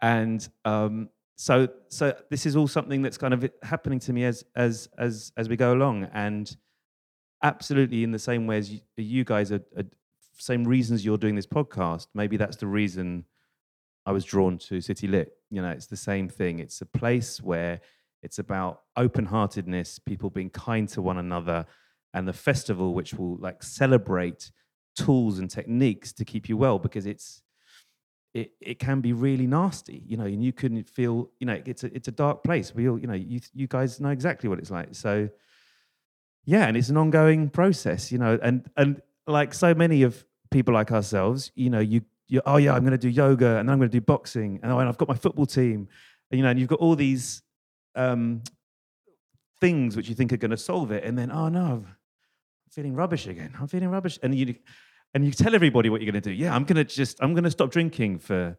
and 0.02 0.46
um, 0.64 1.09
so, 1.37 1.68
so 1.88 2.14
this 2.31 2.46
is 2.46 2.57
all 2.57 2.68
something 2.68 3.02
that's 3.02 3.18
kind 3.18 3.33
of 3.33 3.48
happening 3.62 4.00
to 4.00 4.12
me 4.12 4.24
as 4.24 4.44
as 4.57 4.88
as 4.98 5.33
as 5.37 5.48
we 5.48 5.57
go 5.57 5.72
along, 5.72 6.09
and 6.12 6.54
absolutely 7.42 8.02
in 8.02 8.11
the 8.11 8.18
same 8.18 8.46
way 8.46 8.59
as 8.59 8.72
you, 8.72 8.81
you 8.96 9.24
guys 9.24 9.52
are, 9.52 9.62
are, 9.76 9.85
same 10.37 10.64
reasons 10.64 11.04
you're 11.04 11.18
doing 11.18 11.37
this 11.37 11.46
podcast. 11.46 12.09
Maybe 12.14 12.37
that's 12.37 12.57
the 12.57 12.66
reason 12.66 13.24
I 14.04 14.12
was 14.12 14.24
drawn 14.24 14.59
to 14.59 14.81
City 14.81 15.07
Lit. 15.07 15.33
You 15.50 15.62
know, 15.62 15.70
it's 15.70 15.87
the 15.87 15.96
same 15.96 16.28
thing. 16.28 16.59
It's 16.59 16.81
a 16.81 16.87
place 16.87 17.40
where 17.40 17.81
it's 18.22 18.38
about 18.38 18.83
open 18.96 19.26
heartedness, 19.26 19.98
people 19.98 20.31
being 20.31 20.50
kind 20.50 20.88
to 20.90 21.02
one 21.02 21.18
another, 21.18 21.66
and 22.14 22.26
the 22.26 22.33
festival, 22.33 22.94
which 22.94 23.14
will 23.14 23.37
like 23.37 23.62
celebrate 23.62 24.50
tools 24.96 25.38
and 25.38 25.50
techniques 25.50 26.12
to 26.12 26.24
keep 26.24 26.48
you 26.48 26.57
well 26.57 26.78
because 26.78 27.07
it's 27.07 27.42
it, 28.35 28.52
it 28.61 28.78
can 28.78 29.00
be 29.00 29.12
really 29.12 29.46
nasty, 29.46 30.02
you 30.07 30.16
know, 30.16 30.24
and 30.24 30.44
you 30.44 30.52
couldn't 30.52 30.88
feel, 30.88 31.31
you 31.40 31.46
know, 31.46 31.61
it's 31.64 31.85
a 31.85 31.94
it's 31.94 32.09
a 32.09 32.12
dark 32.12 32.44
place. 32.44 32.74
We 32.74 32.88
all, 32.88 32.98
you 32.98 33.07
know, 33.07 33.14
you 33.14 33.40
you 33.54 33.66
guys 33.66 34.00
know 34.00 34.11
exactly 34.11 34.48
what 34.48 34.59
it's 34.59 34.70
like. 34.70 34.94
So 34.94 35.28
yeah, 36.44 36.66
and 36.66 36.76
it's 36.76 36.88
an 36.88 36.96
ongoing 36.96 37.50
process, 37.50 38.12
you 38.12 38.18
know, 38.18 38.38
and 38.42 38.68
and 38.76 39.00
like 39.26 39.54
so 39.54 39.74
many 39.74 40.02
of 40.02 40.24
people 40.50 40.74
like 40.74 40.92
ourselves, 40.92 41.52
you 41.54 41.70
know, 41.70 41.81
you 41.81 42.02
you 42.26 42.42
oh 42.44 42.57
yeah, 42.57 42.74
I'm 42.74 42.81
going 42.81 42.92
to 42.92 42.98
do 42.98 43.09
yoga 43.09 43.59
and 43.59 43.70
I'm 43.70 43.78
going 43.78 43.90
to 43.90 43.96
do 43.96 44.04
boxing 44.04 44.61
and, 44.62 44.72
oh, 44.72 44.78
and 44.78 44.88
I've 44.88 44.98
got 44.98 45.09
my 45.09 45.16
football 45.16 45.46
team, 45.46 45.88
and, 46.31 46.38
you 46.38 46.42
know, 46.42 46.50
and 46.50 46.59
you've 46.59 46.68
got 46.68 46.81
all 46.81 46.96
these 46.96 47.42
um, 47.98 48.42
things 49.61 49.96
which 49.96 50.08
you 50.08 50.14
think 50.14 50.32
are 50.32 50.37
going 50.37 50.52
to 50.52 50.56
solve 50.56 50.90
it, 50.92 51.04
and 51.04 51.18
then 51.18 51.30
oh 51.30 51.48
no, 51.48 51.84
I'm 51.84 51.96
feeling 52.70 52.94
rubbish 52.94 53.26
again. 53.26 53.52
I'm 53.61 53.66
feeling 53.66 53.88
rubbish, 53.88 54.18
and 54.22 54.34
you 54.34 54.54
and 55.14 55.24
you 55.24 55.32
tell 55.32 55.54
everybody 55.54 55.90
what 55.90 56.00
you're 56.00 56.11
going 56.11 56.22
to 56.22 56.30
do. 56.30 56.34
Yeah, 56.34 56.54
I'm 56.54 56.64
going 56.64 56.76
to 56.76 56.84
just 56.84 57.18
I'm 57.20 57.34
going 57.34 57.44
to 57.44 57.50
stop 57.50 57.70
drinking 57.70 58.20
for 58.20 58.56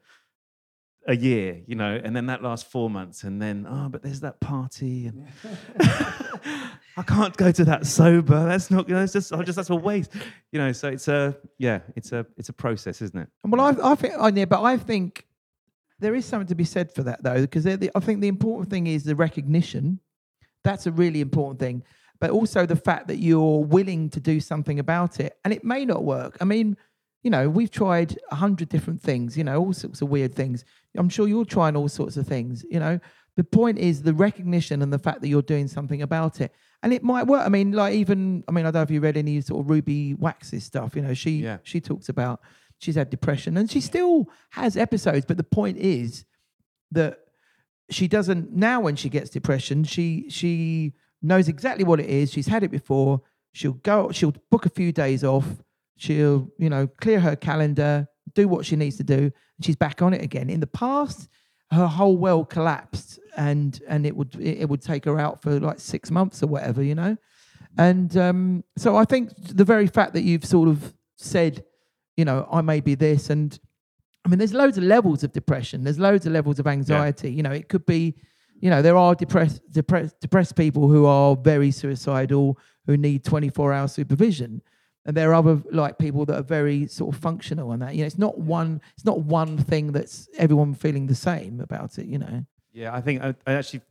a 1.08 1.15
year, 1.15 1.62
you 1.65 1.75
know, 1.75 1.99
and 2.04 2.15
then 2.15 2.28
that 2.28 2.43
lasts 2.43 2.69
four 2.69 2.89
months, 2.89 3.23
and 3.23 3.41
then 3.41 3.65
oh, 3.69 3.89
but 3.89 4.04
there's 4.04 4.19
that 4.21 4.39
party, 4.41 5.08
and 5.08 5.28
I 6.97 7.04
can't 7.08 7.36
go 7.38 7.52
to 7.52 7.65
that 7.65 7.88
sober. 7.88 8.45
That's 8.45 8.69
not. 8.69 8.89
You 8.89 8.95
know, 8.95 9.04
it's 9.04 9.13
just. 9.13 9.34
I 9.34 9.41
just 9.43 9.56
that's 9.56 9.69
a 9.69 9.75
waste. 9.75 10.12
You 10.52 10.60
know. 10.60 10.71
So 10.71 10.89
it's 10.89 11.08
a 11.08 11.38
yeah. 11.58 11.80
It's 11.95 12.12
a 12.12 12.25
it's 12.38 12.49
a 12.49 12.54
process, 12.54 13.02
isn't 13.02 13.17
it? 13.17 13.30
Well, 13.45 13.62
I 13.62 13.91
I 13.91 13.95
think 13.95 14.13
I 14.19 14.30
yeah, 14.30 14.45
but 14.45 14.62
I 14.62 14.78
think 14.78 15.25
there 15.99 16.15
is 16.15 16.25
something 16.25 16.47
to 16.47 16.55
be 16.55 16.63
said 16.63 16.91
for 16.93 17.03
that 17.03 17.23
though, 17.23 17.41
because 17.41 17.65
I 17.67 17.77
think 17.77 18.21
the 18.21 18.27
important 18.27 18.69
thing 18.69 18.88
is 18.88 19.03
the 19.03 19.15
recognition. 19.15 19.99
That's 20.63 20.88
a 20.88 20.91
really 20.91 21.21
important 21.21 21.59
thing, 21.59 21.83
but 22.19 22.31
also 22.31 22.65
the 22.65 22.75
fact 22.75 23.07
that 23.07 23.17
you're 23.17 23.63
willing 23.63 24.09
to 24.09 24.19
do 24.19 24.39
something 24.39 24.79
about 24.79 25.19
it, 25.19 25.38
and 25.43 25.53
it 25.53 25.63
may 25.63 25.85
not 25.85 26.03
work. 26.03 26.38
I 26.41 26.45
mean, 26.45 26.75
you 27.23 27.29
know, 27.29 27.49
we've 27.49 27.71
tried 27.71 28.17
a 28.31 28.35
hundred 28.35 28.69
different 28.69 29.01
things, 29.01 29.38
you 29.38 29.43
know, 29.43 29.57
all 29.59 29.73
sorts 29.73 30.01
of 30.01 30.09
weird 30.09 30.35
things. 30.35 30.63
I'm 30.97 31.09
sure 31.09 31.27
you're 31.27 31.45
trying 31.45 31.75
all 31.75 31.89
sorts 31.89 32.17
of 32.17 32.27
things, 32.27 32.65
you 32.69 32.79
know. 32.79 32.99
The 33.35 33.43
point 33.43 33.77
is 33.77 34.01
the 34.01 34.13
recognition 34.13 34.81
and 34.81 34.91
the 34.91 34.99
fact 34.99 35.21
that 35.21 35.29
you're 35.29 35.41
doing 35.41 35.67
something 35.67 36.01
about 36.01 36.41
it. 36.41 36.53
And 36.83 36.93
it 36.93 37.03
might 37.03 37.27
work. 37.27 37.45
I 37.45 37.49
mean, 37.49 37.71
like 37.71 37.93
even 37.93 38.43
I 38.47 38.51
mean, 38.51 38.65
I 38.65 38.71
don't 38.71 38.79
know 38.79 38.83
if 38.83 38.91
you 38.91 39.01
read 39.01 39.17
any 39.17 39.39
sort 39.41 39.62
of 39.65 39.69
Ruby 39.69 40.13
Wax's 40.13 40.63
stuff, 40.63 40.95
you 40.95 41.01
know, 41.01 41.13
she 41.13 41.31
yeah. 41.31 41.57
she 41.63 41.81
talks 41.81 42.09
about 42.09 42.41
she's 42.80 42.96
had 42.96 43.10
depression 43.10 43.58
and 43.58 43.70
she 43.70 43.82
still 43.82 44.28
has 44.52 44.76
episodes. 44.76 45.26
But 45.26 45.38
the 45.38 45.44
point 45.44 45.78
is 45.78 46.26
that 46.92 47.20
she 47.89 48.08
doesn't 48.08 48.52
now 48.52 48.80
when 48.80 48.96
she 48.96 49.10
gets 49.10 49.30
depression, 49.30 49.84
she 49.84 50.26
she 50.30 50.94
knows 51.22 51.48
exactly 51.48 51.84
what 51.84 52.00
it 52.00 52.10
is. 52.10 52.32
She's 52.32 52.48
had 52.48 52.63
it 52.63 52.72
before. 52.72 53.22
She'll 53.52 53.73
go, 53.73 54.12
she'll 54.12 54.34
book 54.50 54.65
a 54.65 54.69
few 54.69 54.92
days 54.92 55.23
off. 55.23 55.46
She'll, 55.98 56.50
you 56.58 56.69
know, 56.69 56.88
clear 56.88 57.19
her 57.19 57.36
calendar, 57.36 58.08
do 58.34 58.48
what 58.48 58.65
she 58.65 58.75
needs 58.75 58.96
to 58.98 59.04
do, 59.04 59.17
and 59.17 59.65
she's 59.65 59.75
back 59.75 60.02
on 60.02 60.13
it 60.13 60.21
again. 60.21 60.50
In 60.50 60.62
the 60.62 60.67
past, 60.67 61.27
her 61.71 61.88
whole 61.88 62.17
world 62.17 62.50
collapsed 62.50 63.19
and 63.36 63.82
and 63.88 64.06
it 64.06 64.15
would 64.15 64.36
it, 64.36 64.60
it 64.62 64.69
would 64.69 64.82
take 64.82 65.06
her 65.06 65.19
out 65.19 65.42
for 65.42 65.60
like 65.60 65.80
six 65.80 66.10
months 66.10 66.42
or 66.42 66.48
whatever, 66.48 66.82
you 66.82 66.96
know. 66.96 67.17
And 67.77 68.15
um, 68.17 68.63
so 68.77 68.96
I 68.96 69.06
think 69.06 69.32
the 69.36 69.65
very 69.65 69.88
fact 69.88 70.13
that 70.13 70.23
you've 70.23 70.46
sort 70.46 70.69
of 70.69 70.94
said 71.17 71.63
you 72.20 72.26
know, 72.26 72.46
I 72.52 72.60
may 72.60 72.82
be 72.82 72.96
this. 72.96 73.30
And 73.30 73.58
I 74.26 74.30
mean, 74.30 74.40
there's 74.40 74.54
loads 74.54 74.78
of 74.78 74.84
levels 74.84 75.24
of 75.24 75.32
depression. 75.32 75.86
There's 75.86 76.00
loads 76.00 76.26
of 76.26 76.34
levels 76.34 76.60
of 76.60 76.67
anxiety. 76.67 77.30
Yeah. 77.30 77.38
You 77.38 77.44
know, 77.44 77.52
it 77.52 77.70
could 77.70 77.86
be, 77.86 78.15
you 78.60 78.70
know, 78.70 78.82
there 78.82 78.98
are 78.98 79.15
depressed, 79.15 79.62
depressed, 79.72 80.20
depressed 80.20 80.58
people 80.58 80.90
who 80.90 81.06
are 81.06 81.38
very 81.38 81.72
suicidal, 81.72 82.60
who 82.86 82.98
need 82.98 83.24
24 83.24 83.72
hour 83.72 83.88
supervision. 83.88 84.62
And 85.06 85.15
there 85.15 85.32
are 85.32 85.36
other 85.36 85.63
like 85.72 85.98
people 85.98 86.26
that 86.26 86.36
are 86.36 86.44
very 86.44 86.88
sort 86.88 87.15
of 87.15 87.22
functional 87.22 87.72
and 87.72 87.82
that. 87.82 87.96
You 87.96 88.02
know, 88.02 88.08
it's 88.08 88.17
not 88.17 88.38
one, 88.38 88.82
it's 88.98 89.06
not 89.06 89.22
one 89.22 89.58
thing 89.58 89.94
that's 89.94 90.28
everyone 90.38 90.74
feeling 90.74 91.08
the 91.08 91.15
same 91.15 91.62
about 91.62 91.98
it, 91.98 92.06
you 92.06 92.17
know. 92.17 92.46
Yeah, 92.74 92.94
I 92.94 93.00
think 93.00 93.24
I, 93.24 93.34
I 93.48 93.54
actually 93.54 93.82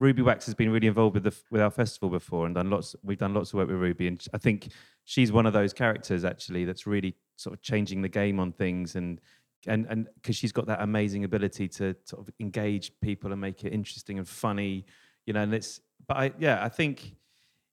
Ruby 0.00 0.22
Wax 0.22 0.46
has 0.46 0.54
been 0.54 0.70
really 0.70 0.88
involved 0.88 1.14
with 1.14 1.24
the 1.24 1.36
with 1.50 1.60
our 1.60 1.70
festival 1.70 2.08
before 2.08 2.46
and 2.46 2.54
done 2.54 2.70
lots. 2.70 2.96
We've 3.02 3.18
done 3.18 3.34
lots 3.34 3.50
of 3.50 3.58
work 3.58 3.68
with 3.68 3.76
Ruby, 3.76 4.08
and 4.08 4.24
I 4.32 4.38
think 4.38 4.68
she's 5.04 5.30
one 5.30 5.46
of 5.46 5.52
those 5.52 5.72
characters 5.72 6.24
actually 6.24 6.64
that's 6.64 6.86
really 6.86 7.16
sort 7.36 7.54
of 7.54 7.62
changing 7.62 8.02
the 8.02 8.08
game 8.08 8.40
on 8.40 8.52
things 8.52 8.96
and 8.96 9.20
and 9.66 9.86
and 9.88 10.08
because 10.14 10.36
she's 10.36 10.52
got 10.52 10.66
that 10.66 10.80
amazing 10.82 11.24
ability 11.24 11.68
to 11.68 11.94
sort 12.04 12.26
of 12.26 12.32
engage 12.40 12.92
people 13.00 13.32
and 13.32 13.40
make 13.40 13.64
it 13.64 13.72
interesting 13.72 14.18
and 14.18 14.28
funny, 14.28 14.84
you 15.26 15.32
know. 15.32 15.40
And 15.40 15.54
it's 15.54 15.80
but 16.06 16.16
I 16.16 16.32
yeah 16.38 16.64
I 16.64 16.68
think 16.68 17.14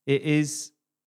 it 0.06 0.22
is 0.22 0.72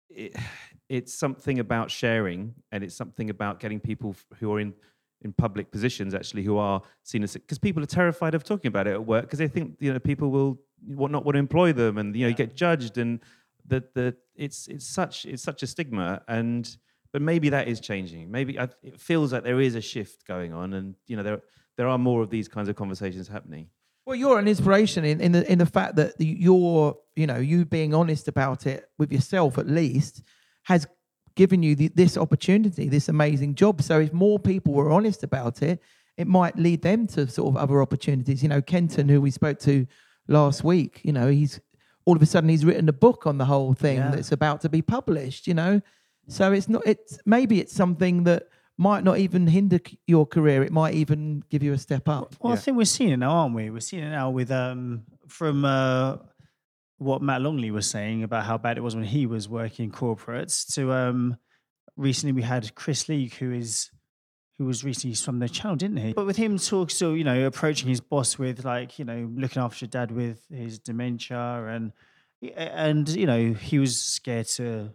it, 0.10 0.36
it's 0.90 1.14
something 1.14 1.60
about 1.60 1.90
sharing 1.90 2.54
and 2.74 2.84
it's 2.84 2.96
something 2.96 3.30
about 3.30 3.62
getting 3.62 3.80
people 3.80 4.16
who 4.40 4.54
are 4.54 4.60
in 4.60 4.74
in 5.22 5.32
public 5.32 5.72
positions 5.72 6.14
actually 6.14 6.44
who 6.44 6.58
are 6.58 6.82
seen 7.04 7.24
as 7.24 7.34
because 7.34 7.60
people 7.60 7.82
are 7.82 7.88
terrified 7.88 8.36
of 8.36 8.44
talking 8.44 8.68
about 8.68 8.88
it 8.88 8.92
at 8.92 9.06
work 9.06 9.24
because 9.24 9.40
they 9.40 9.48
think 9.48 9.76
you 9.80 9.94
know 9.94 10.00
people 10.00 10.30
will 10.32 10.60
not 10.84 11.24
want 11.24 11.36
to 11.36 11.40
employ 11.40 11.72
them 11.72 11.98
and 11.98 12.16
you 12.16 12.24
know 12.24 12.28
you 12.28 12.34
get 12.34 12.56
judged 12.56 12.98
and 12.98 13.20
that 13.68 13.94
the 13.94 14.16
it's 14.36 14.68
it's 14.68 14.86
such 14.86 15.26
it's 15.26 15.44
such 15.44 15.64
a 15.64 15.68
stigma 15.68 16.22
and 16.28 16.78
but 17.14 17.22
maybe 17.22 17.50
that 17.50 17.68
is 17.68 17.80
changing 17.80 18.30
maybe 18.32 18.58
I, 18.60 18.70
it 18.84 19.00
feels 19.00 19.34
like 19.34 19.44
there 19.44 19.62
is 19.62 19.76
a 19.76 19.82
shift 19.82 20.26
going 20.28 20.54
on 20.54 20.74
and 20.74 20.96
you 21.08 21.16
know 21.18 21.24
there 21.24 21.42
there 21.78 21.88
are 21.88 21.98
more 21.98 22.22
of 22.22 22.30
these 22.30 22.48
kinds 22.48 22.70
of 22.70 22.76
conversations 22.76 23.28
happening 23.28 23.68
Well, 24.06 24.16
you're 24.16 24.40
an 24.40 24.48
inspiration 24.48 25.06
in, 25.06 25.22
in 25.22 25.32
the 25.32 25.44
in 25.52 25.58
the 25.60 25.66
fact 25.78 25.96
that 25.96 26.14
you're, 26.20 26.98
you 27.16 27.28
know, 27.28 27.38
you 27.38 27.66
being 27.66 27.94
honest 27.94 28.28
about 28.28 28.66
it 28.66 28.90
with 29.00 29.12
yourself 29.12 29.58
at 29.58 29.68
least 29.68 30.24
has 30.64 30.88
given 31.36 31.64
you 31.64 31.76
the, 31.76 31.88
this 31.96 32.18
opportunity, 32.18 32.90
this 32.90 33.08
amazing 33.10 33.56
job. 33.56 33.82
So 33.82 34.00
if 34.00 34.12
more 34.12 34.40
people 34.40 34.74
were 34.74 34.92
honest 34.92 35.24
about 35.24 35.62
it, 35.62 35.80
it 36.18 36.28
might 36.28 36.58
lead 36.58 36.82
them 36.82 37.08
to 37.14 37.28
sort 37.28 37.48
of 37.52 37.56
other 37.58 37.82
opportunities. 37.82 38.42
You 38.44 38.50
know, 38.50 38.62
Kenton, 38.62 39.08
who 39.08 39.22
we 39.22 39.32
spoke 39.32 39.60
to 39.60 39.86
last 40.28 40.64
week, 40.64 41.02
you 41.04 41.14
know, 41.14 41.28
he's 41.30 41.62
all 42.06 42.16
of 42.16 42.22
a 42.22 42.26
sudden 42.26 42.50
he's 42.50 42.66
written 42.66 42.90
a 42.90 42.94
book 43.08 43.26
on 43.28 43.38
the 43.38 43.46
whole 43.46 43.74
thing 43.74 43.98
Yeah. 43.98 44.12
that's 44.12 44.32
about 44.32 44.62
to 44.62 44.70
be 44.70 44.82
published. 44.82 45.48
You 45.48 45.54
know, 45.54 45.82
so 46.28 46.52
it's 46.52 46.70
not. 46.70 46.84
It's 46.86 47.20
maybe 47.26 47.60
it's 47.60 47.74
something 47.74 48.24
that 48.24 48.48
might 48.78 49.04
not 49.04 49.18
even 49.20 49.48
hinder 49.48 49.80
c- 49.86 50.00
your 50.08 50.26
career. 50.26 50.64
It 50.64 50.72
might 50.72 50.96
even 50.96 51.44
give 51.50 51.62
you 51.64 51.74
a 51.74 51.78
step 51.78 52.08
up. 52.10 52.36
Well, 52.42 52.54
I 52.54 52.56
think 52.56 52.78
we're 52.78 52.86
seeing 52.86 53.12
it 53.12 53.18
now, 53.18 53.32
aren't 53.32 53.56
we? 53.56 53.70
We're 53.70 53.80
seeing 53.80 54.04
it 54.04 54.10
now 54.12 54.30
with 54.30 54.52
um 54.52 55.04
from 55.28 55.66
uh, 55.66 56.18
what 56.98 57.22
Matt 57.22 57.42
Longley 57.42 57.72
was 57.72 57.90
saying 57.90 58.24
about 58.24 58.46
how 58.46 58.58
bad 58.58 58.78
it 58.78 58.82
was 58.82 58.96
when 58.96 59.06
he 59.06 59.26
was 59.26 59.48
working 59.50 59.86
in 59.86 59.92
corporates. 59.92 60.74
To 60.76 60.92
um, 60.92 61.38
recently 61.98 62.34
we 62.34 62.42
had 62.44 62.74
Chris 62.76 63.08
Leake, 63.10 63.36
who 63.36 63.52
is 63.52 63.92
who 64.58 64.66
was 64.66 64.84
recently 64.84 65.16
from 65.16 65.40
the 65.40 65.50
channel, 65.50 65.76
didn't 65.76 65.98
he? 65.98 66.14
But 66.14 66.28
with 66.28 66.38
him 66.38 66.58
talk, 66.60 66.92
still 66.92 67.16
you 67.18 67.24
know 67.24 67.46
approaching 67.46 67.90
his 67.90 68.02
boss 68.02 68.38
with 68.38 68.64
like 68.66 69.00
you 69.00 69.06
know 69.06 69.30
looking 69.36 69.62
after 69.62 69.88
dad 69.88 70.12
with 70.12 70.46
his 70.50 70.80
dementia 70.80 71.66
and 71.68 71.92
and 72.56 73.08
you 73.10 73.26
know 73.26 73.54
he 73.54 73.80
was 73.80 74.00
scared 74.00 74.48
to 74.48 74.92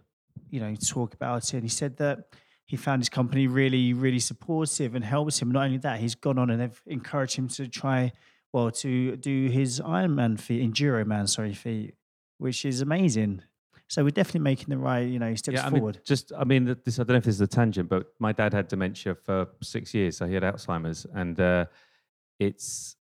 you 0.49 0.59
know 0.59 0.75
talk 0.75 1.13
about 1.13 1.43
it. 1.45 1.53
And 1.53 1.63
he 1.63 1.69
said 1.69 1.97
that 1.97 2.19
he 2.67 2.75
found 2.75 3.01
his 3.01 3.09
company 3.09 3.47
really, 3.47 3.93
really 3.93 4.19
supportive 4.19 4.93
and 4.93 5.03
helps 5.03 5.41
him. 5.41 5.51
Not 5.51 5.65
only 5.65 5.77
that, 5.77 5.99
he's 5.99 6.15
gone 6.15 6.37
on 6.37 6.49
and 6.49 6.61
they've 6.61 6.81
encouraged 6.85 7.37
him 7.37 7.47
to 7.49 7.67
try, 7.67 8.11
well, 8.51 8.71
to 8.71 9.15
do 9.15 9.47
his 9.47 9.79
Ironman 9.79 10.37
feat, 10.37 10.61
Enduro 10.61 11.05
Man, 11.05 11.27
sorry, 11.27 11.53
feat, 11.53 11.95
which 12.39 12.65
is 12.65 12.81
amazing. 12.81 13.41
So 13.89 14.03
we're 14.03 14.09
definitely 14.09 14.41
making 14.41 14.67
the 14.67 14.77
right, 14.77 15.07
you 15.07 15.17
know, 15.17 15.33
steps 15.35 15.61
I 15.61 15.69
mean, 15.69 15.79
forward. 15.79 16.01
just 16.05 16.33
I 16.37 16.43
mean, 16.43 16.75
this 16.83 16.99
I 16.99 17.03
don't 17.03 17.13
know 17.13 17.15
if 17.15 17.23
this 17.23 17.35
is 17.35 17.41
a 17.41 17.47
tangent, 17.47 17.87
but 17.87 18.07
my 18.19 18.33
dad 18.33 18.53
had 18.53 18.67
dementia 18.67 19.15
for 19.15 19.47
six 19.63 19.93
years, 19.93 20.17
so 20.17 20.27
he 20.27 20.33
had 20.33 20.43
Alzheimer's, 20.43 21.07
and 21.13 21.39
uh, 21.39 21.65
it's 22.37 22.97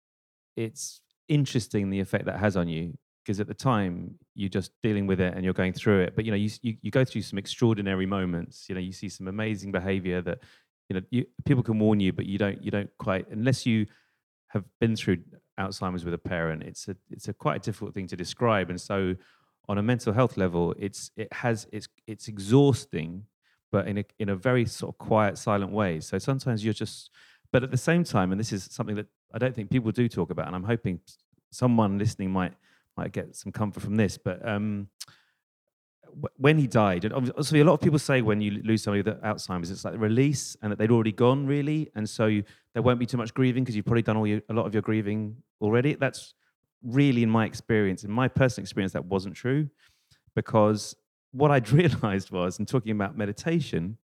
it's 0.56 1.02
interesting 1.28 1.90
the 1.90 2.00
effect 2.00 2.26
that 2.26 2.38
has 2.38 2.56
on 2.56 2.68
you 2.68 2.94
because 3.24 3.40
at 3.40 3.48
the 3.48 3.54
time 3.56 4.20
you're 4.36 4.50
just 4.50 4.72
dealing 4.84 5.08
with 5.08 5.20
it 5.20 5.34
and 5.34 5.44
you're 5.44 5.54
going 5.54 5.74
through 5.74 6.02
it, 6.02 6.16
but 6.16 6.26
you 6.26 6.32
know 6.32 6.38
you 6.38 6.50
you, 6.62 6.78
you 6.82 6.92
go 6.92 7.06
through 7.06 7.22
some 7.22 7.40
extraordinary 7.40 8.06
moments. 8.06 8.66
You 8.70 8.76
know, 8.76 8.82
you 8.82 8.92
see 8.92 9.10
some 9.10 9.28
amazing 9.28 9.72
behavior 9.72 10.22
that 10.22 10.40
you 10.90 10.96
know 10.96 11.02
you, 11.10 11.26
people 11.46 11.64
can 11.64 11.80
warn 11.80 12.00
you, 12.00 12.14
but 12.14 12.26
you 12.26 12.38
don't 12.38 12.62
you 12.64 12.72
don't 12.72 12.90
quite 12.98 13.28
unless 13.30 13.66
you 13.66 13.88
have 14.50 14.64
been 14.80 14.96
through 14.96 15.18
Alzheimer's 15.60 16.06
with 16.06 16.14
a 16.14 16.20
parent. 16.20 16.64
It's 16.64 16.88
a 16.88 16.96
it's 17.10 17.28
a 17.28 17.34
quite 17.34 17.56
a 17.58 17.60
difficult 17.60 17.94
thing 17.94 18.08
to 18.08 18.16
describe, 18.16 18.70
and 18.70 18.80
so 18.80 19.16
on 19.68 19.78
a 19.78 19.84
mental 19.84 20.14
health 20.14 20.38
level, 20.38 20.76
it's 20.78 21.12
it 21.16 21.32
has 21.34 21.68
it's 21.72 21.88
it's 22.08 22.28
exhausting, 22.28 23.24
but 23.72 23.88
in 23.88 24.00
a 24.00 24.06
in 24.20 24.30
a 24.30 24.36
very 24.36 24.66
sort 24.66 24.94
of 24.94 24.98
quiet, 24.98 25.38
silent 25.38 25.72
way. 25.72 26.00
So 26.00 26.18
sometimes 26.20 26.64
you're 26.64 26.74
just, 26.74 27.10
but 27.52 27.64
at 27.64 27.72
the 27.72 27.78
same 27.78 28.04
time, 28.04 28.32
and 28.32 28.40
this 28.40 28.52
is 28.52 28.68
something 28.72 28.96
that 28.96 29.08
I 29.34 29.38
don't 29.38 29.56
think 29.56 29.70
people 29.70 29.92
do 29.92 30.08
talk 30.08 30.30
about, 30.30 30.48
and 30.48 30.56
I'm 30.56 30.64
hoping 30.64 31.00
someone 31.52 31.98
listening 31.98 32.32
might 32.32 32.54
might 32.98 33.12
get 33.12 33.36
some 33.36 33.52
comfort 33.52 33.82
from 33.82 33.96
this. 33.96 34.18
But 34.18 34.48
um, 34.48 34.90
when 36.38 36.58
he 36.58 36.68
died, 36.68 37.06
and 37.06 37.14
obviously 37.14 37.60
a 37.60 37.66
lot 37.66 37.74
of 37.74 37.82
people 37.82 38.00
say 38.00 38.22
when 38.22 38.42
you 38.42 38.62
lose 38.64 38.84
somebody 38.84 39.02
with 39.02 39.22
Alzheimer's, 39.22 39.72
it's 39.72 39.84
like 39.84 39.94
the 39.94 40.00
release 40.00 40.56
and 40.62 40.72
that 40.72 40.78
they'd 40.78 40.92
already 40.92 41.12
gone, 41.12 41.46
really, 41.46 41.90
and 41.96 42.10
so 42.10 42.28
you, 42.28 42.44
there 42.74 42.84
won't 42.84 43.00
be 43.00 43.06
too 43.06 43.18
much 43.18 43.34
grieving 43.34 43.64
because 43.64 43.76
you've 43.76 43.86
probably 43.86 44.02
done 44.02 44.18
all 44.18 44.28
your, 44.28 44.42
a 44.50 44.54
lot 44.54 44.66
of 44.66 44.74
your 44.74 44.82
grieving 44.82 45.36
already. 45.62 45.96
That's 45.96 46.34
really, 46.84 47.24
in 47.24 47.30
my 47.30 47.46
experience, 47.46 48.04
in 48.04 48.12
my 48.12 48.28
personal 48.28 48.64
experience, 48.64 48.94
that 48.94 49.06
wasn't 49.06 49.36
true, 49.36 49.70
because 50.36 50.96
what 51.32 51.52
I'd 51.52 51.70
realized 51.72 52.32
was, 52.32 52.60
in 52.60 52.66
talking 52.66 52.92
about 52.92 53.18
meditation, 53.18 53.98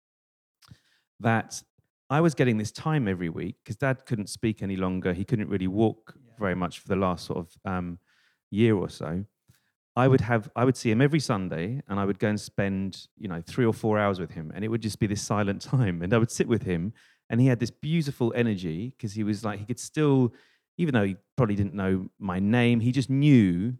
that 1.20 1.62
I 2.10 2.22
was 2.22 2.34
getting 2.34 2.58
this 2.58 2.72
time 2.72 3.08
every 3.08 3.30
week 3.30 3.58
because 3.64 3.76
Dad 3.76 4.06
couldn't 4.06 4.30
speak 4.30 4.64
any 4.64 4.76
longer. 4.76 5.14
He 5.14 5.24
couldn't 5.24 5.50
really 5.50 5.68
walk 5.68 6.16
very 6.40 6.56
much 6.56 6.80
for 6.80 6.88
the 6.88 6.96
last 6.96 7.26
sort 7.26 7.40
of 7.40 7.72
um, 7.72 8.00
year 8.52 8.76
or 8.76 8.90
so. 8.90 9.26
I 9.96 10.08
would 10.08 10.22
have 10.22 10.50
I 10.56 10.64
would 10.64 10.78
see 10.78 10.92
him 10.92 11.02
every 11.02 11.20
Sunday 11.20 11.82
and 11.88 12.00
I 12.00 12.06
would 12.06 12.20
go 12.20 12.30
and 12.30 12.40
spend, 12.40 13.08
you 13.18 13.28
know, 13.28 13.42
3 13.46 13.66
or 13.66 13.74
4 13.74 14.00
hours 14.00 14.20
with 14.20 14.32
him 14.32 14.52
and 14.56 14.64
it 14.64 14.70
would 14.70 14.82
just 14.82 15.00
be 15.00 15.08
this 15.08 15.22
silent 15.22 15.62
time 15.74 16.02
and 16.02 16.14
I 16.14 16.18
would 16.18 16.32
sit 16.32 16.48
with 16.48 16.64
him 16.64 16.94
and 17.30 17.42
he 17.42 17.48
had 17.48 17.60
this 17.60 17.72
beautiful 17.72 18.32
energy 18.36 18.94
because 18.96 19.14
he 19.14 19.24
was 19.24 19.44
like 19.44 19.60
he 19.60 19.66
could 19.66 19.80
still 19.80 20.34
even 20.78 20.94
though 20.94 21.04
he 21.04 21.18
probably 21.36 21.56
didn't 21.56 21.74
know 21.74 22.10
my 22.18 22.40
name, 22.40 22.80
he 22.80 22.94
just 22.94 23.10
knew 23.10 23.76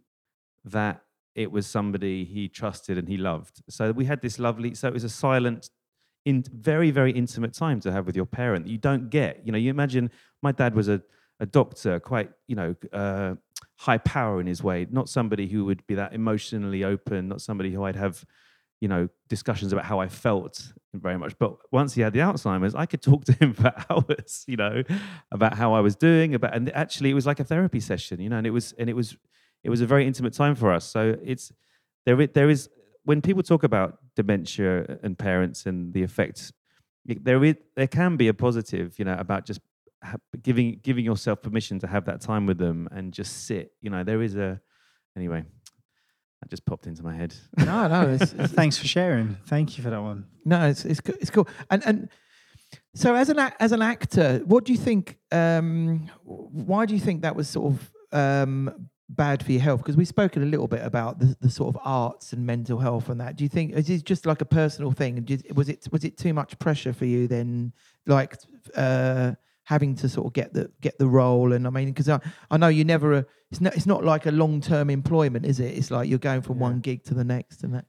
that 0.64 1.02
it 1.34 1.50
was 1.50 1.66
somebody 1.66 2.24
he 2.24 2.48
trusted 2.48 2.98
and 2.98 3.08
he 3.08 3.16
loved. 3.16 3.62
So 3.70 3.92
we 3.92 4.04
had 4.04 4.20
this 4.20 4.38
lovely 4.38 4.74
so 4.74 4.88
it 4.88 4.94
was 4.94 5.04
a 5.04 5.08
silent 5.08 5.70
in 6.26 6.44
very 6.52 6.90
very 6.90 7.12
intimate 7.12 7.54
time 7.54 7.80
to 7.80 7.90
have 7.90 8.04
with 8.04 8.16
your 8.16 8.26
parent 8.26 8.66
that 8.66 8.70
you 8.70 8.78
don't 8.78 9.08
get. 9.08 9.40
You 9.44 9.52
know, 9.52 9.58
you 9.58 9.70
imagine 9.70 10.10
my 10.42 10.52
dad 10.52 10.74
was 10.74 10.88
a 10.88 11.00
a 11.40 11.46
doctor, 11.46 11.98
quite 11.98 12.30
you 12.46 12.54
know 12.54 12.74
uh, 12.92 13.34
high 13.80 13.96
power 13.96 14.42
in 14.42 14.46
his 14.46 14.62
way, 14.62 14.86
not 14.90 15.08
somebody 15.08 15.48
who 15.48 15.64
would 15.64 15.86
be 15.86 15.94
that 15.94 16.12
emotionally 16.12 16.84
open, 16.84 17.28
not 17.28 17.40
somebody 17.40 17.72
who 17.72 17.82
I'd 17.84 17.96
have 17.96 18.26
you 18.82 18.88
know 18.88 19.08
discussions 19.28 19.72
about 19.72 19.86
how 19.86 20.00
I 20.00 20.08
felt 20.08 20.72
very 20.92 21.16
much. 21.16 21.38
But 21.38 21.56
once 21.72 21.94
he 21.94 22.02
had 22.02 22.12
the 22.12 22.18
Alzheimer's, 22.18 22.74
I 22.74 22.84
could 22.84 23.02
talk 23.10 23.24
to 23.24 23.32
him 23.32 23.54
for 23.54 23.72
hours, 23.90 24.44
you 24.46 24.56
know, 24.56 24.82
about 25.32 25.54
how 25.54 25.72
I 25.72 25.80
was 25.80 25.96
doing, 25.96 26.34
about 26.34 26.54
and 26.54 26.70
actually 26.74 27.10
it 27.10 27.14
was 27.14 27.26
like 27.26 27.40
a 27.40 27.44
therapy 27.44 27.80
session, 27.80 28.20
you 28.20 28.28
know, 28.28 28.36
and 28.36 28.46
it 28.46 28.50
was 28.50 28.74
and 28.78 28.90
it 28.90 28.94
was 28.94 29.16
it 29.64 29.70
was 29.70 29.80
a 29.80 29.86
very 29.86 30.06
intimate 30.06 30.34
time 30.34 30.54
for 30.54 30.72
us. 30.72 30.84
So 30.84 31.16
it's 31.24 31.50
there 32.04 32.26
there 32.26 32.50
is 32.50 32.68
when 33.04 33.22
people 33.22 33.42
talk 33.42 33.62
about 33.62 33.98
dementia 34.14 34.98
and 35.02 35.18
parents 35.18 35.64
and 35.64 35.94
the 35.94 36.02
effects 36.02 36.52
there 37.06 37.42
is 37.42 37.56
there 37.76 37.86
can 37.86 38.16
be 38.16 38.28
a 38.28 38.34
positive 38.34 38.98
you 38.98 39.04
know 39.06 39.16
about 39.18 39.46
just 39.46 39.60
giving 40.42 40.80
giving 40.82 41.04
yourself 41.04 41.42
permission 41.42 41.78
to 41.78 41.86
have 41.86 42.04
that 42.06 42.20
time 42.20 42.46
with 42.46 42.58
them 42.58 42.88
and 42.90 43.12
just 43.12 43.46
sit 43.46 43.72
you 43.80 43.90
know 43.90 44.02
there 44.02 44.22
is 44.22 44.34
a 44.36 44.60
anyway 45.16 45.44
that 46.40 46.48
just 46.48 46.64
popped 46.64 46.86
into 46.86 47.02
my 47.02 47.14
head 47.14 47.34
No, 47.58 47.86
no, 47.86 48.08
it's, 48.08 48.32
it's, 48.32 48.52
Thanks 48.60 48.78
for 48.78 48.86
sharing. 48.86 49.36
Thank 49.46 49.76
you 49.76 49.84
for 49.84 49.90
that 49.90 50.00
one. 50.00 50.26
No, 50.44 50.68
it's 50.68 50.84
it's 50.84 51.00
it's 51.20 51.30
cool. 51.30 51.46
And 51.70 51.82
and 51.86 52.08
so 52.94 53.14
as 53.14 53.28
an 53.28 53.38
as 53.38 53.72
an 53.72 53.82
actor, 53.82 54.42
what 54.44 54.64
do 54.64 54.72
you 54.72 54.78
think? 54.78 55.18
Um, 55.30 56.10
why 56.24 56.86
do 56.86 56.94
you 56.94 57.00
think 57.00 57.22
that 57.22 57.36
was 57.36 57.48
sort 57.48 57.74
of 57.74 57.92
um, 58.12 58.88
bad 59.08 59.44
for 59.44 59.52
your 59.52 59.60
health? 59.60 59.80
Because 59.80 59.96
we've 59.96 60.08
spoken 60.08 60.42
a 60.42 60.46
little 60.46 60.68
bit 60.68 60.82
about 60.84 61.18
the, 61.18 61.36
the 61.40 61.50
sort 61.50 61.74
of 61.74 61.80
arts 61.84 62.32
and 62.32 62.44
mental 62.46 62.78
health 62.78 63.08
and 63.08 63.20
that. 63.20 63.36
Do 63.36 63.44
you 63.44 63.50
think 63.50 63.72
is 63.74 63.90
it 63.90 64.04
just 64.04 64.26
like 64.26 64.40
a 64.40 64.46
personal 64.46 64.92
thing? 64.92 65.22
Did, 65.22 65.56
was 65.56 65.68
it 65.68 65.86
was 65.92 66.04
it 66.04 66.16
too 66.16 66.32
much 66.32 66.58
pressure 66.58 66.92
for 66.92 67.04
you 67.04 67.28
then? 67.28 67.72
Like 68.06 68.36
uh, 68.74 69.32
having 69.64 69.94
to 69.96 70.08
sort 70.08 70.26
of 70.26 70.32
get 70.32 70.52
the 70.52 70.70
get 70.80 70.98
the 70.98 71.06
role 71.06 71.52
and 71.52 71.66
I 71.66 71.70
mean 71.70 71.88
because 71.88 72.08
I, 72.08 72.20
I 72.50 72.56
know 72.56 72.68
you 72.68 72.84
never 72.84 73.14
uh, 73.14 73.22
it's 73.50 73.60
not 73.60 73.76
it's 73.76 73.86
not 73.86 74.04
like 74.04 74.26
a 74.26 74.30
long 74.32 74.60
term 74.60 74.90
employment 74.90 75.46
is 75.46 75.60
it 75.60 75.76
it's 75.76 75.90
like 75.90 76.08
you're 76.08 76.18
going 76.18 76.42
from 76.42 76.56
Yeah. 76.56 76.62
one 76.62 76.80
gig 76.80 77.04
to 77.04 77.14
the 77.14 77.24
next 77.24 77.62
and 77.62 77.74
that 77.74 77.84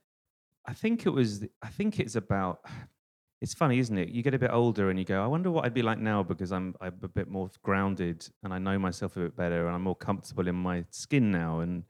I 0.64 0.74
think 0.74 1.06
it 1.06 1.10
was. 1.10 1.44
I 1.60 1.68
think 1.68 1.98
it's 1.98 2.14
about. 2.16 2.60
It's 3.40 3.54
funny, 3.54 3.80
isn't 3.80 3.98
it? 3.98 4.10
You 4.10 4.22
get 4.22 4.34
a 4.34 4.38
bit 4.38 4.52
older 4.52 4.88
and 4.88 4.96
you 4.96 5.04
go, 5.04 5.20
I 5.20 5.26
wonder 5.26 5.50
what 5.50 5.64
I'd 5.64 5.74
be 5.74 5.82
like 5.82 5.98
now 5.98 6.22
because 6.22 6.52
I'm 6.52 6.76
I'm 6.80 6.94
a 7.02 7.08
bit 7.08 7.26
more 7.28 7.50
grounded 7.64 8.24
and 8.44 8.54
I 8.54 8.58
know 8.60 8.78
myself 8.78 9.16
a 9.16 9.20
bit 9.22 9.36
better 9.36 9.66
and 9.66 9.74
I'm 9.74 9.82
more 9.82 9.96
comfortable 9.96 10.46
in 10.46 10.54
my 10.54 10.84
skin 10.90 11.32
now 11.32 11.58
and 11.58 11.82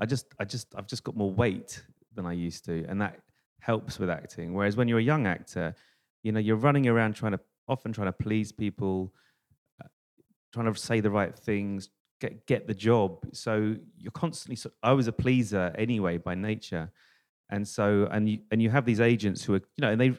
I 0.00 0.06
just 0.06 0.26
I 0.40 0.44
just 0.44 0.74
I've 0.74 0.88
just 0.88 1.04
got 1.04 1.14
more 1.16 1.30
weight 1.32 1.80
than 2.16 2.26
I 2.26 2.32
used 2.32 2.64
to 2.64 2.84
and 2.88 3.00
that 3.00 3.20
helps 3.60 4.00
with 4.00 4.10
acting. 4.10 4.52
Whereas 4.52 4.76
when 4.76 4.88
you're 4.88 4.98
a 4.98 5.02
young 5.12 5.28
actor, 5.28 5.76
you 6.24 6.32
know, 6.32 6.40
you're 6.40 6.56
running 6.56 6.88
around 6.88 7.14
trying 7.14 7.32
to 7.38 7.40
often 7.70 7.92
trying 7.92 8.08
to 8.08 8.12
please 8.12 8.52
people, 8.52 9.12
uh, 9.82 9.88
trying 10.52 10.72
to 10.72 10.78
say 10.78 11.00
the 11.00 11.10
right 11.10 11.34
things, 11.34 11.88
get 12.20 12.46
get 12.46 12.66
the 12.66 12.74
job. 12.74 13.18
So 13.32 13.76
you're 13.96 14.12
constantly. 14.12 14.56
So 14.56 14.70
I 14.82 14.92
was 14.92 15.06
a 15.08 15.12
pleaser 15.12 15.72
anyway 15.78 16.18
by 16.18 16.34
nature 16.34 16.90
and 17.52 17.66
so 17.66 18.08
and 18.12 18.28
you 18.28 18.38
and 18.50 18.62
you 18.62 18.70
have 18.70 18.84
these 18.84 19.00
agents 19.00 19.42
who 19.42 19.54
are 19.54 19.62
you 19.76 19.82
know 19.82 19.90
and 19.90 20.00
they 20.00 20.12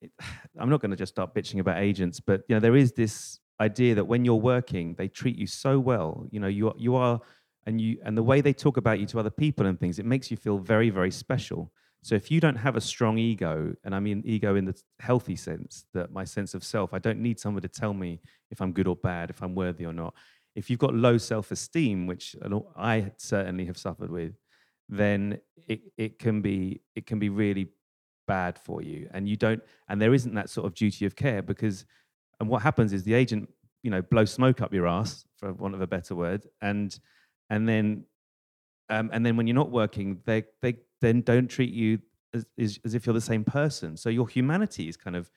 it, 0.00 0.12
i'm 0.60 0.70
not 0.70 0.80
going 0.80 0.92
to 0.92 0.96
just 0.96 1.12
start 1.12 1.34
bitching 1.34 1.58
about 1.58 1.78
agents 1.78 2.20
but 2.20 2.42
you 2.48 2.54
know 2.54 2.60
there 2.60 2.76
is 2.76 2.92
this 2.92 3.40
idea 3.60 3.94
that 3.94 4.04
when 4.04 4.24
you're 4.24 4.34
working, 4.34 4.94
they 4.94 5.08
treat 5.08 5.36
you 5.36 5.46
so 5.46 5.78
well. 5.78 6.26
You 6.30 6.40
know, 6.40 6.48
you 6.48 6.72
you 6.76 6.96
are, 6.96 7.20
and 7.66 7.80
you 7.80 7.98
and 8.04 8.16
the 8.16 8.22
way 8.22 8.40
they 8.40 8.52
talk 8.52 8.76
about 8.76 9.00
you 9.00 9.06
to 9.06 9.18
other 9.18 9.30
people 9.30 9.66
and 9.66 9.78
things, 9.78 9.98
it 9.98 10.06
makes 10.06 10.30
you 10.30 10.36
feel 10.36 10.58
very, 10.58 10.90
very 10.90 11.10
special. 11.10 11.72
So 12.06 12.14
if 12.14 12.30
you 12.30 12.38
don't 12.38 12.54
have 12.54 12.76
a 12.76 12.80
strong 12.80 13.18
ego, 13.18 13.74
and 13.82 13.92
I 13.92 13.98
mean 13.98 14.22
ego 14.24 14.54
in 14.54 14.64
the 14.64 14.80
healthy 15.00 15.34
sense, 15.34 15.86
that 15.92 16.12
my 16.12 16.22
sense 16.22 16.54
of 16.54 16.62
self, 16.62 16.94
I 16.94 17.00
don't 17.00 17.18
need 17.18 17.40
someone 17.40 17.62
to 17.62 17.68
tell 17.68 17.92
me 17.94 18.20
if 18.52 18.60
I'm 18.60 18.70
good 18.70 18.86
or 18.86 18.94
bad, 18.94 19.28
if 19.28 19.42
I'm 19.42 19.56
worthy 19.56 19.84
or 19.84 19.92
not. 19.92 20.14
If 20.54 20.70
you've 20.70 20.78
got 20.78 20.94
low 20.94 21.18
self-esteem, 21.18 22.06
which 22.06 22.36
I 22.76 23.10
certainly 23.16 23.64
have 23.64 23.76
suffered 23.76 24.12
with, 24.12 24.34
then 24.88 25.40
it, 25.66 25.80
it 25.98 26.20
can 26.20 26.42
be 26.42 26.80
it 26.94 27.06
can 27.06 27.18
be 27.18 27.28
really 27.28 27.70
bad 28.28 28.56
for 28.56 28.82
you 28.82 29.08
and 29.12 29.28
you 29.28 29.36
don't 29.36 29.60
and 29.88 30.00
there 30.00 30.14
isn't 30.14 30.34
that 30.34 30.48
sort 30.48 30.64
of 30.66 30.74
duty 30.74 31.06
of 31.06 31.16
care 31.16 31.42
because 31.42 31.84
and 32.38 32.48
what 32.48 32.62
happens 32.62 32.92
is 32.92 33.02
the 33.02 33.14
agent 33.14 33.48
you 33.82 33.90
know 33.90 34.02
blows 34.02 34.32
smoke 34.32 34.60
up 34.60 34.72
your 34.72 34.86
ass 34.86 35.24
for 35.36 35.52
want 35.54 35.74
of 35.74 35.80
a 35.80 35.86
better 35.86 36.14
word 36.14 36.46
and 36.60 37.00
and 37.50 37.68
then 37.68 38.04
um, 38.90 39.10
and 39.12 39.26
then 39.26 39.36
when 39.36 39.48
you're 39.48 39.54
not 39.54 39.70
working 39.70 40.20
they 40.24 40.44
they 40.62 40.76
then 41.00 41.20
don't 41.20 41.48
treat 41.48 41.72
you 41.72 41.98
as, 42.34 42.46
as, 42.58 42.78
as 42.84 42.94
if 42.94 43.06
you're 43.06 43.14
the 43.14 43.20
same 43.20 43.44
person 43.44 43.96
so 43.96 44.08
your 44.08 44.28
humanity 44.28 44.88
is 44.88 44.96
kind 44.96 45.16
of 45.16 45.30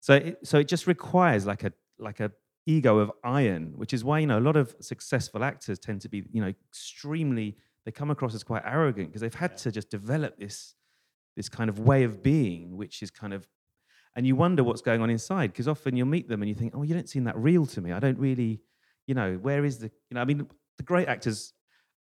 so 0.00 0.14
it, 0.14 0.38
so 0.44 0.58
it 0.58 0.68
just 0.68 0.86
requires 0.86 1.46
like 1.46 1.64
a 1.64 1.72
like 1.98 2.20
a 2.20 2.30
ego 2.66 2.98
of 2.98 3.10
iron 3.24 3.72
which 3.76 3.94
is 3.94 4.04
why 4.04 4.18
you 4.18 4.26
know 4.26 4.38
a 4.38 4.40
lot 4.40 4.56
of 4.56 4.74
successful 4.80 5.42
actors 5.42 5.78
tend 5.78 6.00
to 6.00 6.08
be 6.08 6.24
you 6.32 6.40
know 6.40 6.52
extremely 6.70 7.56
they 7.84 7.92
come 7.92 8.10
across 8.10 8.34
as 8.34 8.44
quite 8.44 8.62
arrogant 8.66 9.08
because 9.08 9.22
they've 9.22 9.34
had 9.34 9.56
to 9.56 9.70
just 9.72 9.88
develop 9.88 10.38
this 10.38 10.74
this 11.38 11.48
kind 11.48 11.70
of 11.70 11.78
way 11.78 12.02
of 12.02 12.20
being, 12.20 12.76
which 12.76 13.00
is 13.00 13.12
kind 13.12 13.32
of, 13.32 13.46
and 14.16 14.26
you 14.26 14.34
wonder 14.34 14.64
what's 14.64 14.82
going 14.82 15.00
on 15.00 15.08
inside 15.08 15.52
because 15.52 15.68
often 15.68 15.96
you'll 15.96 16.08
meet 16.08 16.28
them 16.28 16.42
and 16.42 16.48
you 16.48 16.54
think, 16.54 16.72
oh, 16.76 16.82
you 16.82 16.92
don't 16.92 17.08
seem 17.08 17.22
that 17.24 17.36
real 17.38 17.64
to 17.64 17.80
me. 17.80 17.92
I 17.92 18.00
don't 18.00 18.18
really, 18.18 18.60
you 19.06 19.14
know, 19.14 19.34
where 19.34 19.64
is 19.64 19.78
the, 19.78 19.86
you 20.10 20.16
know, 20.16 20.20
I 20.20 20.24
mean, 20.24 20.48
the 20.78 20.82
great 20.82 21.06
actors, 21.06 21.52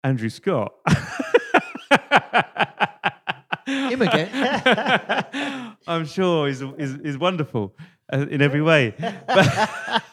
Andrew 0.04 0.30
Scott. 0.30 0.74
Him 3.66 4.02
again. 4.02 5.76
I'm 5.88 6.06
sure 6.06 6.48
is 6.48 6.62
is 6.78 6.96
is 6.96 7.18
wonderful 7.18 7.76
uh, 8.12 8.26
in 8.30 8.42
every 8.42 8.62
way. 8.62 8.94
But, 8.98 10.04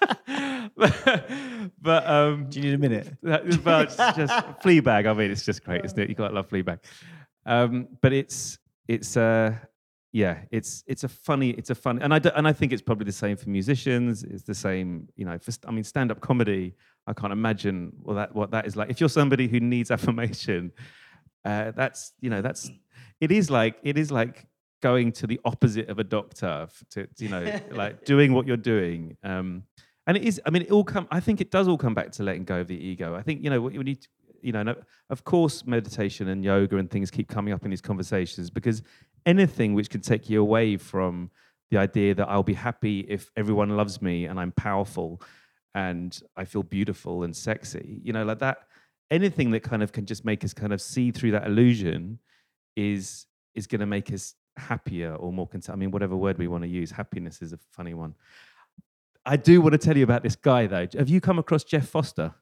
but, 0.77 1.31
but 1.83 2.07
um, 2.07 2.47
do 2.49 2.61
you 2.61 2.67
need 2.67 2.75
a 2.75 2.79
minute? 2.79 3.17
But 3.23 3.89
just 3.89 4.33
Fleabag. 4.63 5.07
I 5.07 5.13
mean, 5.15 5.31
it's 5.31 5.45
just 5.45 5.65
great, 5.65 5.85
isn't 5.85 5.99
it? 5.99 6.09
You 6.09 6.15
got 6.15 6.29
to 6.29 6.35
love 6.35 6.49
Fleabag. 6.49 6.79
Um, 7.47 7.89
but 8.01 8.13
it's 8.13 8.59
it's 8.89 9.17
uh 9.17 9.55
yeah 10.13 10.39
it's 10.51 10.83
it's 10.87 11.05
a 11.05 11.09
funny 11.09 11.51
it's 11.51 11.71
a 11.71 11.75
fun 11.75 12.01
and 12.03 12.13
i 12.13 12.19
do, 12.19 12.31
and 12.35 12.49
i 12.49 12.53
think 12.53 12.73
it's 12.73 12.83
probably 12.83 13.05
the 13.05 13.13
same 13.13 13.37
for 13.37 13.49
musicians 13.49 14.25
it's 14.25 14.43
the 14.43 14.55
same 14.55 15.07
you 15.15 15.25
know 15.25 15.39
for 15.39 15.53
i 15.69 15.71
mean 15.71 15.85
stand 15.85 16.11
up 16.11 16.21
comedy 16.21 16.75
i 17.07 17.13
can't 17.13 17.33
imagine 17.33 17.93
well 18.03 18.17
that 18.17 18.35
what 18.35 18.51
that 18.51 18.67
is 18.67 18.77
like 18.77 18.91
if 18.91 18.99
you're 18.99 19.09
somebody 19.09 19.47
who 19.47 19.61
needs 19.61 19.91
affirmation 19.97 20.73
uh, 21.45 21.71
that's 21.73 22.13
you 22.21 22.31
know 22.31 22.43
that's 22.43 22.71
it 23.21 23.31
is 23.31 23.51
like 23.51 23.77
it 23.83 23.99
is 23.99 24.11
like 24.11 24.47
going 24.83 25.13
to 25.13 25.27
the 25.27 25.39
opposite 25.45 25.89
of 25.89 25.99
a 25.99 26.05
doctor 26.05 26.67
to, 26.91 27.07
you 27.19 27.29
know 27.29 27.61
like 27.71 28.05
doing 28.13 28.33
what 28.33 28.47
you're 28.47 28.57
doing. 28.57 29.17
Um 29.23 29.65
and 30.07 30.17
it 30.17 30.25
is 30.25 30.41
i 30.47 30.51
mean 30.51 30.63
it 30.63 30.71
all 30.73 30.83
come 30.83 31.07
i 31.11 31.21
think 31.21 31.43
it 31.43 31.51
does 31.51 31.69
all 31.69 31.77
come 31.77 31.95
back 31.95 32.11
to 32.11 32.23
letting 32.23 32.45
go 32.45 32.61
of 32.61 32.69
the 32.69 32.75
ego. 32.75 33.15
I 33.15 33.23
think 33.23 33.45
you 33.45 33.51
know 33.51 33.61
what 33.61 33.75
you 33.75 33.83
need 33.85 34.07
you 34.43 34.53
know, 34.53 34.75
of 35.09 35.25
course, 35.25 35.67
meditation 35.67 36.29
and 36.29 36.45
yoga 36.45 36.77
and 36.77 36.91
things 36.91 37.11
keep 37.11 37.29
coming 37.29 37.53
up 37.53 37.65
in 37.65 37.71
these 37.71 37.81
conversations 37.81 38.51
because 38.51 38.83
anything 39.27 39.75
which 39.75 39.91
can 39.91 40.01
take 40.01 40.31
you 40.31 40.41
away 40.41 40.77
from 40.77 41.31
the 41.71 41.79
idea 41.79 42.15
that 42.15 42.29
I'll 42.29 42.43
be 42.43 42.55
happy 42.55 43.01
if 43.01 43.31
everyone 43.37 43.77
loves 43.77 44.03
me 44.03 44.27
and 44.27 44.41
I'm 44.41 44.53
powerful 44.53 45.21
and 45.75 46.19
I 46.37 46.45
feel 46.45 46.63
beautiful 46.63 47.23
and 47.23 47.37
sexy, 47.37 48.01
you 48.03 48.13
know, 48.13 48.25
like 48.25 48.41
that, 48.41 48.67
anything 49.11 49.51
that 49.51 49.61
kind 49.61 49.83
of 49.83 49.93
can 49.93 50.07
just 50.07 50.25
make 50.25 50.45
us 50.45 50.55
kind 50.55 50.73
of 50.73 50.81
see 50.81 51.11
through 51.11 51.33
that 51.33 51.47
illusion 51.47 52.19
is 52.77 53.27
is 53.55 53.67
going 53.67 53.81
to 53.81 53.87
make 53.87 54.13
us 54.13 54.35
happier 54.57 55.15
or 55.15 55.33
more 55.33 55.47
content. 55.47 55.75
I 55.75 55.77
mean, 55.77 55.91
whatever 55.91 56.17
word 56.17 56.39
we 56.39 56.49
want 56.49 56.63
to 56.63 56.69
use, 56.69 56.91
happiness 56.91 57.43
is 57.43 57.53
a 57.53 57.59
funny 57.73 57.95
one. 57.95 58.15
I 59.27 59.37
do 59.37 59.61
want 59.61 59.73
to 59.73 59.79
tell 59.79 59.97
you 59.97 60.05
about 60.05 60.23
this 60.23 60.37
guy 60.37 60.67
though. 60.67 60.87
Have 60.97 61.09
you 61.09 61.21
come 61.21 61.39
across 61.39 61.65
Jeff 61.65 61.89
Foster? 61.89 62.35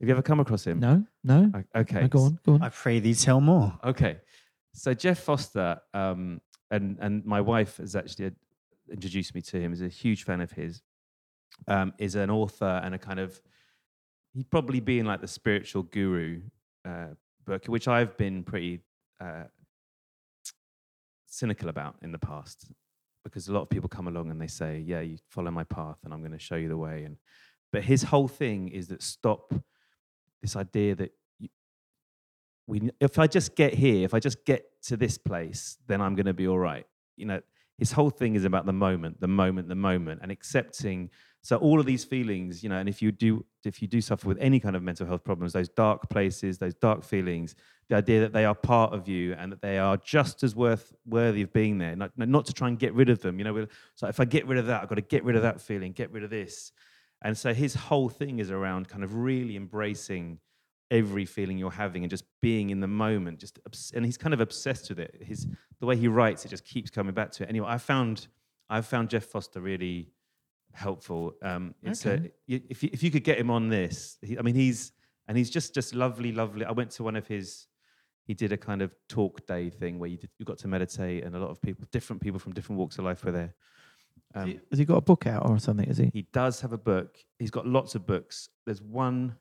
Have 0.00 0.08
you 0.08 0.14
ever 0.14 0.22
come 0.22 0.38
across 0.38 0.64
him? 0.64 0.78
No, 0.78 1.04
no. 1.24 1.50
Okay. 1.74 2.02
No, 2.02 2.08
go 2.08 2.20
on, 2.20 2.38
go 2.46 2.52
on. 2.54 2.62
I 2.62 2.68
pray 2.68 3.00
thee 3.00 3.14
tell 3.14 3.40
more. 3.40 3.76
Okay. 3.82 4.18
So 4.72 4.94
Jeff 4.94 5.18
Foster, 5.18 5.80
um, 5.92 6.40
and 6.70 6.98
and 7.00 7.24
my 7.24 7.40
wife 7.40 7.78
has 7.78 7.96
actually 7.96 8.30
introduced 8.90 9.34
me 9.34 9.40
to 9.42 9.60
him. 9.60 9.72
Is 9.72 9.82
a 9.82 9.88
huge 9.88 10.24
fan 10.24 10.40
of 10.40 10.52
his. 10.52 10.82
Um, 11.66 11.92
is 11.98 12.14
an 12.14 12.30
author 12.30 12.80
and 12.84 12.94
a 12.94 12.98
kind 12.98 13.18
of 13.18 13.40
he'd 14.34 14.50
probably 14.50 14.80
be 14.80 14.98
in 14.98 15.06
like 15.06 15.20
the 15.20 15.28
spiritual 15.28 15.82
guru 15.82 16.40
uh, 16.86 17.08
book, 17.44 17.66
which 17.66 17.88
I've 17.88 18.16
been 18.16 18.42
pretty 18.42 18.80
uh, 19.20 19.44
cynical 21.26 21.68
about 21.68 21.96
in 22.02 22.12
the 22.12 22.18
past, 22.18 22.70
because 23.24 23.48
a 23.48 23.52
lot 23.52 23.62
of 23.62 23.70
people 23.70 23.88
come 23.88 24.08
along 24.08 24.30
and 24.30 24.40
they 24.40 24.46
say, 24.46 24.82
"Yeah, 24.86 25.00
you 25.00 25.18
follow 25.28 25.50
my 25.50 25.64
path, 25.64 25.98
and 26.04 26.12
I'm 26.12 26.20
going 26.20 26.32
to 26.32 26.38
show 26.38 26.56
you 26.56 26.68
the 26.68 26.76
way." 26.76 27.04
And 27.04 27.16
but 27.72 27.84
his 27.84 28.04
whole 28.04 28.28
thing 28.28 28.68
is 28.68 28.88
that 28.88 29.02
stop 29.02 29.52
this 30.40 30.56
idea 30.56 30.94
that 30.94 31.12
you, 31.38 31.48
we, 32.66 32.90
if 33.00 33.18
I 33.18 33.26
just 33.26 33.56
get 33.56 33.74
here, 33.74 34.04
if 34.04 34.14
I 34.14 34.20
just 34.20 34.44
get 34.44 34.64
to 34.84 34.96
this 34.96 35.18
place, 35.18 35.76
then 35.86 36.00
I'm 36.00 36.14
going 36.14 36.26
to 36.26 36.34
be 36.34 36.46
all 36.46 36.58
right. 36.58 36.86
You 37.16 37.26
know, 37.26 37.40
his 37.76 37.92
whole 37.92 38.10
thing 38.10 38.34
is 38.34 38.44
about 38.44 38.66
the 38.66 38.72
moment, 38.72 39.20
the 39.20 39.28
moment, 39.28 39.68
the 39.68 39.74
moment, 39.74 40.20
and 40.22 40.30
accepting. 40.32 41.10
So 41.48 41.56
all 41.56 41.80
of 41.80 41.86
these 41.86 42.04
feelings, 42.04 42.62
you 42.62 42.68
know, 42.68 42.76
and 42.76 42.90
if 42.90 43.00
you 43.00 43.10
do, 43.10 43.42
if 43.64 43.80
you 43.80 43.88
do 43.88 44.02
suffer 44.02 44.28
with 44.28 44.36
any 44.38 44.60
kind 44.60 44.76
of 44.76 44.82
mental 44.82 45.06
health 45.06 45.24
problems, 45.24 45.54
those 45.54 45.70
dark 45.70 46.10
places, 46.10 46.58
those 46.58 46.74
dark 46.74 47.02
feelings, 47.02 47.54
the 47.88 47.96
idea 47.96 48.20
that 48.20 48.34
they 48.34 48.44
are 48.44 48.54
part 48.54 48.92
of 48.92 49.08
you 49.08 49.32
and 49.32 49.50
that 49.50 49.62
they 49.62 49.78
are 49.78 49.96
just 49.96 50.42
as 50.42 50.54
worth 50.54 50.92
worthy 51.06 51.40
of 51.40 51.50
being 51.54 51.78
there, 51.78 51.96
not, 51.96 52.10
not 52.18 52.44
to 52.44 52.52
try 52.52 52.68
and 52.68 52.78
get 52.78 52.92
rid 52.92 53.08
of 53.08 53.22
them. 53.22 53.38
You 53.38 53.44
know, 53.46 53.66
so 53.94 54.08
if 54.08 54.20
I 54.20 54.26
get 54.26 54.46
rid 54.46 54.58
of 54.58 54.66
that, 54.66 54.82
I've 54.82 54.90
got 54.90 54.96
to 54.96 55.00
get 55.00 55.24
rid 55.24 55.36
of 55.36 55.42
that 55.42 55.58
feeling, 55.58 55.92
get 55.92 56.12
rid 56.12 56.22
of 56.22 56.28
this. 56.28 56.70
And 57.22 57.34
so 57.34 57.54
his 57.54 57.74
whole 57.74 58.10
thing 58.10 58.40
is 58.40 58.50
around 58.50 58.88
kind 58.90 59.02
of 59.02 59.14
really 59.14 59.56
embracing 59.56 60.40
every 60.90 61.24
feeling 61.24 61.56
you're 61.56 61.70
having 61.70 62.04
and 62.04 62.10
just 62.10 62.24
being 62.42 62.68
in 62.68 62.80
the 62.80 62.86
moment. 62.86 63.38
Just 63.38 63.58
and 63.94 64.04
he's 64.04 64.18
kind 64.18 64.34
of 64.34 64.42
obsessed 64.42 64.90
with 64.90 64.98
it. 64.98 65.22
His 65.22 65.46
the 65.80 65.86
way 65.86 65.96
he 65.96 66.08
writes, 66.08 66.44
it 66.44 66.48
just 66.48 66.66
keeps 66.66 66.90
coming 66.90 67.14
back 67.14 67.32
to 67.32 67.44
it. 67.44 67.48
Anyway, 67.48 67.68
I 67.70 67.78
found 67.78 68.26
I 68.68 68.82
found 68.82 69.08
Jeff 69.08 69.24
Foster 69.24 69.62
really 69.62 70.10
helpful. 70.78 71.34
Um, 71.42 71.74
it's 71.82 72.06
okay. 72.06 72.32
a, 72.48 72.62
if 72.70 72.82
you, 72.82 72.90
if 72.92 73.02
you 73.02 73.10
could 73.10 73.24
get 73.24 73.38
him 73.38 73.50
on 73.50 73.68
this, 73.68 74.16
he, 74.22 74.38
I 74.38 74.42
mean, 74.42 74.54
he's 74.54 74.92
and 75.26 75.36
he's 75.36 75.50
just 75.50 75.74
just 75.74 75.94
lovely, 75.94 76.32
lovely. 76.32 76.64
I 76.64 76.72
went 76.72 76.90
to 76.92 77.02
one 77.02 77.16
of 77.16 77.26
his. 77.26 77.66
He 78.24 78.34
did 78.34 78.52
a 78.52 78.58
kind 78.58 78.82
of 78.82 78.94
talk 79.08 79.46
day 79.46 79.70
thing 79.70 79.98
where 79.98 80.10
you 80.10 80.18
did, 80.18 80.28
you 80.38 80.44
got 80.44 80.58
to 80.58 80.68
meditate, 80.68 81.24
and 81.24 81.34
a 81.34 81.38
lot 81.38 81.50
of 81.50 81.62
people, 81.62 81.86
different 81.90 82.20
people 82.20 82.38
from 82.38 82.52
different 82.52 82.78
walks 82.78 82.98
of 82.98 83.04
life, 83.04 83.24
were 83.24 83.32
there. 83.32 83.54
Um, 84.34 84.60
has 84.70 84.78
he 84.78 84.84
got 84.84 84.96
a 84.96 85.00
book 85.00 85.26
out 85.26 85.48
or 85.48 85.58
something? 85.58 85.88
Is 85.88 85.96
he? 85.96 86.10
He 86.12 86.26
does 86.32 86.60
have 86.60 86.74
a 86.74 86.78
book. 86.78 87.16
He's 87.38 87.50
got 87.50 87.66
lots 87.66 87.94
of 87.94 88.06
books. 88.06 88.50
There's 88.66 88.82
one, 88.82 89.34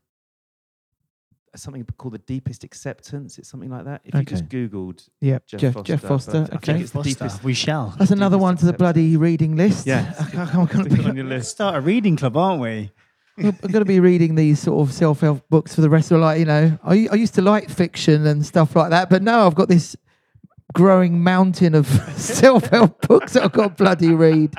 something 1.61 1.85
called 1.97 2.13
the 2.13 2.19
deepest 2.19 2.63
acceptance. 2.63 3.37
It's 3.37 3.49
something 3.49 3.69
like 3.69 3.85
that. 3.85 4.01
If 4.05 4.15
you 4.15 4.23
just 4.23 4.47
googled, 4.49 5.07
yeah, 5.21 5.39
Jeff, 5.45 5.59
Jeff 5.59 5.73
Foster. 5.73 5.93
Jeff 5.93 6.01
Foster. 6.01 6.47
Okay, 6.55 6.81
it's 6.81 6.91
the 6.91 7.01
deepest. 7.01 7.43
We 7.43 7.53
shall. 7.53 7.93
That's 7.97 8.11
another 8.11 8.37
one 8.37 8.57
to 8.57 8.65
the 8.65 8.73
bloody 8.73 9.17
reading 9.17 9.55
list. 9.55 9.87
Yeah, 9.87 10.13
I'm 10.33 10.65
going 10.65 10.89
to 10.89 10.95
be 10.95 11.03
on 11.03 11.15
your 11.15 11.25
list. 11.35 11.51
Start 11.51 11.75
a 11.75 11.81
reading 11.81 12.15
club, 12.15 12.37
aren't 12.37 12.61
we? 12.61 12.91
I'm 13.37 13.51
going 13.51 13.73
to 13.73 13.85
be 13.85 13.99
reading 13.99 14.33
these 14.35 14.59
sort 14.59 14.87
of 14.87 14.93
self-help 14.93 15.47
books 15.49 15.75
for 15.75 15.81
the 15.81 15.89
rest 15.89 16.11
of 16.11 16.19
my 16.19 16.25
life. 16.25 16.39
You 16.39 16.45
know, 16.45 16.79
I, 16.83 17.07
I 17.11 17.15
used 17.15 17.35
to 17.35 17.41
like 17.41 17.69
fiction 17.69 18.25
and 18.25 18.43
stuff 18.43 18.75
like 18.75 18.89
that, 18.89 19.11
but 19.11 19.21
now 19.21 19.45
I've 19.45 19.53
got 19.53 19.69
this 19.69 19.95
growing 20.73 21.23
mountain 21.23 21.75
of 21.75 21.87
self-help 22.15 23.07
books 23.07 23.33
that 23.33 23.43
I've 23.43 23.51
got 23.51 23.77
to 23.77 23.83
bloody 23.83 24.13
read. 24.13 24.55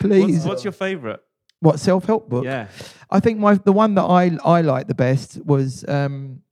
Please. 0.00 0.36
What's, 0.36 0.46
what's 0.46 0.64
your 0.64 0.72
favourite? 0.72 1.20
What 1.60 1.80
self-help 1.80 2.28
book? 2.28 2.44
Yeah, 2.44 2.68
I 3.10 3.20
think 3.20 3.38
my 3.38 3.54
the 3.54 3.72
one 3.72 3.94
that 3.94 4.04
I 4.04 4.36
I 4.44 4.60
liked 4.60 4.88
the 4.88 4.94
best 4.94 5.44
was 5.44 5.84
um, 5.88 6.42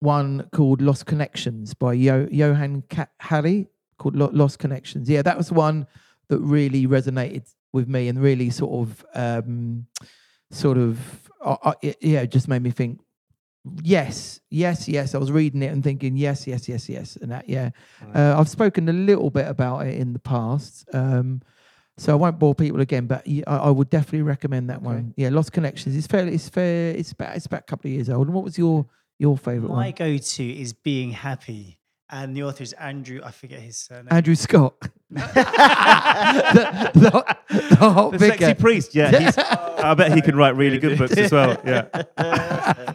one 0.00 0.48
called 0.52 0.80
Lost 0.80 1.06
Connections 1.06 1.74
by 1.74 1.94
Yo, 1.94 2.28
Johann 2.30 2.84
Hari 3.20 3.66
called 3.98 4.16
Lost 4.16 4.58
Connections. 4.58 5.08
Yeah, 5.08 5.22
that 5.22 5.36
was 5.36 5.50
one 5.50 5.86
that 6.28 6.38
really 6.38 6.86
resonated 6.86 7.52
with 7.72 7.88
me 7.88 8.08
and 8.08 8.20
really 8.20 8.50
sort 8.50 8.88
of 8.88 9.04
um, 9.14 9.86
sort 10.50 10.78
of 10.78 11.30
uh, 11.40 11.56
uh, 11.62 11.74
yeah, 12.00 12.24
just 12.24 12.48
made 12.48 12.62
me 12.62 12.70
think 12.70 13.00
yes, 13.82 14.40
yes, 14.50 14.88
yes. 14.88 15.14
I 15.14 15.18
was 15.18 15.32
reading 15.32 15.62
it 15.62 15.72
and 15.72 15.82
thinking, 15.82 16.16
yes, 16.16 16.46
yes, 16.46 16.68
yes, 16.68 16.88
yes, 16.88 17.16
and 17.16 17.32
that, 17.32 17.48
yeah. 17.48 17.70
Uh, 18.14 18.36
I've 18.38 18.48
spoken 18.48 18.88
a 18.88 18.92
little 18.92 19.30
bit 19.30 19.48
about 19.48 19.86
it 19.86 19.94
in 19.94 20.12
the 20.12 20.18
past, 20.18 20.88
um, 20.92 21.42
so 21.98 22.12
I 22.12 22.16
won't 22.16 22.38
bore 22.38 22.54
people 22.54 22.80
again. 22.80 23.06
But 23.06 23.26
I, 23.26 23.42
I 23.46 23.70
would 23.70 23.90
definitely 23.90 24.22
recommend 24.22 24.70
that 24.70 24.78
okay. 24.78 24.86
one. 24.86 25.14
Yeah, 25.16 25.30
Lost 25.30 25.52
Connections. 25.52 25.96
It's 25.96 26.06
fair. 26.06 26.26
It's 26.26 26.48
fair. 26.48 26.92
It's 26.92 27.12
about. 27.12 27.36
It's 27.36 27.46
about 27.46 27.60
a 27.60 27.64
couple 27.64 27.88
of 27.88 27.94
years 27.94 28.08
old. 28.08 28.26
And 28.26 28.34
what 28.34 28.44
was 28.44 28.58
your 28.58 28.86
your 29.18 29.36
favorite 29.36 29.68
My 29.68 29.74
one? 29.74 29.84
My 29.84 29.90
go-to 29.92 30.44
is 30.44 30.72
Being 30.72 31.12
Happy. 31.12 31.78
And 32.08 32.36
the 32.36 32.44
author 32.44 32.62
is 32.62 32.72
Andrew, 32.74 33.20
I 33.24 33.32
forget 33.32 33.58
his 33.58 33.78
surname. 33.78 34.06
Andrew 34.12 34.36
Scott. 34.36 34.74
the, 35.10 36.90
the, 36.94 37.36
the 37.50 37.76
hot 37.76 38.12
The 38.12 38.18
sexy 38.18 38.54
priest, 38.54 38.94
yeah. 38.94 39.18
He's, 39.18 39.36
I 39.38 39.92
bet 39.94 40.12
he 40.12 40.22
can 40.22 40.36
write 40.36 40.54
really 40.54 40.78
good 40.78 40.98
books 40.98 41.16
as 41.16 41.32
well. 41.32 41.60
Yeah. 41.66 41.88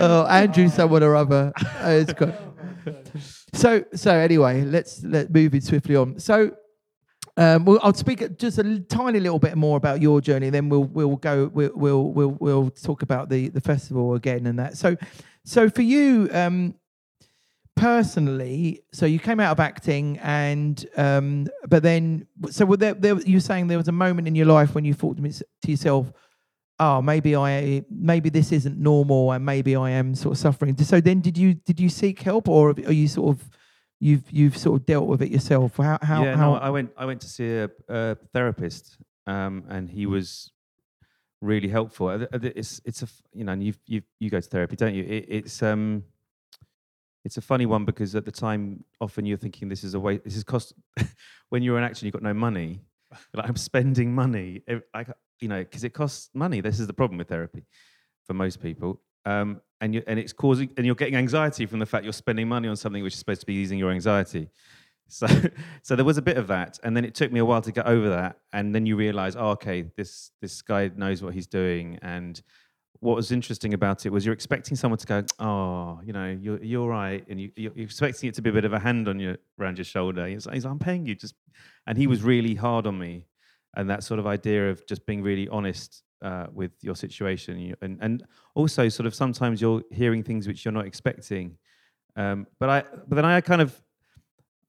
oh, 0.00 0.26
Andrew, 0.28 0.68
someone 0.68 1.04
or 1.04 1.14
other. 1.14 1.52
Oh, 1.80 1.90
it's 1.90 2.12
good. 2.12 2.34
So, 3.52 3.84
so 3.94 4.12
anyway, 4.12 4.62
let's 4.62 5.02
let 5.02 5.32
move 5.32 5.54
it 5.54 5.64
swiftly 5.64 5.96
on. 5.96 6.18
So, 6.18 6.54
um, 7.36 7.64
well, 7.64 7.78
I'll 7.82 7.94
speak 7.94 8.38
just 8.38 8.58
a 8.58 8.80
tiny 8.80 9.20
little 9.20 9.38
bit 9.38 9.56
more 9.56 9.76
about 9.76 10.02
your 10.02 10.20
journey. 10.20 10.50
Then 10.50 10.68
we'll 10.68 10.84
we'll 10.84 11.16
go 11.16 11.50
we'll 11.52 11.70
we'll 11.74 12.04
we'll, 12.12 12.36
we'll 12.40 12.70
talk 12.70 13.02
about 13.02 13.28
the 13.28 13.48
the 13.48 13.60
festival 13.60 14.14
again 14.14 14.46
and 14.46 14.58
that. 14.58 14.76
So, 14.76 14.96
so 15.44 15.70
for 15.70 15.82
you, 15.82 16.28
um, 16.32 16.74
personally, 17.76 18.82
so 18.92 19.06
you 19.06 19.18
came 19.18 19.40
out 19.40 19.52
of 19.52 19.60
acting, 19.60 20.18
and 20.18 20.84
um, 20.96 21.46
but 21.68 21.82
then, 21.82 22.26
so 22.50 22.64
were 22.64 22.76
there, 22.76 22.94
there 22.94 23.18
you 23.20 23.36
were 23.36 23.40
saying 23.40 23.68
there 23.68 23.78
was 23.78 23.88
a 23.88 23.92
moment 23.92 24.26
in 24.28 24.34
your 24.34 24.46
life 24.46 24.74
when 24.74 24.84
you 24.84 24.94
thought 24.94 25.16
to 25.16 25.70
yourself, 25.70 26.12
"Oh, 26.80 27.02
maybe 27.02 27.36
I, 27.36 27.84
maybe 27.90 28.28
this 28.28 28.52
isn't 28.52 28.78
normal, 28.78 29.32
and 29.32 29.44
maybe 29.44 29.76
I 29.76 29.90
am 29.90 30.14
sort 30.14 30.32
of 30.32 30.38
suffering." 30.38 30.76
So 30.78 31.00
then, 31.00 31.20
did 31.20 31.36
you 31.36 31.54
did 31.54 31.80
you 31.80 31.88
seek 31.88 32.20
help, 32.20 32.48
or 32.48 32.70
are 32.70 32.92
you 32.92 33.08
sort 33.08 33.36
of 33.36 33.50
you've 34.00 34.30
you've 34.30 34.56
sort 34.56 34.80
of 34.80 34.86
dealt 34.86 35.06
with 35.06 35.22
it 35.22 35.30
yourself? 35.30 35.76
How 35.76 35.98
how 36.02 36.24
yeah, 36.24 36.36
how? 36.36 36.54
no, 36.54 36.58
I 36.58 36.70
went. 36.70 36.90
I 36.96 37.04
went 37.04 37.20
to 37.22 37.28
see 37.28 37.50
a, 37.50 37.70
a 37.88 38.16
therapist, 38.32 38.98
um, 39.26 39.64
and 39.68 39.88
he 39.88 40.06
was 40.06 40.52
really 41.40 41.68
helpful. 41.68 42.10
It's 42.32 42.80
it's 42.84 43.02
a 43.02 43.08
you 43.32 43.44
know, 43.44 43.52
and 43.52 43.62
you 43.62 43.74
you 43.86 44.02
you 44.18 44.30
go 44.30 44.40
to 44.40 44.48
therapy, 44.48 44.76
don't 44.76 44.94
you? 44.94 45.04
It, 45.04 45.26
it's 45.28 45.62
um, 45.62 46.04
it's 47.24 47.36
a 47.36 47.42
funny 47.42 47.66
one 47.66 47.84
because 47.84 48.14
at 48.14 48.24
the 48.24 48.32
time, 48.32 48.84
often 49.00 49.26
you're 49.26 49.36
thinking 49.36 49.68
this 49.68 49.84
is 49.84 49.94
a 49.94 50.00
way. 50.00 50.18
This 50.18 50.36
is 50.36 50.44
cost. 50.44 50.74
when 51.50 51.62
you're 51.62 51.78
an 51.78 51.84
actor, 51.84 52.06
you've 52.06 52.12
got 52.12 52.22
no 52.22 52.34
money. 52.34 52.80
Like 53.34 53.48
I'm 53.48 53.56
spending 53.56 54.14
money. 54.14 54.62
I, 54.94 55.06
you 55.40 55.48
know, 55.48 55.60
because 55.60 55.84
it 55.84 55.94
costs 55.94 56.30
money. 56.34 56.60
This 56.60 56.80
is 56.80 56.86
the 56.86 56.92
problem 56.92 57.18
with 57.18 57.28
therapy 57.28 57.64
for 58.26 58.34
most 58.34 58.60
people. 58.60 59.00
Um, 59.24 59.60
and 59.80 59.94
you 59.94 60.02
and 60.06 60.18
it's 60.18 60.32
causing 60.32 60.70
and 60.76 60.86
you're 60.86 60.94
getting 60.94 61.16
anxiety 61.16 61.66
from 61.66 61.78
the 61.78 61.86
fact 61.86 62.04
you're 62.04 62.12
spending 62.12 62.48
money 62.48 62.68
on 62.68 62.76
something 62.76 63.02
which 63.02 63.12
is 63.12 63.18
supposed 63.18 63.40
to 63.40 63.46
be 63.46 63.54
easing 63.54 63.78
your 63.78 63.90
anxiety. 63.90 64.48
So, 65.08 65.26
so 65.82 65.96
there 65.96 66.04
was 66.04 66.18
a 66.18 66.22
bit 66.22 66.36
of 66.36 66.46
that, 66.48 66.78
and 66.82 66.96
then 66.96 67.04
it 67.04 67.14
took 67.14 67.32
me 67.32 67.40
a 67.40 67.44
while 67.44 67.62
to 67.62 67.72
get 67.72 67.86
over 67.86 68.08
that. 68.10 68.38
And 68.52 68.74
then 68.74 68.86
you 68.86 68.96
realize, 68.96 69.36
oh, 69.36 69.50
okay, 69.50 69.82
this 69.96 70.30
this 70.40 70.62
guy 70.62 70.90
knows 70.94 71.22
what 71.22 71.34
he's 71.34 71.46
doing. 71.46 71.98
And 72.02 72.40
what 73.00 73.16
was 73.16 73.30
interesting 73.30 73.74
about 73.74 74.04
it 74.06 74.10
was 74.10 74.24
you're 74.24 74.34
expecting 74.34 74.76
someone 74.76 74.98
to 74.98 75.06
go, 75.06 75.22
oh, 75.38 76.00
you 76.04 76.12
know, 76.12 76.36
you're 76.40 76.62
you're 76.62 76.88
right, 76.88 77.24
and 77.28 77.40
you 77.40 77.50
you're 77.56 77.72
expecting 77.76 78.28
it 78.28 78.34
to 78.34 78.42
be 78.42 78.50
a 78.50 78.52
bit 78.52 78.64
of 78.64 78.72
a 78.72 78.78
hand 78.78 79.08
on 79.08 79.18
your 79.20 79.36
around 79.60 79.78
your 79.78 79.84
shoulder. 79.84 80.26
He's 80.26 80.46
I'm 80.46 80.78
paying 80.78 81.06
you, 81.06 81.14
just. 81.14 81.34
And 81.86 81.96
he 81.96 82.06
was 82.06 82.22
really 82.22 82.54
hard 82.54 82.86
on 82.86 82.98
me, 82.98 83.26
and 83.76 83.88
that 83.88 84.04
sort 84.04 84.20
of 84.20 84.26
idea 84.26 84.70
of 84.70 84.86
just 84.86 85.06
being 85.06 85.22
really 85.22 85.48
honest 85.48 86.02
uh, 86.22 86.46
with 86.52 86.72
your 86.82 86.94
situation, 86.94 87.74
and 87.80 87.98
and 88.00 88.24
also 88.54 88.88
sort 88.88 89.06
of 89.06 89.14
sometimes 89.14 89.60
you're 89.60 89.82
hearing 89.90 90.22
things 90.22 90.46
which 90.46 90.64
you're 90.64 90.72
not 90.72 90.86
expecting. 90.86 91.56
Um, 92.16 92.46
but 92.58 92.68
I, 92.68 92.82
but 93.06 93.14
then 93.14 93.24
I 93.24 93.40
kind 93.40 93.62
of 93.62 93.80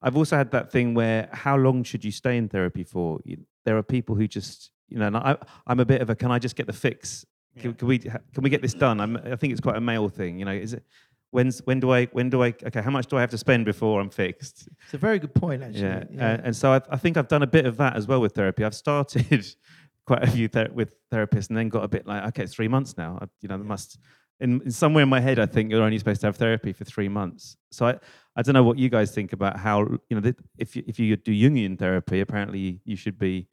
I've 0.02 0.16
also 0.16 0.36
had 0.36 0.50
that 0.52 0.70
thing 0.70 0.94
where 0.94 1.28
how 1.32 1.56
long 1.56 1.82
should 1.82 2.04
you 2.04 2.12
stay 2.12 2.36
in 2.36 2.48
therapy 2.48 2.84
for? 2.84 3.20
There 3.64 3.76
are 3.76 3.82
people 3.82 4.14
who 4.14 4.26
just, 4.26 4.70
you 4.88 4.98
know, 4.98 5.08
and 5.08 5.16
I, 5.16 5.36
I'm 5.66 5.80
a 5.80 5.84
bit 5.84 6.00
of 6.00 6.08
a 6.08 6.14
can 6.14 6.30
I 6.30 6.38
just 6.38 6.56
get 6.56 6.66
the 6.66 6.72
fix? 6.72 7.26
Can, 7.58 7.74
can 7.74 7.88
we 7.88 7.98
can 7.98 8.42
we 8.42 8.50
get 8.50 8.62
this 8.62 8.74
done? 8.74 9.00
I'm, 9.00 9.16
I 9.16 9.36
think 9.36 9.52
it's 9.52 9.60
quite 9.60 9.76
a 9.76 9.80
male 9.80 10.08
thing, 10.08 10.38
you 10.38 10.44
know. 10.44 10.52
Is 10.52 10.72
it 10.72 10.84
when's 11.30 11.60
when 11.66 11.80
do 11.80 11.90
I 11.92 12.06
when 12.06 12.30
do 12.30 12.42
I 12.42 12.54
okay? 12.64 12.80
How 12.80 12.90
much 12.90 13.06
do 13.06 13.16
I 13.16 13.20
have 13.20 13.30
to 13.30 13.38
spend 13.38 13.64
before 13.64 14.00
I'm 14.00 14.10
fixed? 14.10 14.68
it's 14.84 14.94
a 14.94 14.98
very 14.98 15.18
good 15.18 15.34
point, 15.34 15.62
actually. 15.62 16.06
Yeah, 16.16 16.34
Uh, 16.34 16.40
and 16.44 16.56
so 16.56 16.72
I, 16.72 16.80
I 16.90 16.96
think 16.96 17.16
I've 17.16 17.28
done 17.28 17.42
a 17.42 17.46
bit 17.48 17.66
of 17.66 17.76
that 17.78 17.96
as 17.96 18.06
well 18.06 18.20
with 18.20 18.34
therapy. 18.34 18.64
I've 18.64 18.74
started 18.74 19.46
quite 20.06 20.22
a 20.22 20.30
few 20.30 20.48
ther- 20.48 20.70
with 20.72 20.94
therapists, 21.12 21.48
and 21.48 21.56
then 21.56 21.68
got 21.68 21.84
a 21.84 21.88
bit 21.88 22.06
like, 22.06 22.24
okay, 22.28 22.44
it's 22.44 22.54
three 22.54 22.68
months 22.68 22.96
now. 22.96 23.18
I, 23.20 23.26
you 23.40 23.48
know, 23.48 23.56
there 23.56 23.66
must 23.66 23.98
in, 24.40 24.60
in 24.62 24.70
somewhere 24.70 25.02
in 25.02 25.08
my 25.08 25.20
head, 25.20 25.38
I 25.38 25.46
think 25.46 25.70
you're 25.70 25.82
only 25.82 25.98
supposed 25.98 26.22
to 26.22 26.26
have 26.26 26.36
therapy 26.36 26.72
for 26.72 26.84
three 26.84 27.08
months. 27.08 27.56
So 27.70 27.86
I, 27.86 27.98
I 28.36 28.42
don't 28.42 28.54
know 28.54 28.62
what 28.62 28.78
you 28.78 28.88
guys 28.88 29.12
think 29.12 29.32
about 29.32 29.58
how 29.58 29.80
you 30.08 30.20
know 30.20 30.32
if 30.58 30.76
you, 30.76 30.82
if 30.86 30.98
you 30.98 31.16
do 31.16 31.32
Jungian 31.32 31.78
therapy, 31.78 32.20
apparently 32.20 32.80
you 32.84 32.96
should 32.96 33.18
be, 33.18 33.48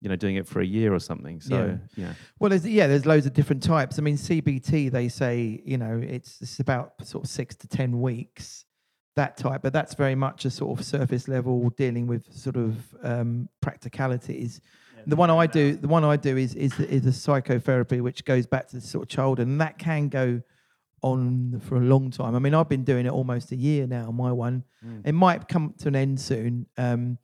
you 0.00 0.08
know, 0.08 0.16
doing 0.16 0.36
it 0.36 0.46
for 0.46 0.60
a 0.60 0.66
year 0.66 0.92
or 0.94 0.98
something. 0.98 1.40
So 1.40 1.56
yeah, 1.56 1.76
Well, 2.38 2.50
there's, 2.50 2.66
yeah, 2.66 2.86
there's 2.86 3.06
loads 3.06 3.26
of 3.26 3.32
different 3.32 3.62
types. 3.62 3.98
I 3.98 4.02
mean, 4.02 4.16
CBT, 4.16 4.90
they 4.90 5.08
say, 5.08 5.62
you 5.64 5.78
know, 5.78 6.00
it's, 6.02 6.40
it's 6.40 6.60
about 6.60 6.92
sort 7.04 7.24
of 7.24 7.30
six 7.30 7.54
to 7.56 7.68
10 7.68 8.00
weeks, 8.00 8.64
that 9.16 9.36
type, 9.38 9.62
but 9.62 9.72
that's 9.72 9.94
very 9.94 10.14
much 10.14 10.44
a 10.44 10.50
sort 10.50 10.78
of 10.78 10.84
surface 10.84 11.26
level 11.28 11.70
dealing 11.70 12.06
with 12.06 12.30
sort 12.32 12.56
of 12.56 12.76
um, 13.02 13.48
practicalities. 13.62 14.60
the 15.06 15.16
one 15.16 15.30
I 15.30 15.46
do, 15.46 15.76
the 15.76 15.88
one 15.88 16.04
I 16.04 16.16
do 16.16 16.36
is, 16.36 16.54
is, 16.54 16.78
is 16.80 17.06
a 17.06 17.12
psychotherapy, 17.12 18.00
which 18.02 18.24
goes 18.24 18.46
back 18.46 18.68
to 18.68 18.76
the 18.76 18.82
sort 18.82 19.04
of 19.04 19.08
childhood, 19.08 19.46
and 19.46 19.60
that 19.60 19.78
can 19.78 20.08
go 20.08 20.42
on 21.02 21.60
for 21.64 21.76
a 21.76 21.80
long 21.80 22.10
time. 22.10 22.34
I 22.34 22.38
mean, 22.38 22.54
I've 22.54 22.68
been 22.68 22.84
doing 22.84 23.06
it 23.06 23.10
almost 23.12 23.52
a 23.52 23.56
year 23.56 23.86
now, 23.86 24.10
my 24.10 24.32
one. 24.32 24.64
It 25.04 25.12
might 25.12 25.48
come 25.48 25.74
to 25.78 25.88
an 25.88 25.96
end 25.96 26.20
soon. 26.20 26.66
Um, 26.76 27.18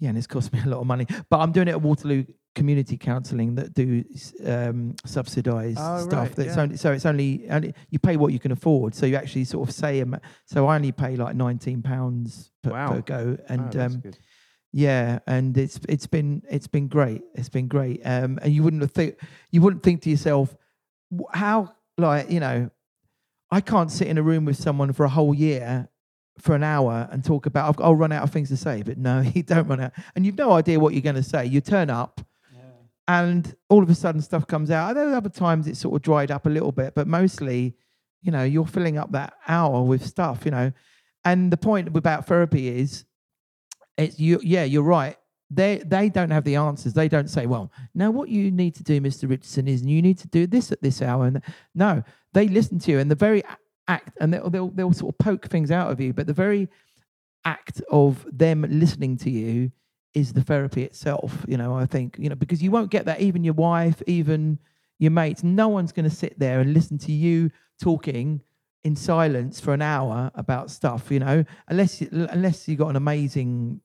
yeah, 0.00 0.08
and 0.08 0.18
it's 0.18 0.26
cost 0.26 0.52
me 0.52 0.60
a 0.64 0.68
lot 0.68 0.80
of 0.80 0.86
money. 0.86 1.06
But 1.30 1.38
I'm 1.40 1.52
doing 1.52 1.68
it 1.68 1.72
at 1.72 1.82
Waterloo 1.82 2.24
Community 2.56 2.96
Counselling 2.96 3.54
that 3.54 3.74
do 3.74 4.02
um, 4.44 4.96
subsidised 5.04 5.78
Oh, 5.80 6.00
stuff. 6.00 6.28
right, 6.28 6.34
That's 6.36 6.56
yeah. 6.56 6.62
only 6.62 6.76
so 6.76 6.92
it's 6.92 7.06
only, 7.06 7.48
only 7.48 7.74
you 7.90 7.98
pay 8.00 8.16
what 8.16 8.32
you 8.32 8.40
can 8.40 8.50
afford. 8.50 8.94
So 8.94 9.06
you 9.06 9.14
actually 9.14 9.44
sort 9.44 9.68
of 9.68 9.74
say, 9.74 10.02
so 10.46 10.66
I 10.66 10.74
only 10.74 10.90
pay 10.92 11.14
like 11.16 11.36
nineteen 11.36 11.80
pounds 11.82 12.50
per, 12.62 12.70
Wow. 12.72 12.92
per 12.94 13.00
go, 13.02 13.38
and 13.48 13.76
Oh, 13.76 13.80
um, 13.86 14.02
yeah, 14.72 15.18
and 15.26 15.56
it's 15.56 15.78
it's 15.88 16.06
been 16.06 16.42
it's 16.50 16.66
been 16.66 16.88
great. 16.88 17.22
It's 17.34 17.48
been 17.48 17.68
great. 17.68 18.00
Um, 18.04 18.38
and 18.42 18.52
you 18.52 18.62
wouldn't 18.62 18.90
think 18.92 19.16
you 19.50 19.60
wouldn't 19.62 19.82
think 19.82 20.02
to 20.02 20.10
yourself, 20.10 20.56
how 21.32 21.72
like 21.98 22.30
you 22.30 22.40
know, 22.40 22.70
I 23.50 23.60
can't 23.60 23.90
sit 23.90 24.08
in 24.08 24.16
a 24.18 24.22
room 24.22 24.44
with 24.44 24.56
someone 24.56 24.92
for 24.92 25.04
a 25.04 25.08
whole 25.08 25.34
year 25.34 25.88
for 26.40 26.54
an 26.54 26.62
hour 26.62 27.08
and 27.10 27.24
talk 27.24 27.46
about. 27.46 27.68
I've, 27.68 27.84
I'll 27.84 27.94
run 27.94 28.12
out 28.12 28.22
of 28.22 28.30
things 28.30 28.48
to 28.48 28.56
say, 28.56 28.82
but 28.82 28.98
no, 28.98 29.20
you 29.34 29.42
don't 29.42 29.68
run 29.68 29.80
out, 29.80 29.92
and 30.14 30.24
you've 30.24 30.38
no 30.38 30.52
idea 30.52 30.78
what 30.80 30.94
you're 30.94 31.02
going 31.02 31.16
to 31.16 31.22
say. 31.22 31.46
You 31.46 31.60
turn 31.60 31.90
up, 31.90 32.20
and 33.08 33.56
all 33.68 33.82
of 33.82 33.90
a 33.90 33.94
sudden 33.94 34.22
stuff 34.22 34.46
comes 34.46 34.70
out. 34.70 34.90
I 34.90 35.00
know 35.00 35.16
other 35.16 35.28
times 35.28 35.66
it's 35.66 35.80
sort 35.80 35.96
of 35.96 36.02
dried 36.02 36.30
up 36.30 36.46
a 36.46 36.50
little 36.50 36.70
bit, 36.70 36.94
but 36.94 37.08
mostly, 37.08 37.74
you 38.22 38.30
know, 38.30 38.44
you're 38.44 38.66
filling 38.66 38.98
up 38.98 39.10
that 39.12 39.34
hour 39.48 39.82
with 39.82 40.06
stuff. 40.06 40.44
You 40.44 40.52
know, 40.52 40.72
and 41.24 41.52
the 41.52 41.56
point 41.56 41.94
about 41.96 42.26
therapy 42.26 42.68
is 42.68 43.04
it's 43.96 44.18
you 44.18 44.40
yeah 44.42 44.64
you're 44.64 44.82
right 44.82 45.16
they 45.50 45.78
they 45.78 46.08
don't 46.08 46.30
have 46.30 46.44
the 46.44 46.56
answers 46.56 46.92
they 46.92 47.08
don't 47.08 47.28
say 47.28 47.46
well 47.46 47.70
now 47.94 48.10
what 48.10 48.28
you 48.28 48.50
need 48.50 48.74
to 48.74 48.82
do 48.82 49.00
mr 49.00 49.28
richardson 49.28 49.68
is 49.68 49.84
you 49.84 50.00
need 50.00 50.18
to 50.18 50.28
do 50.28 50.46
this 50.46 50.72
at 50.72 50.80
this 50.82 51.02
hour 51.02 51.26
and 51.26 51.42
no 51.74 52.02
they 52.32 52.48
listen 52.48 52.78
to 52.78 52.90
you 52.90 52.98
and 52.98 53.10
the 53.10 53.14
very 53.16 53.42
act 53.90 54.16
and 54.20 54.32
they'll, 54.32 54.50
they'll 54.50 54.70
they'll 54.70 54.92
sort 54.92 55.14
of 55.14 55.18
poke 55.18 55.46
things 55.46 55.70
out 55.70 55.90
of 55.90 56.00
you 56.00 56.12
but 56.12 56.26
the 56.26 56.32
very 56.32 56.68
act 57.44 57.80
of 57.90 58.26
them 58.30 58.64
listening 58.68 59.16
to 59.16 59.30
you 59.30 59.70
is 60.14 60.32
the 60.32 60.42
therapy 60.42 60.82
itself 60.82 61.44
you 61.48 61.56
know 61.56 61.74
i 61.74 61.86
think 61.86 62.16
you 62.18 62.28
know 62.28 62.34
because 62.34 62.62
you 62.62 62.70
won't 62.70 62.90
get 62.90 63.04
that. 63.06 63.20
Even 63.20 63.44
your 63.44 63.54
wife 63.54 64.02
even 64.06 64.58
your 64.98 65.10
mates 65.10 65.42
no 65.42 65.68
one's 65.68 65.92
going 65.92 66.08
to 66.08 66.14
sit 66.14 66.38
there 66.38 66.60
and 66.60 66.74
listen 66.74 66.98
to 66.98 67.12
you 67.12 67.50
talking 67.80 68.40
in 68.84 68.96
silence 68.96 69.60
for 69.60 69.74
an 69.74 69.82
hour 69.82 70.30
about 70.34 70.70
stuff, 70.70 71.10
you 71.10 71.18
know, 71.18 71.44
unless 71.68 72.00
unless 72.00 72.66
you 72.66 72.76
got 72.76 72.88
an 72.88 72.96
amazing 72.96 73.80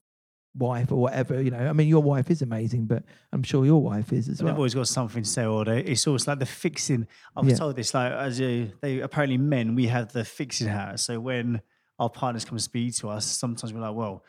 wife 0.57 0.91
or 0.91 0.95
whatever, 0.97 1.41
you 1.41 1.51
know. 1.51 1.57
I 1.67 1.73
mean, 1.73 1.87
your 1.87 2.01
wife 2.01 2.29
is 2.31 2.41
amazing, 2.41 2.85
but 2.85 3.03
I'm 3.33 3.43
sure 3.43 3.65
your 3.65 3.81
wife 3.81 4.13
is 4.13 4.29
as 4.29 4.37
They've 4.37 4.45
well. 4.45 4.55
always 4.55 4.73
got 4.73 4.87
something 4.87 5.23
to 5.23 5.29
say, 5.29 5.45
or 5.45 5.65
they, 5.65 5.81
it's 5.81 6.07
always 6.07 6.27
like 6.27 6.39
the 6.39 6.45
fixing. 6.45 7.07
I 7.35 7.41
was 7.41 7.51
Yeah. 7.51 7.57
told 7.57 7.75
this, 7.75 7.93
like 7.93 8.11
as 8.11 8.39
a, 8.41 8.71
they 8.81 8.99
apparently 9.01 9.37
men, 9.37 9.75
we 9.75 9.87
have 9.87 10.13
the 10.13 10.23
fixing 10.25 10.67
hat. 10.67 10.99
So 10.99 11.19
when 11.19 11.61
our 11.99 12.09
partners 12.09 12.45
come 12.45 12.55
and 12.55 12.61
speak 12.63 12.95
to 12.97 13.09
us, 13.09 13.25
sometimes 13.25 13.73
we're 13.73 13.81
like, 13.81 13.95
"Well, 13.95 14.23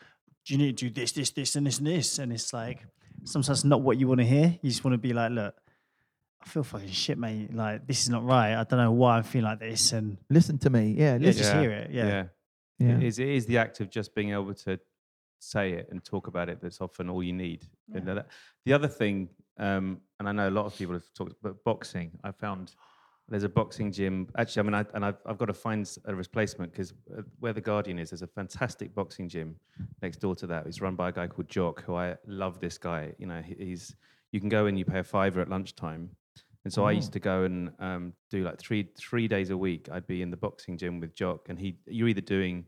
do 0.45 0.53
you 0.53 0.57
need 0.57 0.77
to 0.77 0.89
do 0.89 1.01
this, 1.01 1.11
this, 1.13 1.31
this, 1.31 1.55
and 1.55 1.65
this, 1.67 1.77
and 1.79 1.87
this?" 1.87 2.19
And 2.19 2.31
it's 2.33 2.51
like 2.53 2.85
sometimes 3.25 3.63
not 3.65 3.81
what 3.81 3.97
you 3.97 4.07
want 4.07 4.19
to 4.21 4.25
hear. 4.25 4.57
You 4.61 4.69
just 4.69 4.83
want 4.83 4.93
to 4.93 4.97
be 4.97 5.13
like, 5.13 5.31
"Look, 5.31 5.55
I 6.41 6.45
feel 6.47 6.63
fucking 6.63 6.89
shit, 6.91 7.17
mate. 7.17 7.53
Like 7.53 7.87
this 7.87 8.01
is 8.03 8.09
not 8.09 8.23
right. 8.25 8.53
I 8.55 8.63
don't 8.63 8.79
know 8.79 8.91
why 8.91 9.17
I'm 9.17 9.23
feeling 9.23 9.45
like 9.49 9.59
this." 9.59 9.91
And 9.93 10.17
Listen 10.29 10.57
to 10.59 10.69
me, 10.69 10.95
yeah, 10.97 11.13
yeah, 11.13 11.17
listen. 11.19 11.41
just 11.43 11.53
hear 11.55 11.71
it. 11.71 11.91
Yeah. 11.91 12.25
Yeah. 12.79 12.97
It 12.97 13.03
is, 13.03 13.17
it 13.19 13.27
is 13.27 13.45
the 13.47 13.57
act 13.57 13.79
of 13.79 13.89
just 13.89 14.13
being 14.13 14.31
able 14.33 14.53
to 14.53 14.79
say 15.39 15.73
it 15.73 15.87
and 15.91 16.03
talk 16.03 16.27
about 16.27 16.49
it 16.49 16.59
that's 16.61 16.81
often 16.81 17.09
all 17.09 17.23
you 17.23 17.33
need. 17.33 17.65
Know, 17.87 18.15
that- 18.15 18.27
the 18.65 18.73
other 18.73 18.87
thing, 18.87 19.29
um, 19.59 20.01
and 20.19 20.27
I 20.27 20.31
know 20.31 20.49
a 20.49 20.51
lot 20.51 20.65
of 20.65 20.77
people 20.77 20.93
have 20.93 21.11
talked 21.13 21.33
about 21.41 21.63
boxing. 21.63 22.11
I 22.23 22.31
found 22.31 22.75
there's 23.29 23.43
a 23.43 23.49
boxing 23.49 23.91
gym. 23.91 24.29
Actually, 24.37 24.59
I 24.61 24.63
mean, 24.63 24.73
I, 24.73 24.85
and 24.93 25.05
I've, 25.05 25.17
I've 25.25 25.37
got 25.37 25.47
to 25.47 25.53
find 25.53 25.89
a 26.05 26.15
replacement 26.15 26.71
because 26.71 26.93
where 27.39 27.53
the 27.53 27.61
Guardian 27.61 27.99
is, 27.99 28.11
there's 28.11 28.21
a 28.21 28.27
fantastic 28.27 28.95
boxing 28.95 29.27
gym 29.27 29.55
next 30.01 30.17
door 30.17 30.33
to 30.35 30.47
that. 30.47 30.65
It's 30.65 30.79
run 30.81 30.95
by 30.95 31.09
a 31.09 31.11
guy 31.11 31.27
called 31.27 31.49
Jock, 31.49 31.83
who 31.83 31.95
I 31.95 32.15
love. 32.25 32.59
This 32.59 32.77
guy, 32.77 33.13
you 33.17 33.27
know, 33.27 33.41
he's 33.41 33.95
you 34.31 34.39
can 34.39 34.49
go 34.49 34.65
and 34.67 34.77
you 34.79 34.85
pay 34.85 34.99
a 34.99 35.03
fiver 35.03 35.41
at 35.41 35.49
lunchtime. 35.49 36.09
And 36.63 36.73
so 36.73 36.83
I 36.83 36.91
used 36.91 37.13
to 37.13 37.19
go 37.19 37.43
and 37.43 37.71
um, 37.79 38.13
do 38.29 38.43
like 38.43 38.59
three 38.59 38.89
three 38.97 39.27
days 39.27 39.49
a 39.51 39.57
week. 39.57 39.87
I'd 39.91 40.07
be 40.07 40.21
in 40.21 40.31
the 40.31 40.37
boxing 40.37 40.77
gym 40.77 40.99
with 40.99 41.13
Jock, 41.15 41.47
and 41.49 41.57
he 41.57 41.77
you're 41.85 42.09
either 42.09 42.21
doing 42.21 42.65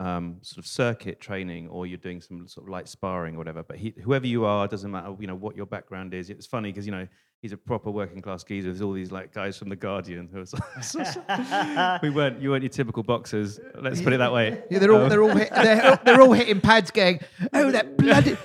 um, 0.00 0.36
sort 0.42 0.58
of 0.58 0.66
circuit 0.66 1.20
training 1.20 1.68
or 1.68 1.86
you're 1.86 1.98
doing 1.98 2.20
some 2.20 2.46
sort 2.46 2.66
of 2.66 2.70
light 2.70 2.88
sparring 2.88 3.34
or 3.34 3.38
whatever. 3.38 3.62
But 3.62 3.78
he, 3.78 3.94
whoever 4.02 4.26
you 4.26 4.44
are, 4.44 4.68
doesn't 4.68 4.90
matter, 4.90 5.14
you 5.18 5.26
know, 5.26 5.34
what 5.34 5.56
your 5.56 5.66
background 5.66 6.14
is. 6.14 6.30
It's 6.30 6.46
funny 6.46 6.70
because, 6.70 6.86
you 6.86 6.92
know, 6.92 7.06
he's 7.40 7.52
a 7.52 7.56
proper 7.56 7.90
working 7.90 8.20
class 8.20 8.44
geezer. 8.44 8.68
There's 8.68 8.82
all 8.82 8.92
these 8.92 9.10
like 9.10 9.32
guys 9.32 9.56
from 9.56 9.68
The 9.68 9.76
Guardian 9.76 10.28
who 10.32 10.40
are 10.40 11.98
we 12.02 12.10
weren't, 12.10 12.40
you 12.40 12.50
weren't 12.50 12.62
your 12.62 12.70
typical 12.70 13.02
boxers. 13.02 13.58
Let's 13.80 14.00
put 14.00 14.12
it 14.12 14.18
that 14.18 14.32
way. 14.32 14.62
Yeah, 14.70 14.78
they're 14.78 14.92
all 14.92 15.02
Um, 15.02 15.08
they're 15.08 15.22
all 15.22 15.34
hit, 15.34 15.50
they're, 15.50 15.98
they're 16.04 16.20
all 16.20 16.32
hitting 16.32 16.60
pads, 16.60 16.90
going, 16.90 17.20
"Oh, 17.52 17.70
that 17.70 17.96
bloody 17.98 18.36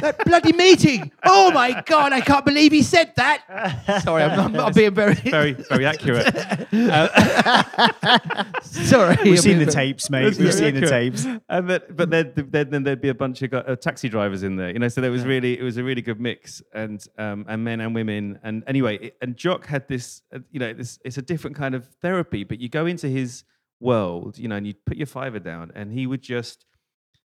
that 0.00 0.24
bloody 0.24 0.52
meeting! 0.52 1.10
Oh 1.24 1.50
my 1.52 1.82
god, 1.86 2.12
I 2.12 2.20
can't 2.20 2.44
believe 2.44 2.72
he 2.72 2.82
said 2.82 3.12
that." 3.16 4.02
Sorry, 4.04 4.22
I'm, 4.22 4.38
I'm, 4.38 4.56
I'm 4.60 4.72
being 4.72 4.94
very 4.94 5.14
very, 5.14 5.52
very 5.52 5.86
accurate. 5.86 6.26
sorry. 8.62 9.16
We've 9.22 9.32
I'm 9.32 9.36
seen 9.38 9.58
the 9.58 9.64
very- 9.64 9.72
tapes, 9.72 10.10
mate. 10.10 10.24
We've 10.24 10.36
very 10.36 10.52
seen 10.52 10.74
the 10.80 10.86
tapes. 10.86 11.26
and 11.48 11.66
but 11.66 11.96
but 11.96 12.10
then, 12.10 12.32
then 12.36 12.70
then 12.70 12.82
there'd 12.82 13.00
be 13.00 13.08
a 13.08 13.14
bunch 13.14 13.42
of 13.42 13.50
gu- 13.50 13.56
uh, 13.58 13.76
taxi 13.76 14.08
drivers 14.08 14.42
in 14.42 14.56
there, 14.56 14.70
you 14.70 14.78
know. 14.78 14.88
So 14.88 15.00
there 15.00 15.10
was 15.10 15.24
really 15.24 15.58
it 15.58 15.62
was 15.62 15.76
a 15.76 15.84
really 15.84 16.02
good 16.02 16.20
mix, 16.20 16.62
and 16.72 17.04
um, 17.18 17.44
and 17.48 17.64
men 17.64 17.80
and 17.80 17.94
women. 17.94 18.38
And 18.42 18.64
anyway, 18.66 18.98
it, 18.98 19.16
and 19.20 19.36
Jock 19.36 19.66
had 19.66 19.88
this, 19.88 20.22
uh, 20.34 20.38
you 20.50 20.60
know, 20.60 20.72
this 20.72 20.98
it's 21.04 21.18
a 21.18 21.22
different 21.22 21.56
kind 21.56 21.74
of 21.74 21.86
therapy. 22.02 22.44
But 22.44 22.60
you 22.60 22.68
go 22.68 22.86
into 22.86 23.08
his 23.08 23.44
world, 23.80 24.38
you 24.38 24.48
know, 24.48 24.56
and 24.56 24.66
you 24.66 24.74
put 24.86 24.96
your 24.96 25.06
fiver 25.06 25.38
down, 25.38 25.72
and 25.74 25.92
he 25.92 26.06
would 26.06 26.22
just, 26.22 26.64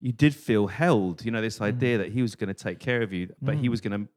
you 0.05 0.13
did 0.13 0.35
feel 0.35 0.67
held, 0.67 1.25
you 1.25 1.31
know, 1.31 1.41
this 1.41 1.61
mm. 1.61 1.65
idea 1.65 1.97
that 1.97 2.13
he 2.13 2.21
was 2.21 2.37
going 2.37 2.49
to 2.49 2.55
take 2.55 2.79
care 2.79 3.01
of 3.01 3.11
you, 3.11 3.35
but 3.41 3.55
he 3.55 3.69
mm. 3.69 3.71
was 3.71 3.81
going 3.81 3.99
to 3.99 4.09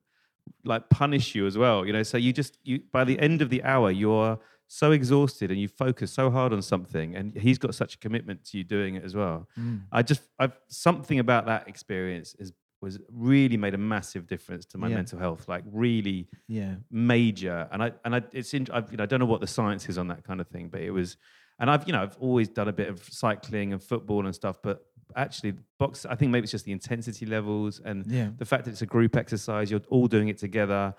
like 0.65 0.89
punish 0.89 1.33
you 1.33 1.45
as 1.45 1.57
well 1.57 1.85
you 1.85 1.93
know? 1.93 2.03
So 2.03 2.17
you 2.17 2.33
just 2.33 2.57
you 2.63 2.81
by 2.91 3.03
the 3.05 3.17
end 3.19 3.41
of 3.41 3.49
the 3.49 3.63
hour 3.63 3.89
you're 3.89 4.37
so 4.67 4.91
exhausted 4.91 5.49
and 5.49 5.59
you 5.61 5.69
focus 5.69 6.11
so 6.11 6.29
hard 6.29 6.51
on 6.51 6.61
something 6.61 7.15
and 7.15 7.33
he's 7.37 7.57
got 7.57 7.73
such 7.73 7.95
a 7.95 7.97
commitment 7.99 8.43
to 8.45 8.57
you 8.57 8.65
doing 8.65 8.95
it 8.95 9.03
as 9.05 9.15
well. 9.15 9.47
Mm. 9.57 9.83
I 9.91 10.03
just 10.03 10.23
i've 10.39 10.57
something 10.67 11.19
about 11.19 11.45
that 11.45 11.69
experience 11.69 12.35
is 12.37 12.51
was 12.81 12.99
really 13.09 13.55
made 13.55 13.73
a 13.73 13.77
massive 13.77 14.27
difference 14.27 14.65
to 14.65 14.77
my 14.77 14.89
Yeah. 14.89 14.95
mental 14.95 15.19
health 15.19 15.47
like 15.47 15.63
really 15.71 16.27
Yeah. 16.49 16.75
major. 16.91 17.69
And 17.71 17.81
i 17.81 17.93
and 18.03 18.13
i 18.13 18.21
it's 18.33 18.53
in 18.53 18.67
I've, 18.73 18.91
you 18.91 18.97
know 18.97 19.03
i 19.03 19.07
don't 19.07 19.21
know 19.21 19.25
what 19.25 19.39
the 19.39 19.47
science 19.47 19.87
is 19.87 19.97
on 19.97 20.09
that 20.09 20.25
kind 20.25 20.41
of 20.41 20.47
thing 20.47 20.67
but 20.67 20.81
it 20.81 20.91
was 20.91 21.15
and 21.59 21.71
i've 21.71 21.87
you 21.87 21.93
know 21.93 22.03
i've 22.03 22.17
always 22.17 22.49
done 22.49 22.67
a 22.67 22.73
bit 22.73 22.89
of 22.89 23.01
cycling 23.05 23.71
and 23.73 23.81
football 23.81 24.25
and 24.25 24.35
stuff 24.35 24.57
but 24.61 24.86
actually 25.15 25.53
box 25.79 26.05
i 26.09 26.15
think 26.15 26.31
maybe 26.31 26.43
it's 26.43 26.51
just 26.51 26.65
the 26.65 26.71
intensity 26.71 27.25
levels 27.25 27.79
and 27.85 28.05
Yeah. 28.07 28.29
the 28.37 28.45
fact 28.45 28.65
that 28.65 28.71
it's 28.71 28.81
a 28.81 28.85
group 28.85 29.15
exercise 29.15 29.71
you're 29.71 29.81
all 29.89 30.07
doing 30.07 30.27
it 30.27 30.37
together 30.37 30.93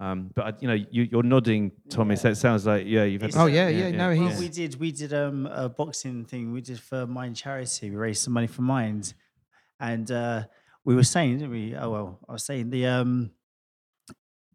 um, 0.00 0.30
but 0.34 0.42
I- 0.46 0.58
you 0.60 0.68
know 0.68 0.78
you, 0.90 1.02
you're 1.12 1.22
nodding 1.22 1.72
tommy 1.90 2.16
so 2.16 2.30
it 2.30 2.36
sounds 2.36 2.64
like 2.66 2.84
yeah 2.86 3.04
you've 3.04 3.20
had 3.20 3.36
Oh 3.36 3.46
yeah, 3.46 3.68
yeah. 3.68 3.90
No, 3.90 4.08
Well, 4.08 4.38
we 4.38 4.48
did 4.48 4.80
we 4.80 4.92
did 4.92 5.12
um, 5.12 5.46
a 5.46 5.68
boxing 5.68 6.24
thing. 6.24 6.52
We 6.52 6.62
did 6.62 6.80
for 6.80 7.06
Mind 7.06 7.36
Charity. 7.36 7.90
We 7.90 7.96
raised 7.96 8.22
some 8.22 8.32
money 8.32 8.46
for 8.46 8.62
Mind, 8.62 9.12
and 9.78 10.10
uh, 10.10 10.44
we 10.86 10.94
were 10.94 11.02
saying, 11.02 11.38
didn't 11.38 11.50
we? 11.50 11.76
Oh 11.76 11.90
well, 11.90 12.18
I 12.26 12.32
was 12.32 12.44
saying 12.44 12.70
the 12.70 12.86
um, 12.86 13.32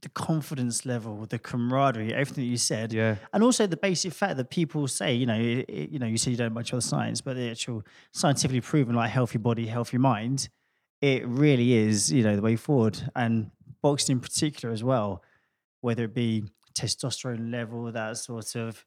the 0.06 0.10
confidence 0.10 0.86
level, 0.86 1.26
the 1.26 1.40
camaraderie, 1.40 2.14
everything 2.14 2.44
that 2.44 2.50
you 2.56 2.58
said, 2.58 2.94
yeah 2.94 3.16
and 3.34 3.44
also 3.44 3.66
the 3.66 3.76
basic 3.90 4.14
fact 4.14 4.38
that 4.38 4.50
people 4.52 4.88
say, 4.88 5.16
you 5.16 5.26
know, 5.26 5.40
it, 5.40 5.66
it- 5.68 5.90
you 5.90 5.98
know, 6.00 6.06
you 6.06 6.18
say 6.18 6.30
you 6.32 6.38
don't 6.38 6.54
much 6.54 6.70
about 6.70 6.84
the 6.84 6.88
science, 6.88 7.22
but 7.22 7.36
the 7.36 7.50
actual 7.50 7.82
scientifically 8.14 8.62
proven, 8.62 8.94
like 8.96 9.10
healthy 9.10 9.40
body, 9.40 9.66
healthy 9.66 9.98
mind, 9.98 10.48
it 11.02 11.26
really 11.28 11.74
is, 11.74 12.12
you 12.14 12.24
know, 12.24 12.36
the 12.36 12.42
way 12.44 12.56
forward. 12.56 12.96
And 13.16 13.50
boxing 13.82 14.18
in 14.18 14.20
particular 14.20 14.72
as 14.74 14.84
well, 14.84 15.24
whether 15.82 16.04
it 16.04 16.14
be 16.14 16.44
testosterone 16.80 17.52
level, 17.52 17.92
that 17.92 18.18
sort 18.18 18.56
of, 18.56 18.86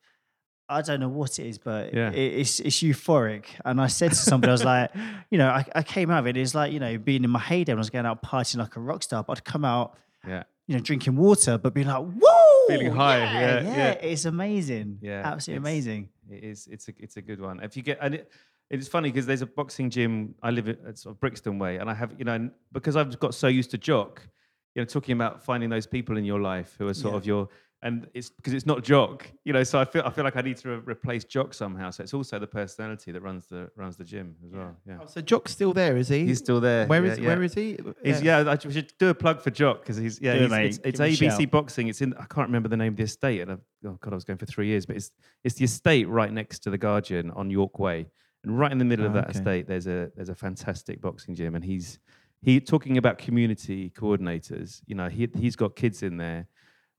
I 0.69 0.83
don't 0.83 1.01
know 1.01 1.09
what 1.09 1.39
it 1.41 1.47
is, 1.49 1.59
but 1.59 1.93
Yeah. 1.95 2.13
it, 2.13 2.33
it's 2.41 2.61
it's 2.61 2.81
euphoric. 2.83 3.47
And 3.65 3.81
I 3.81 3.89
said 3.89 4.11
to 4.11 4.17
somebody, 4.31 4.51
I 4.51 4.53
was 4.53 4.65
like, 4.65 4.91
you 5.33 5.39
know, 5.39 5.49
I, 5.49 5.65
I 5.75 5.83
came 5.83 6.11
out 6.11 6.21
of 6.21 6.27
it. 6.29 6.37
It's 6.37 6.55
like 6.55 6.73
you 6.73 6.79
know, 6.81 6.97
being 6.99 7.25
in 7.25 7.31
my 7.31 7.41
heyday 7.41 7.73
when 7.73 7.79
I 7.79 7.85
was 7.87 7.91
going 7.91 8.07
out 8.07 8.23
partying 8.23 8.59
like 8.59 8.77
a 8.77 8.81
rock 8.81 9.03
star. 9.03 9.25
But 9.25 9.39
I'd 9.39 9.45
come 9.45 9.65
out 9.65 9.97
yeah 10.29 10.45
you 10.67 10.75
know, 10.77 10.83
drinking 10.83 11.17
water, 11.17 11.57
but 11.57 11.73
being 11.73 11.87
like, 11.87 12.05
whoa, 12.05 12.67
Feeling 12.69 12.93
high, 12.93 13.21
yeah, 13.21 13.61
yeah. 13.63 13.91
it's 13.93 14.27
amazing, 14.27 14.99
Yeah, 15.01 15.23
absolutely 15.25 15.63
it's- 15.67 15.73
amazing. 15.87 16.09
It 16.31 16.45
is. 16.45 16.69
It's 16.71 16.89
a. 16.89 16.93
It's 16.99 17.17
a 17.17 17.23
good 17.23 17.41
one. 17.41 17.61
If 17.61 17.75
you 17.75 17.83
get 17.83 17.97
and 18.03 18.17
it, 18.17 18.31
it's 18.69 18.87
funny 18.87 19.09
because 19.11 19.25
there's 19.25 19.41
a 19.41 19.47
boxing 19.47 19.89
gym. 19.89 20.35
I 20.43 20.51
live 20.51 20.69
at, 20.69 20.79
at 20.87 20.99
sort 20.99 21.15
of 21.15 21.21
Brixton 21.21 21.59
way, 21.59 21.79
and 21.79 21.89
I 21.89 21.95
have 21.95 22.15
you 22.19 22.27
know 22.27 22.51
because 22.71 22.97
I've 22.97 23.19
got 23.19 23.35
so 23.35 23.49
used 23.49 23.71
to 23.71 23.79
jock, 23.79 24.29
you 24.75 24.83
know, 24.83 24.87
talking 24.87 25.15
about 25.15 25.43
finding 25.43 25.71
those 25.71 25.87
people 25.87 26.19
in 26.19 26.25
your 26.27 26.39
life 26.39 26.75
who 26.79 26.87
are 26.87 26.93
sort 26.93 27.15
Yeah. 27.15 27.19
of 27.19 27.27
your 27.27 27.49
and 27.83 28.09
it's 28.13 28.31
because 28.31 28.53
it's 28.55 28.67
not 28.67 28.83
jock, 28.83 29.31
you 29.45 29.53
know. 29.53 29.63
So 29.63 29.79
I 29.79 29.85
feel 29.85 30.03
I 30.05 30.11
feel 30.11 30.25
like 30.25 30.37
I 30.37 30.41
need 30.41 30.57
to 30.59 30.69
re- 30.69 30.83
replace 30.95 31.25
jock 31.25 31.55
somehow. 31.55 31.91
So 31.91 32.03
it's 32.03 32.13
also 32.13 32.39
the 32.41 32.47
personality 32.47 33.13
that 33.13 33.21
runs 33.23 33.47
the 33.47 33.71
runs 33.77 33.97
the 33.97 34.05
gym 34.05 34.35
as 34.45 34.53
well. 34.53 34.77
Yeah, 34.87 34.99
Oh, 35.03 35.07
so 35.07 35.21
Jock's 35.21 35.53
still 35.53 35.73
there, 35.73 35.97
is 35.97 36.09
he? 36.09 36.27
he's 36.27 36.39
still 36.39 36.61
there. 36.61 36.87
Where 36.87 37.05
yeah, 37.07 37.13
is 37.13 37.19
yeah. 37.21 37.27
where 37.29 37.43
is 37.43 37.55
he? 37.55 37.79
He's, 38.03 38.21
yeah, 38.21 38.45
I 38.51 38.57
should 38.59 38.93
do 38.99 39.11
a 39.11 39.15
plug 39.15 39.41
for 39.41 39.51
Jock 39.51 39.83
because 39.83 39.97
he's 39.97 40.21
yeah, 40.21 40.35
he's, 40.35 40.53
it's, 40.53 40.79
it's 40.85 40.99
Give 40.99 41.07
him 41.21 41.31
a 41.31 41.35
ABC 41.37 41.39
shout. 41.43 41.51
Boxing. 41.53 41.87
It's 41.89 42.01
in 42.01 42.15
I 42.15 42.25
can't 42.25 42.49
remember 42.49 42.69
the 42.69 42.77
name 42.77 42.95
of 42.95 42.97
the 42.97 43.05
estate, 43.05 43.43
and 43.43 43.53
I've, 43.53 43.61
oh 43.87 43.97
god, 44.01 44.13
I 44.13 44.17
was 44.17 44.25
going 44.25 44.39
for 44.39 44.47
three 44.47 44.67
years, 44.67 44.85
but 44.85 44.97
it's 44.97 45.13
it's 45.45 45.55
the 45.55 45.65
estate 45.65 46.09
right 46.09 46.33
next 46.33 46.61
to 46.65 46.71
the 46.71 46.79
Guardian 46.79 47.31
on 47.31 47.49
York 47.49 47.79
Way, 47.79 48.09
and 48.43 48.59
right 48.59 48.73
in 48.73 48.79
the 48.79 48.85
middle 48.85 49.07
of 49.07 49.13
Oh, 49.13 49.15
that 49.15 49.27
ah, 49.27 49.31
okay. 49.31 49.39
estate, 49.39 49.69
there's 49.69 49.87
a 49.87 50.11
there's 50.17 50.31
a 50.31 50.35
fantastic 50.35 51.01
boxing 51.01 51.37
gym, 51.37 51.55
and 51.55 51.65
he's 51.65 52.01
he 52.43 52.61
talking 52.61 52.99
about 52.99 53.19
community 53.19 53.91
coordinators. 53.97 54.81
You 54.87 54.97
know, 54.97 55.09
he 55.09 55.29
he's 55.39 55.55
got 55.55 55.77
kids 55.77 56.03
in 56.03 56.17
there 56.17 56.49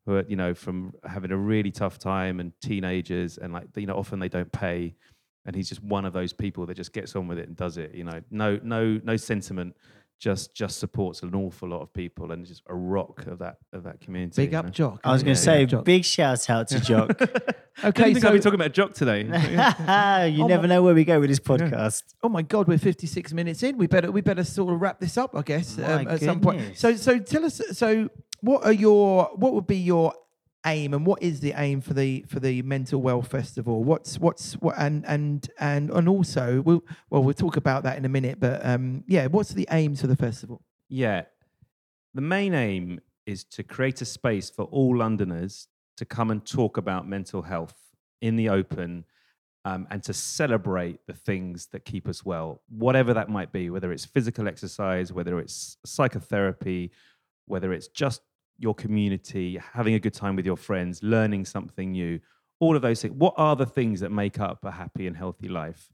who 0.06 0.16
are 0.16 0.26
you 0.28 0.36
know 0.36 0.54
from 0.54 0.94
having 1.06 1.32
a 1.32 1.38
really 1.38 1.72
tough 1.72 1.98
time 2.00 2.40
and 2.40 2.52
teenagers, 2.62 3.38
and 3.38 3.54
like 3.54 3.68
you 3.76 3.86
know 3.86 3.96
often 3.96 4.20
they 4.20 4.30
don't 4.30 4.52
pay. 4.52 4.96
And 5.46 5.56
he's 5.56 5.70
just 5.70 5.82
one 5.82 6.06
of 6.06 6.14
those 6.14 6.32
people 6.34 6.66
that 6.68 6.76
just 6.76 6.94
gets 6.94 7.16
on 7.16 7.28
with 7.28 7.40
it 7.40 7.48
and 7.48 7.56
does 7.56 7.78
it. 7.78 7.96
You 7.96 8.04
know, 8.04 8.22
no, 8.30 8.60
no, 8.62 9.00
no 9.04 9.16
sentiment 9.16 9.76
just 10.20 10.54
just 10.54 10.78
supports 10.80 11.24
an 11.24 11.34
awful 11.34 11.70
lot 11.70 11.82
of 11.82 11.94
people 11.94 12.34
and 12.34 12.46
just 12.46 12.62
a 12.68 12.76
rock 12.76 13.26
of 13.26 13.40
that 13.40 13.56
of 13.72 13.84
that 13.84 14.02
community. 14.02 14.44
Big 14.44 14.52
you 14.52 14.58
up 14.60 14.66
know? 14.66 14.72
Jock. 14.72 15.00
I 15.04 15.14
was 15.14 15.24
going 15.24 15.30
Yeah, 15.32 15.36
to 15.36 15.42
say, 15.42 15.66
Jock. 15.66 15.86
big 15.86 16.04
shout 16.06 16.50
out 16.50 16.68
to 16.70 16.80
Jock. 16.80 17.20
Okay, 17.82 18.04
I 18.04 18.06
think 18.08 18.20
so 18.20 18.28
I'll 18.28 18.34
be 18.34 18.40
talking 18.42 18.60
about 18.60 18.74
Jock 18.74 18.94
today. 18.94 19.22
you 19.24 20.44
Oh 20.44 20.48
never 20.48 20.64
my- 20.64 20.68
know 20.68 20.84
where 20.84 20.94
we 20.94 21.06
go 21.06 21.18
with 21.22 21.30
this 21.30 21.40
podcast. 21.40 22.04
oh 22.22 22.28
my 22.28 22.42
God, 22.42 22.68
we're 22.68 22.78
56 22.78 23.32
minutes 23.32 23.64
in. 23.64 23.78
We 23.78 23.88
better 23.88 24.12
we 24.12 24.20
better 24.20 24.44
sort 24.44 24.74
of 24.74 24.82
wrap 24.82 25.00
this 25.00 25.18
up, 25.18 25.34
I 25.34 25.42
guess, 25.44 25.78
um, 25.80 26.08
at 26.10 26.20
some 26.20 26.42
point. 26.42 26.78
So 26.78 26.96
so 26.98 27.20
tell 27.20 27.46
us. 27.46 27.62
So 27.72 28.10
what 28.42 28.64
are 28.66 28.74
your 28.74 29.26
what 29.36 29.54
would 29.54 29.68
be 29.68 29.78
your 29.78 30.14
aim 30.66 30.94
and 30.94 31.06
what 31.06 31.22
is 31.24 31.40
the 31.40 31.54
aim 31.56 31.80
for 31.80 31.94
the 31.94 32.26
for 32.28 32.40
the 32.42 32.62
mental 32.64 33.02
well 33.02 33.22
festival 33.22 33.82
what's 33.84 34.20
what's 34.20 34.54
what 34.56 34.76
and 34.78 35.06
and 35.08 35.50
and 35.60 35.90
and 35.90 36.10
also 36.10 36.62
we'll 36.66 36.84
well 37.10 37.24
we'll 37.24 37.34
talk 37.34 37.56
about 37.56 37.84
that 37.84 37.98
in 37.98 38.04
a 38.04 38.10
minute 38.10 38.40
but 38.42 38.64
um 38.66 39.04
yeah 39.08 39.26
what's 39.28 39.52
the 39.52 39.68
aim 39.72 39.96
for 39.96 40.08
the 40.08 40.18
festival 40.18 40.62
Yeah. 40.90 41.24
The 42.16 42.22
main 42.22 42.54
aim 42.56 43.00
is 43.26 43.44
to 43.46 43.64
create 43.64 44.02
a 44.02 44.06
space 44.06 44.50
for 44.50 44.66
all 44.66 44.98
Londoners 44.98 45.68
to 45.98 46.06
come 46.06 46.32
and 46.32 46.44
talk 46.44 46.78
about 46.78 47.08
mental 47.08 47.44
health 47.44 47.76
in 48.22 48.36
the 48.36 48.50
open 48.50 49.06
um, 49.66 49.86
and 49.92 50.02
to 50.04 50.14
celebrate 50.14 51.06
the 51.06 51.14
things 51.14 51.68
that 51.68 51.86
keep 51.86 52.08
us 52.08 52.26
well, 52.26 52.62
whatever 52.70 53.14
that 53.14 53.30
might 53.30 53.52
be, 53.52 53.70
whether 53.70 53.92
it's 53.92 54.06
physical 54.06 54.48
exercise, 54.48 55.14
whether 55.14 55.38
it's 55.40 55.78
psychotherapy, 55.86 56.92
whether 57.46 57.72
it's 57.72 57.88
just 57.88 58.22
your 58.60 58.76
community, 58.76 59.60
having 59.74 59.94
a 59.94 60.00
good 60.00 60.14
time 60.14 60.36
with 60.36 60.46
your 60.46 60.58
friends, 60.58 61.02
learning 61.02 61.46
something 61.46 61.92
new, 61.92 62.20
all 62.60 62.76
of 62.76 62.82
those 62.82 63.02
things. 63.02 63.14
What 63.16 63.34
are 63.38 63.56
the 63.56 63.66
things 63.66 64.00
that 64.02 64.12
make 64.12 64.40
up 64.40 64.64
a 64.64 64.72
happy 64.72 65.08
and 65.08 65.16
healthy 65.16 65.48
life? 65.48 65.90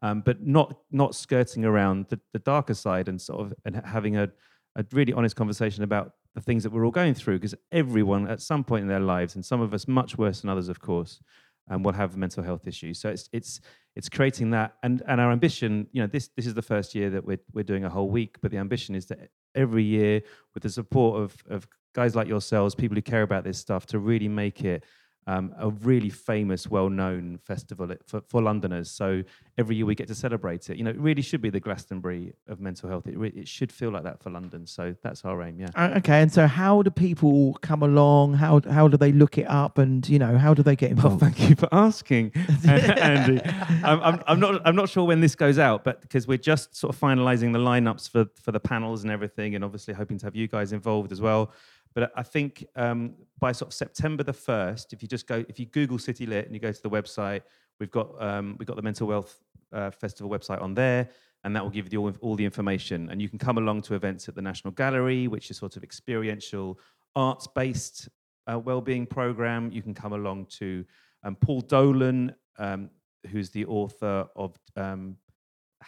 Um, 0.00 0.20
but 0.20 0.46
not 0.46 0.78
not 0.92 1.14
skirting 1.14 1.64
around 1.64 2.06
the, 2.08 2.20
the 2.32 2.38
darker 2.38 2.74
side 2.74 3.08
and 3.08 3.20
sort 3.20 3.40
of 3.40 3.54
and 3.64 3.76
having 3.84 4.16
a, 4.16 4.30
a 4.76 4.84
really 4.92 5.12
honest 5.12 5.34
conversation 5.34 5.82
about 5.82 6.12
the 6.34 6.40
things 6.40 6.62
that 6.62 6.70
we're 6.70 6.84
all 6.84 6.92
going 6.92 7.14
through 7.14 7.36
because 7.36 7.54
everyone 7.72 8.28
at 8.28 8.40
some 8.40 8.62
point 8.62 8.82
in 8.82 8.88
their 8.88 9.00
lives 9.00 9.34
and 9.34 9.44
some 9.44 9.60
of 9.60 9.74
us 9.74 9.88
much 9.88 10.16
worse 10.16 10.40
than 10.42 10.50
others 10.50 10.68
of 10.68 10.80
course 10.80 11.20
um, 11.68 11.82
will 11.82 11.92
have 11.92 12.16
mental 12.16 12.44
health 12.44 12.64
issues 12.68 13.00
so 13.00 13.08
it's 13.08 13.28
it's 13.32 13.60
it's 13.96 14.08
creating 14.08 14.50
that 14.50 14.74
and 14.84 15.02
and 15.08 15.20
our 15.20 15.32
ambition 15.32 15.88
you 15.90 16.00
know 16.00 16.06
this 16.06 16.30
this 16.36 16.46
is 16.46 16.54
the 16.54 16.62
first 16.62 16.94
year 16.94 17.10
that 17.10 17.24
we're 17.24 17.40
we're 17.52 17.64
doing 17.64 17.84
a 17.84 17.90
whole 17.90 18.08
week 18.08 18.36
but 18.40 18.52
the 18.52 18.56
ambition 18.56 18.94
is 18.94 19.06
that 19.06 19.18
every 19.56 19.82
year 19.82 20.22
with 20.54 20.62
the 20.62 20.70
support 20.70 21.20
of 21.20 21.36
of 21.50 21.66
guys 21.98 22.14
like 22.14 22.28
yourselves 22.28 22.76
people 22.76 22.94
who 22.94 23.02
care 23.02 23.22
about 23.22 23.42
this 23.42 23.58
stuff 23.58 23.84
to 23.84 23.98
really 23.98 24.28
make 24.28 24.64
it 24.64 24.84
um, 25.28 25.54
a 25.58 25.68
really 25.68 26.08
famous, 26.08 26.66
well-known 26.68 27.38
festival 27.44 27.86
for, 28.06 28.22
for 28.26 28.40
Londoners. 28.40 28.90
So 28.90 29.22
every 29.58 29.76
year 29.76 29.84
we 29.84 29.94
get 29.94 30.08
to 30.08 30.14
celebrate 30.14 30.70
it. 30.70 30.78
You 30.78 30.84
know, 30.84 30.90
it 30.90 30.98
really 30.98 31.20
should 31.20 31.42
be 31.42 31.50
the 31.50 31.60
Glastonbury 31.60 32.32
of 32.48 32.60
mental 32.60 32.88
health. 32.88 33.06
It, 33.06 33.18
re- 33.18 33.34
it 33.36 33.46
should 33.46 33.70
feel 33.70 33.90
like 33.90 34.04
that 34.04 34.22
for 34.22 34.30
London. 34.30 34.66
So 34.66 34.94
that's 35.02 35.26
our 35.26 35.42
aim. 35.42 35.60
Yeah. 35.60 35.68
Uh, 35.74 35.98
okay 35.98 36.22
and 36.22 36.32
so 36.32 36.46
how 36.46 36.80
do 36.80 36.90
people 36.90 37.58
come 37.60 37.82
along 37.82 38.34
how 38.34 38.62
how 38.70 38.88
do 38.88 38.96
they 38.96 39.12
look 39.12 39.36
it 39.36 39.48
up 39.48 39.76
and 39.76 40.08
you 40.08 40.18
know 40.18 40.38
how 40.38 40.54
do 40.54 40.62
they 40.62 40.74
get 40.74 40.92
Well, 40.96 41.12
involved 41.12 41.20
thank 41.20 41.50
you 41.50 41.56
for 41.56 41.68
asking, 41.72 42.32
Andy. 42.66 43.42
I'm, 43.84 44.00
I'm, 44.00 44.22
I'm 44.26 44.40
not 44.40 44.62
I'm 44.64 44.76
not 44.76 44.88
sure 44.88 45.04
when 45.04 45.20
this 45.20 45.34
goes 45.34 45.58
out, 45.58 45.84
but 45.84 46.00
because 46.00 46.26
we're 46.26 46.38
just 46.38 46.74
sort 46.74 46.94
of 46.94 46.98
finalising 46.98 47.52
the 47.52 47.58
lineups 47.58 48.08
for 48.08 48.24
for 48.42 48.52
the 48.52 48.60
panels 48.60 49.02
and 49.02 49.12
everything, 49.12 49.54
and 49.54 49.62
obviously 49.62 49.92
hoping 49.92 50.16
to 50.18 50.26
have 50.26 50.34
you 50.34 50.48
guys 50.48 50.72
involved 50.72 51.12
as 51.12 51.20
well. 51.20 51.52
But 51.94 52.12
I 52.16 52.22
think 52.22 52.66
um, 52.76 53.14
by 53.40 53.52
sort 53.52 53.70
of 53.70 53.74
September 53.74 54.22
the 54.22 54.32
first, 54.32 54.92
if 54.92 55.02
you 55.02 55.08
just 55.08 55.26
go, 55.26 55.44
if 55.48 55.58
you 55.58 55.66
Google 55.66 55.98
City 55.98 56.26
Lit 56.26 56.46
and 56.46 56.54
you 56.54 56.60
go 56.60 56.72
to 56.72 56.82
the 56.82 56.90
website, 56.90 57.42
we've 57.80 57.90
got 57.90 58.20
um, 58.22 58.56
we've 58.58 58.66
got 58.66 58.76
the 58.76 58.82
mental 58.82 59.06
wealth 59.06 59.40
uh, 59.72 59.90
festival 59.90 60.30
website 60.30 60.60
on 60.62 60.74
there, 60.74 61.08
and 61.44 61.54
that 61.54 61.62
will 61.62 61.70
give 61.70 61.92
you 61.92 62.00
all, 62.00 62.12
all 62.20 62.36
the 62.36 62.44
information. 62.44 63.10
And 63.10 63.20
you 63.20 63.28
can 63.28 63.38
come 63.38 63.58
along 63.58 63.82
to 63.82 63.94
events 63.94 64.28
at 64.28 64.34
the 64.34 64.42
National 64.42 64.72
Gallery, 64.72 65.28
which 65.28 65.50
is 65.50 65.56
sort 65.56 65.76
of 65.76 65.82
experiential, 65.82 66.78
arts-based 67.16 68.08
uh, 68.50 68.58
well-being 68.58 69.06
program. 69.06 69.70
You 69.72 69.82
can 69.82 69.94
come 69.94 70.12
along 70.12 70.46
to 70.58 70.84
um, 71.24 71.36
Paul 71.36 71.60
Dolan, 71.60 72.34
um, 72.58 72.90
who's 73.30 73.50
the 73.50 73.64
author 73.66 74.26
of 74.36 74.58
um, 74.76 75.16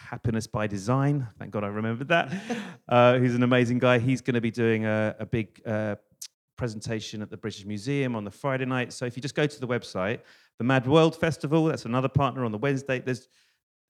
Happiness 0.09 0.47
by 0.47 0.67
Design. 0.67 1.27
Thank 1.39 1.53
God 1.53 1.63
I 1.63 1.69
remembered 1.69 2.09
that. 2.09 2.33
uh, 2.89 3.19
who's 3.19 3.35
an 3.35 3.43
amazing 3.43 3.79
guy. 3.79 3.99
He's 3.99 4.21
going 4.21 4.35
to 4.35 4.41
be 4.41 4.51
doing 4.51 4.85
a, 4.87 5.15
a 5.19 5.27
big 5.27 5.61
uh, 5.67 5.97
presentation 6.57 7.23
at 7.23 7.31
the 7.31 7.37
British 7.37 7.65
Museum 7.65 8.17
on 8.17 8.25
the 8.25 8.31
Friday 8.31 8.65
night. 8.65 8.93
So 8.93 9.05
if 9.05 9.17
you 9.17 9.23
just 9.23 9.35
go 9.35 9.47
to 9.47 9.61
the 9.61 9.69
website, 9.69 10.21
the 10.59 10.65
Mad 10.65 10.87
World 10.87 11.17
Festival, 11.17 11.65
that's 11.65 11.85
another 11.85 12.09
partner 12.09 12.45
on 12.45 12.53
the 12.53 12.59
Wednesday. 12.59 12.99
There's 12.99 13.29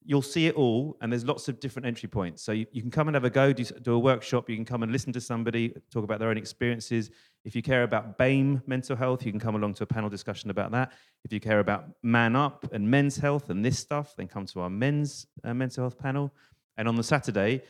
you'll 0.05 0.23
see 0.23 0.47
it 0.47 0.55
all, 0.55 0.97
and 1.01 1.13
there's 1.13 1.25
lots 1.25 1.49
of 1.49 1.61
different 1.61 1.87
entry 1.87 2.09
points. 2.09 2.43
So 2.43 2.53
you, 2.53 2.67
you 2.73 2.81
can 2.81 2.91
come 2.91 3.09
and 3.09 3.15
have 3.15 3.25
a 3.25 3.31
go, 3.31 3.53
do, 3.53 3.65
do 3.65 3.93
a 3.95 3.99
workshop. 3.99 4.49
You 4.49 4.57
can 4.57 4.65
come 4.65 4.83
and 4.83 4.91
listen 4.91 5.13
to 5.13 5.21
somebody 5.21 5.75
talk 5.93 6.05
about 6.05 6.19
their 6.19 6.31
own 6.31 6.39
experiences. 6.39 7.11
If 7.45 7.55
you 7.55 7.63
care 7.63 7.83
about 7.83 8.19
BAME 8.19 8.63
mental 8.67 8.97
health, 8.97 9.25
you 9.25 9.33
can 9.33 9.41
come 9.41 9.55
along 9.57 9.75
to 9.75 9.85
a 9.85 9.87
panel 9.87 10.09
discussion 10.09 10.51
about 10.51 10.71
that. 10.73 10.93
If 11.25 11.33
you 11.33 11.41
care 11.41 11.61
about 11.61 11.85
Man 12.03 12.35
Up 12.35 12.73
and 12.73 12.91
men's 12.91 13.17
health 13.17 13.51
and 13.51 13.65
this 13.65 13.79
stuff, 13.79 14.15
then 14.17 14.27
come 14.27 14.47
to 14.47 14.61
our 14.61 14.71
men's 14.71 15.27
uh, 15.45 15.55
mental 15.55 15.85
health 15.85 15.99
panel. 15.99 16.33
And 16.77 16.89
on 16.89 16.97
the 16.97 17.05
Saturday, 17.05 17.63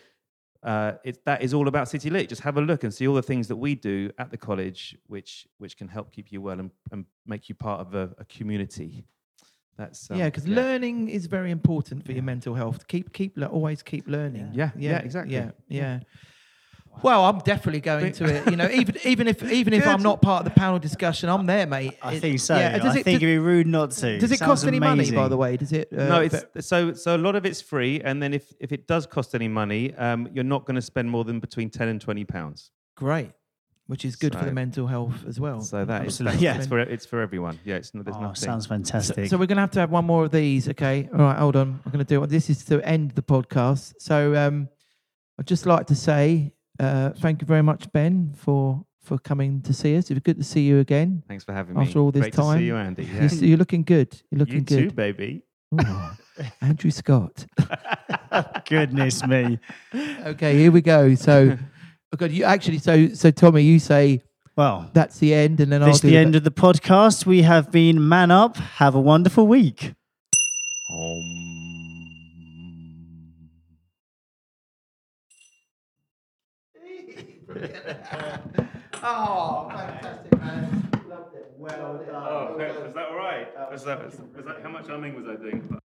uh, 0.62 0.92
it, 1.04 1.24
that 1.24 1.42
is 1.42 1.54
all 1.54 1.68
about 1.68 1.88
City 1.88 2.10
Lit. 2.10 2.28
Just 2.28 2.42
have 2.42 2.58
a 2.58 2.60
look 2.60 2.84
and 2.84 2.92
see 2.92 3.08
all 3.08 3.14
the 3.14 3.22
things 3.22 3.48
that 3.48 3.56
we 3.56 3.74
do 3.74 4.10
at 4.18 4.30
the 4.30 4.36
college, 4.36 4.96
which 5.06 5.46
which 5.58 5.76
can 5.76 5.88
help 5.88 6.12
keep 6.12 6.30
you 6.30 6.40
well 6.40 6.60
and, 6.60 6.70
and 6.92 7.06
make 7.26 7.48
you 7.48 7.54
part 7.54 7.80
of 7.80 7.94
a, 7.94 8.10
a 8.18 8.24
community. 8.26 9.04
That's 9.80 10.10
um, 10.10 10.18
yeah, 10.18 10.26
because 10.26 10.46
learning 10.46 11.08
is 11.08 11.24
very 11.26 11.50
important 11.50 12.04
for 12.06 12.12
your 12.12 12.22
mental 12.22 12.54
health. 12.54 12.86
Keep, 12.86 13.06
keep, 13.18 13.32
le- 13.38 13.46
always 13.46 13.82
keep 13.82 14.06
learning. 14.16 14.50
Yeah, 14.52 14.70
yeah, 14.76 14.98
exactly. 14.98 15.34
Yeah, 15.34 15.50
yeah. 15.68 16.00
Well, 17.02 17.24
I'm 17.24 17.38
definitely 17.38 17.80
going 17.80 18.12
to 18.12 18.24
it. 18.24 18.50
You 18.50 18.56
know, 18.56 18.68
even 18.80 18.96
even 19.04 19.26
if 19.28 19.42
even 19.60 19.72
if 19.72 19.86
I'm 19.86 20.02
not 20.02 20.20
part 20.20 20.44
of 20.44 20.52
the 20.52 20.58
panel 20.60 20.78
discussion, 20.78 21.28
I'm 21.30 21.46
there, 21.46 21.66
mate. 21.66 21.96
I 22.02 22.14
It- 22.14 22.20
think 22.20 22.40
so. 22.40 22.56
Yeah. 22.56 22.76
Does 22.78 22.96
I 22.96 22.98
it, 23.00 23.04
think 23.04 23.20
does, 23.20 23.22
it'd 23.28 23.36
be 23.36 23.38
rude 23.38 23.66
not 23.66 23.92
to. 23.92 24.18
does 24.18 24.32
it 24.32 24.38
Sounds 24.38 24.48
cost 24.50 24.66
any 24.66 24.80
money, 24.80 25.10
by 25.10 25.28
the 25.28 25.36
way? 25.36 25.56
Does 25.56 25.72
it? 25.72 25.88
Uh, 25.96 26.08
no, 26.08 26.20
it's 26.20 26.44
but- 26.52 26.64
so 26.64 26.92
so 26.92 27.16
a 27.16 27.22
lot 27.26 27.36
of 27.36 27.46
it's 27.46 27.62
free, 27.62 28.00
and 28.02 28.22
then 28.22 28.34
if 28.34 28.52
if 28.60 28.72
it 28.72 28.86
does 28.86 29.06
cost 29.06 29.34
any 29.34 29.48
money, 29.48 29.94
um, 29.94 30.28
you're 30.34 30.44
not 30.44 30.66
going 30.66 30.74
to 30.74 30.82
spend 30.82 31.10
more 31.10 31.24
than 31.24 31.40
between 31.40 31.70
ten 31.70 31.88
and 31.88 32.00
twenty 32.00 32.24
pounds. 32.24 32.70
great, 32.96 33.30
which 33.90 34.04
is 34.04 34.14
good 34.14 34.34
for 34.38 34.44
the 34.44 34.52
mental 34.52 34.86
health 34.86 35.24
as 35.26 35.40
well. 35.40 35.60
So 35.60 35.84
that 35.84 36.02
is 36.02 36.20
Absolutely, 36.20 36.36
that's- 36.38 36.42
yeah. 36.42 36.58
it's 36.60 36.66
for 36.68 36.78
it's 36.78 37.06
for 37.06 37.20
everyone. 37.20 37.58
Yeah, 37.64 37.74
it's 37.74 37.92
not, 37.92 38.04
there's 38.04 38.16
Oh, 38.16 38.20
nothing. 38.20 38.36
sounds 38.36 38.66
fantastic. 38.66 39.28
so 39.28 39.36
we're 39.36 39.46
going 39.46 39.56
to 39.56 39.62
have 39.62 39.72
to 39.72 39.80
have 39.80 39.90
one 39.90 40.04
more 40.04 40.24
of 40.24 40.30
these. 40.30 40.68
Okay. 40.68 41.08
All 41.12 41.18
right. 41.18 41.36
Hold 41.38 41.56
on. 41.56 41.80
I'm 41.84 41.90
going 41.92 42.04
to 42.04 42.08
do 42.14 42.22
it. 42.22 42.28
This 42.30 42.48
is 42.48 42.64
to 42.66 42.80
end 42.86 43.10
the 43.12 43.22
podcast. 43.22 43.94
So 43.98 44.36
um, 44.36 44.68
I'd 45.38 45.46
just 45.48 45.66
like 45.66 45.86
to 45.88 45.96
say 45.96 46.52
uh, 46.78 47.10
thank 47.18 47.40
you 47.42 47.46
very 47.46 47.62
much, 47.62 47.90
Ben, 47.92 48.32
for 48.36 48.84
for 49.02 49.18
coming 49.18 49.60
to 49.62 49.72
see 49.72 49.96
us. 49.96 50.10
It 50.10 50.16
It's 50.16 50.24
good 50.24 50.36
to 50.38 50.44
see 50.44 50.60
you 50.62 50.78
again. 50.78 51.22
Thanks 51.26 51.42
for 51.42 51.52
having 51.52 51.74
me. 51.74 51.82
After 51.82 51.98
all 51.98 52.12
this 52.12 52.20
Great 52.22 52.32
to 52.34 52.38
time, 52.38 52.58
see 52.58 52.66
you, 52.66 52.76
Andy. 52.76 53.04
You're, 53.06 53.24
you're 53.48 53.58
looking 53.58 53.82
good. 53.82 54.10
You're 54.30 54.38
looking 54.38 54.60
you 54.60 54.64
too, 54.64 54.84
good. 54.84 54.94
baby. 54.96 55.42
Ooh, 55.74 56.10
Andrew 56.60 56.90
Scott. 56.92 57.46
Goodness 58.68 59.26
me. 59.26 59.58
Okay, 59.94 60.56
here 60.56 60.70
we 60.70 60.80
go. 60.80 61.14
So, 61.14 61.56
oh 62.12 62.16
God, 62.16 62.30
you 62.30 62.44
actually. 62.44 62.78
So, 62.78 63.08
so 63.08 63.30
Tommy, 63.30 63.62
you 63.62 63.78
say 63.78 64.22
Well, 64.56 64.90
that's 64.92 65.18
the 65.18 65.34
end, 65.34 65.60
and 65.60 65.72
then 65.72 65.82
I'll 65.82 65.88
this 65.88 65.96
is 65.96 66.02
do 66.02 66.10
the 66.10 66.16
end 66.16 66.34
of 66.36 66.44
the 66.44 66.50
podcast. 66.50 67.26
We 67.26 67.42
have 67.42 67.70
been 67.70 68.08
Man 68.08 68.30
Up. 68.30 68.56
Have 68.56 68.94
a 68.94 69.00
wonderful 69.00 69.46
week. 69.46 69.94
Oh, 79.02 79.70
fantastic, 79.70 80.38
man! 80.38 80.90
Loved 81.08 81.34
it. 81.34 81.52
Well 81.56 82.02
done. 82.06 82.14
Oh, 82.14 82.54
was 82.84 82.94
that 82.94 83.08
all 83.08 83.16
right? 83.16 83.48
Was 83.70 83.84
that, 83.84 84.04
was 84.04 84.44
that 84.44 84.62
how 84.62 84.68
much 84.68 84.88
humming 84.88 85.14
was 85.14 85.24
I 85.26 85.36
doing? 85.36 85.78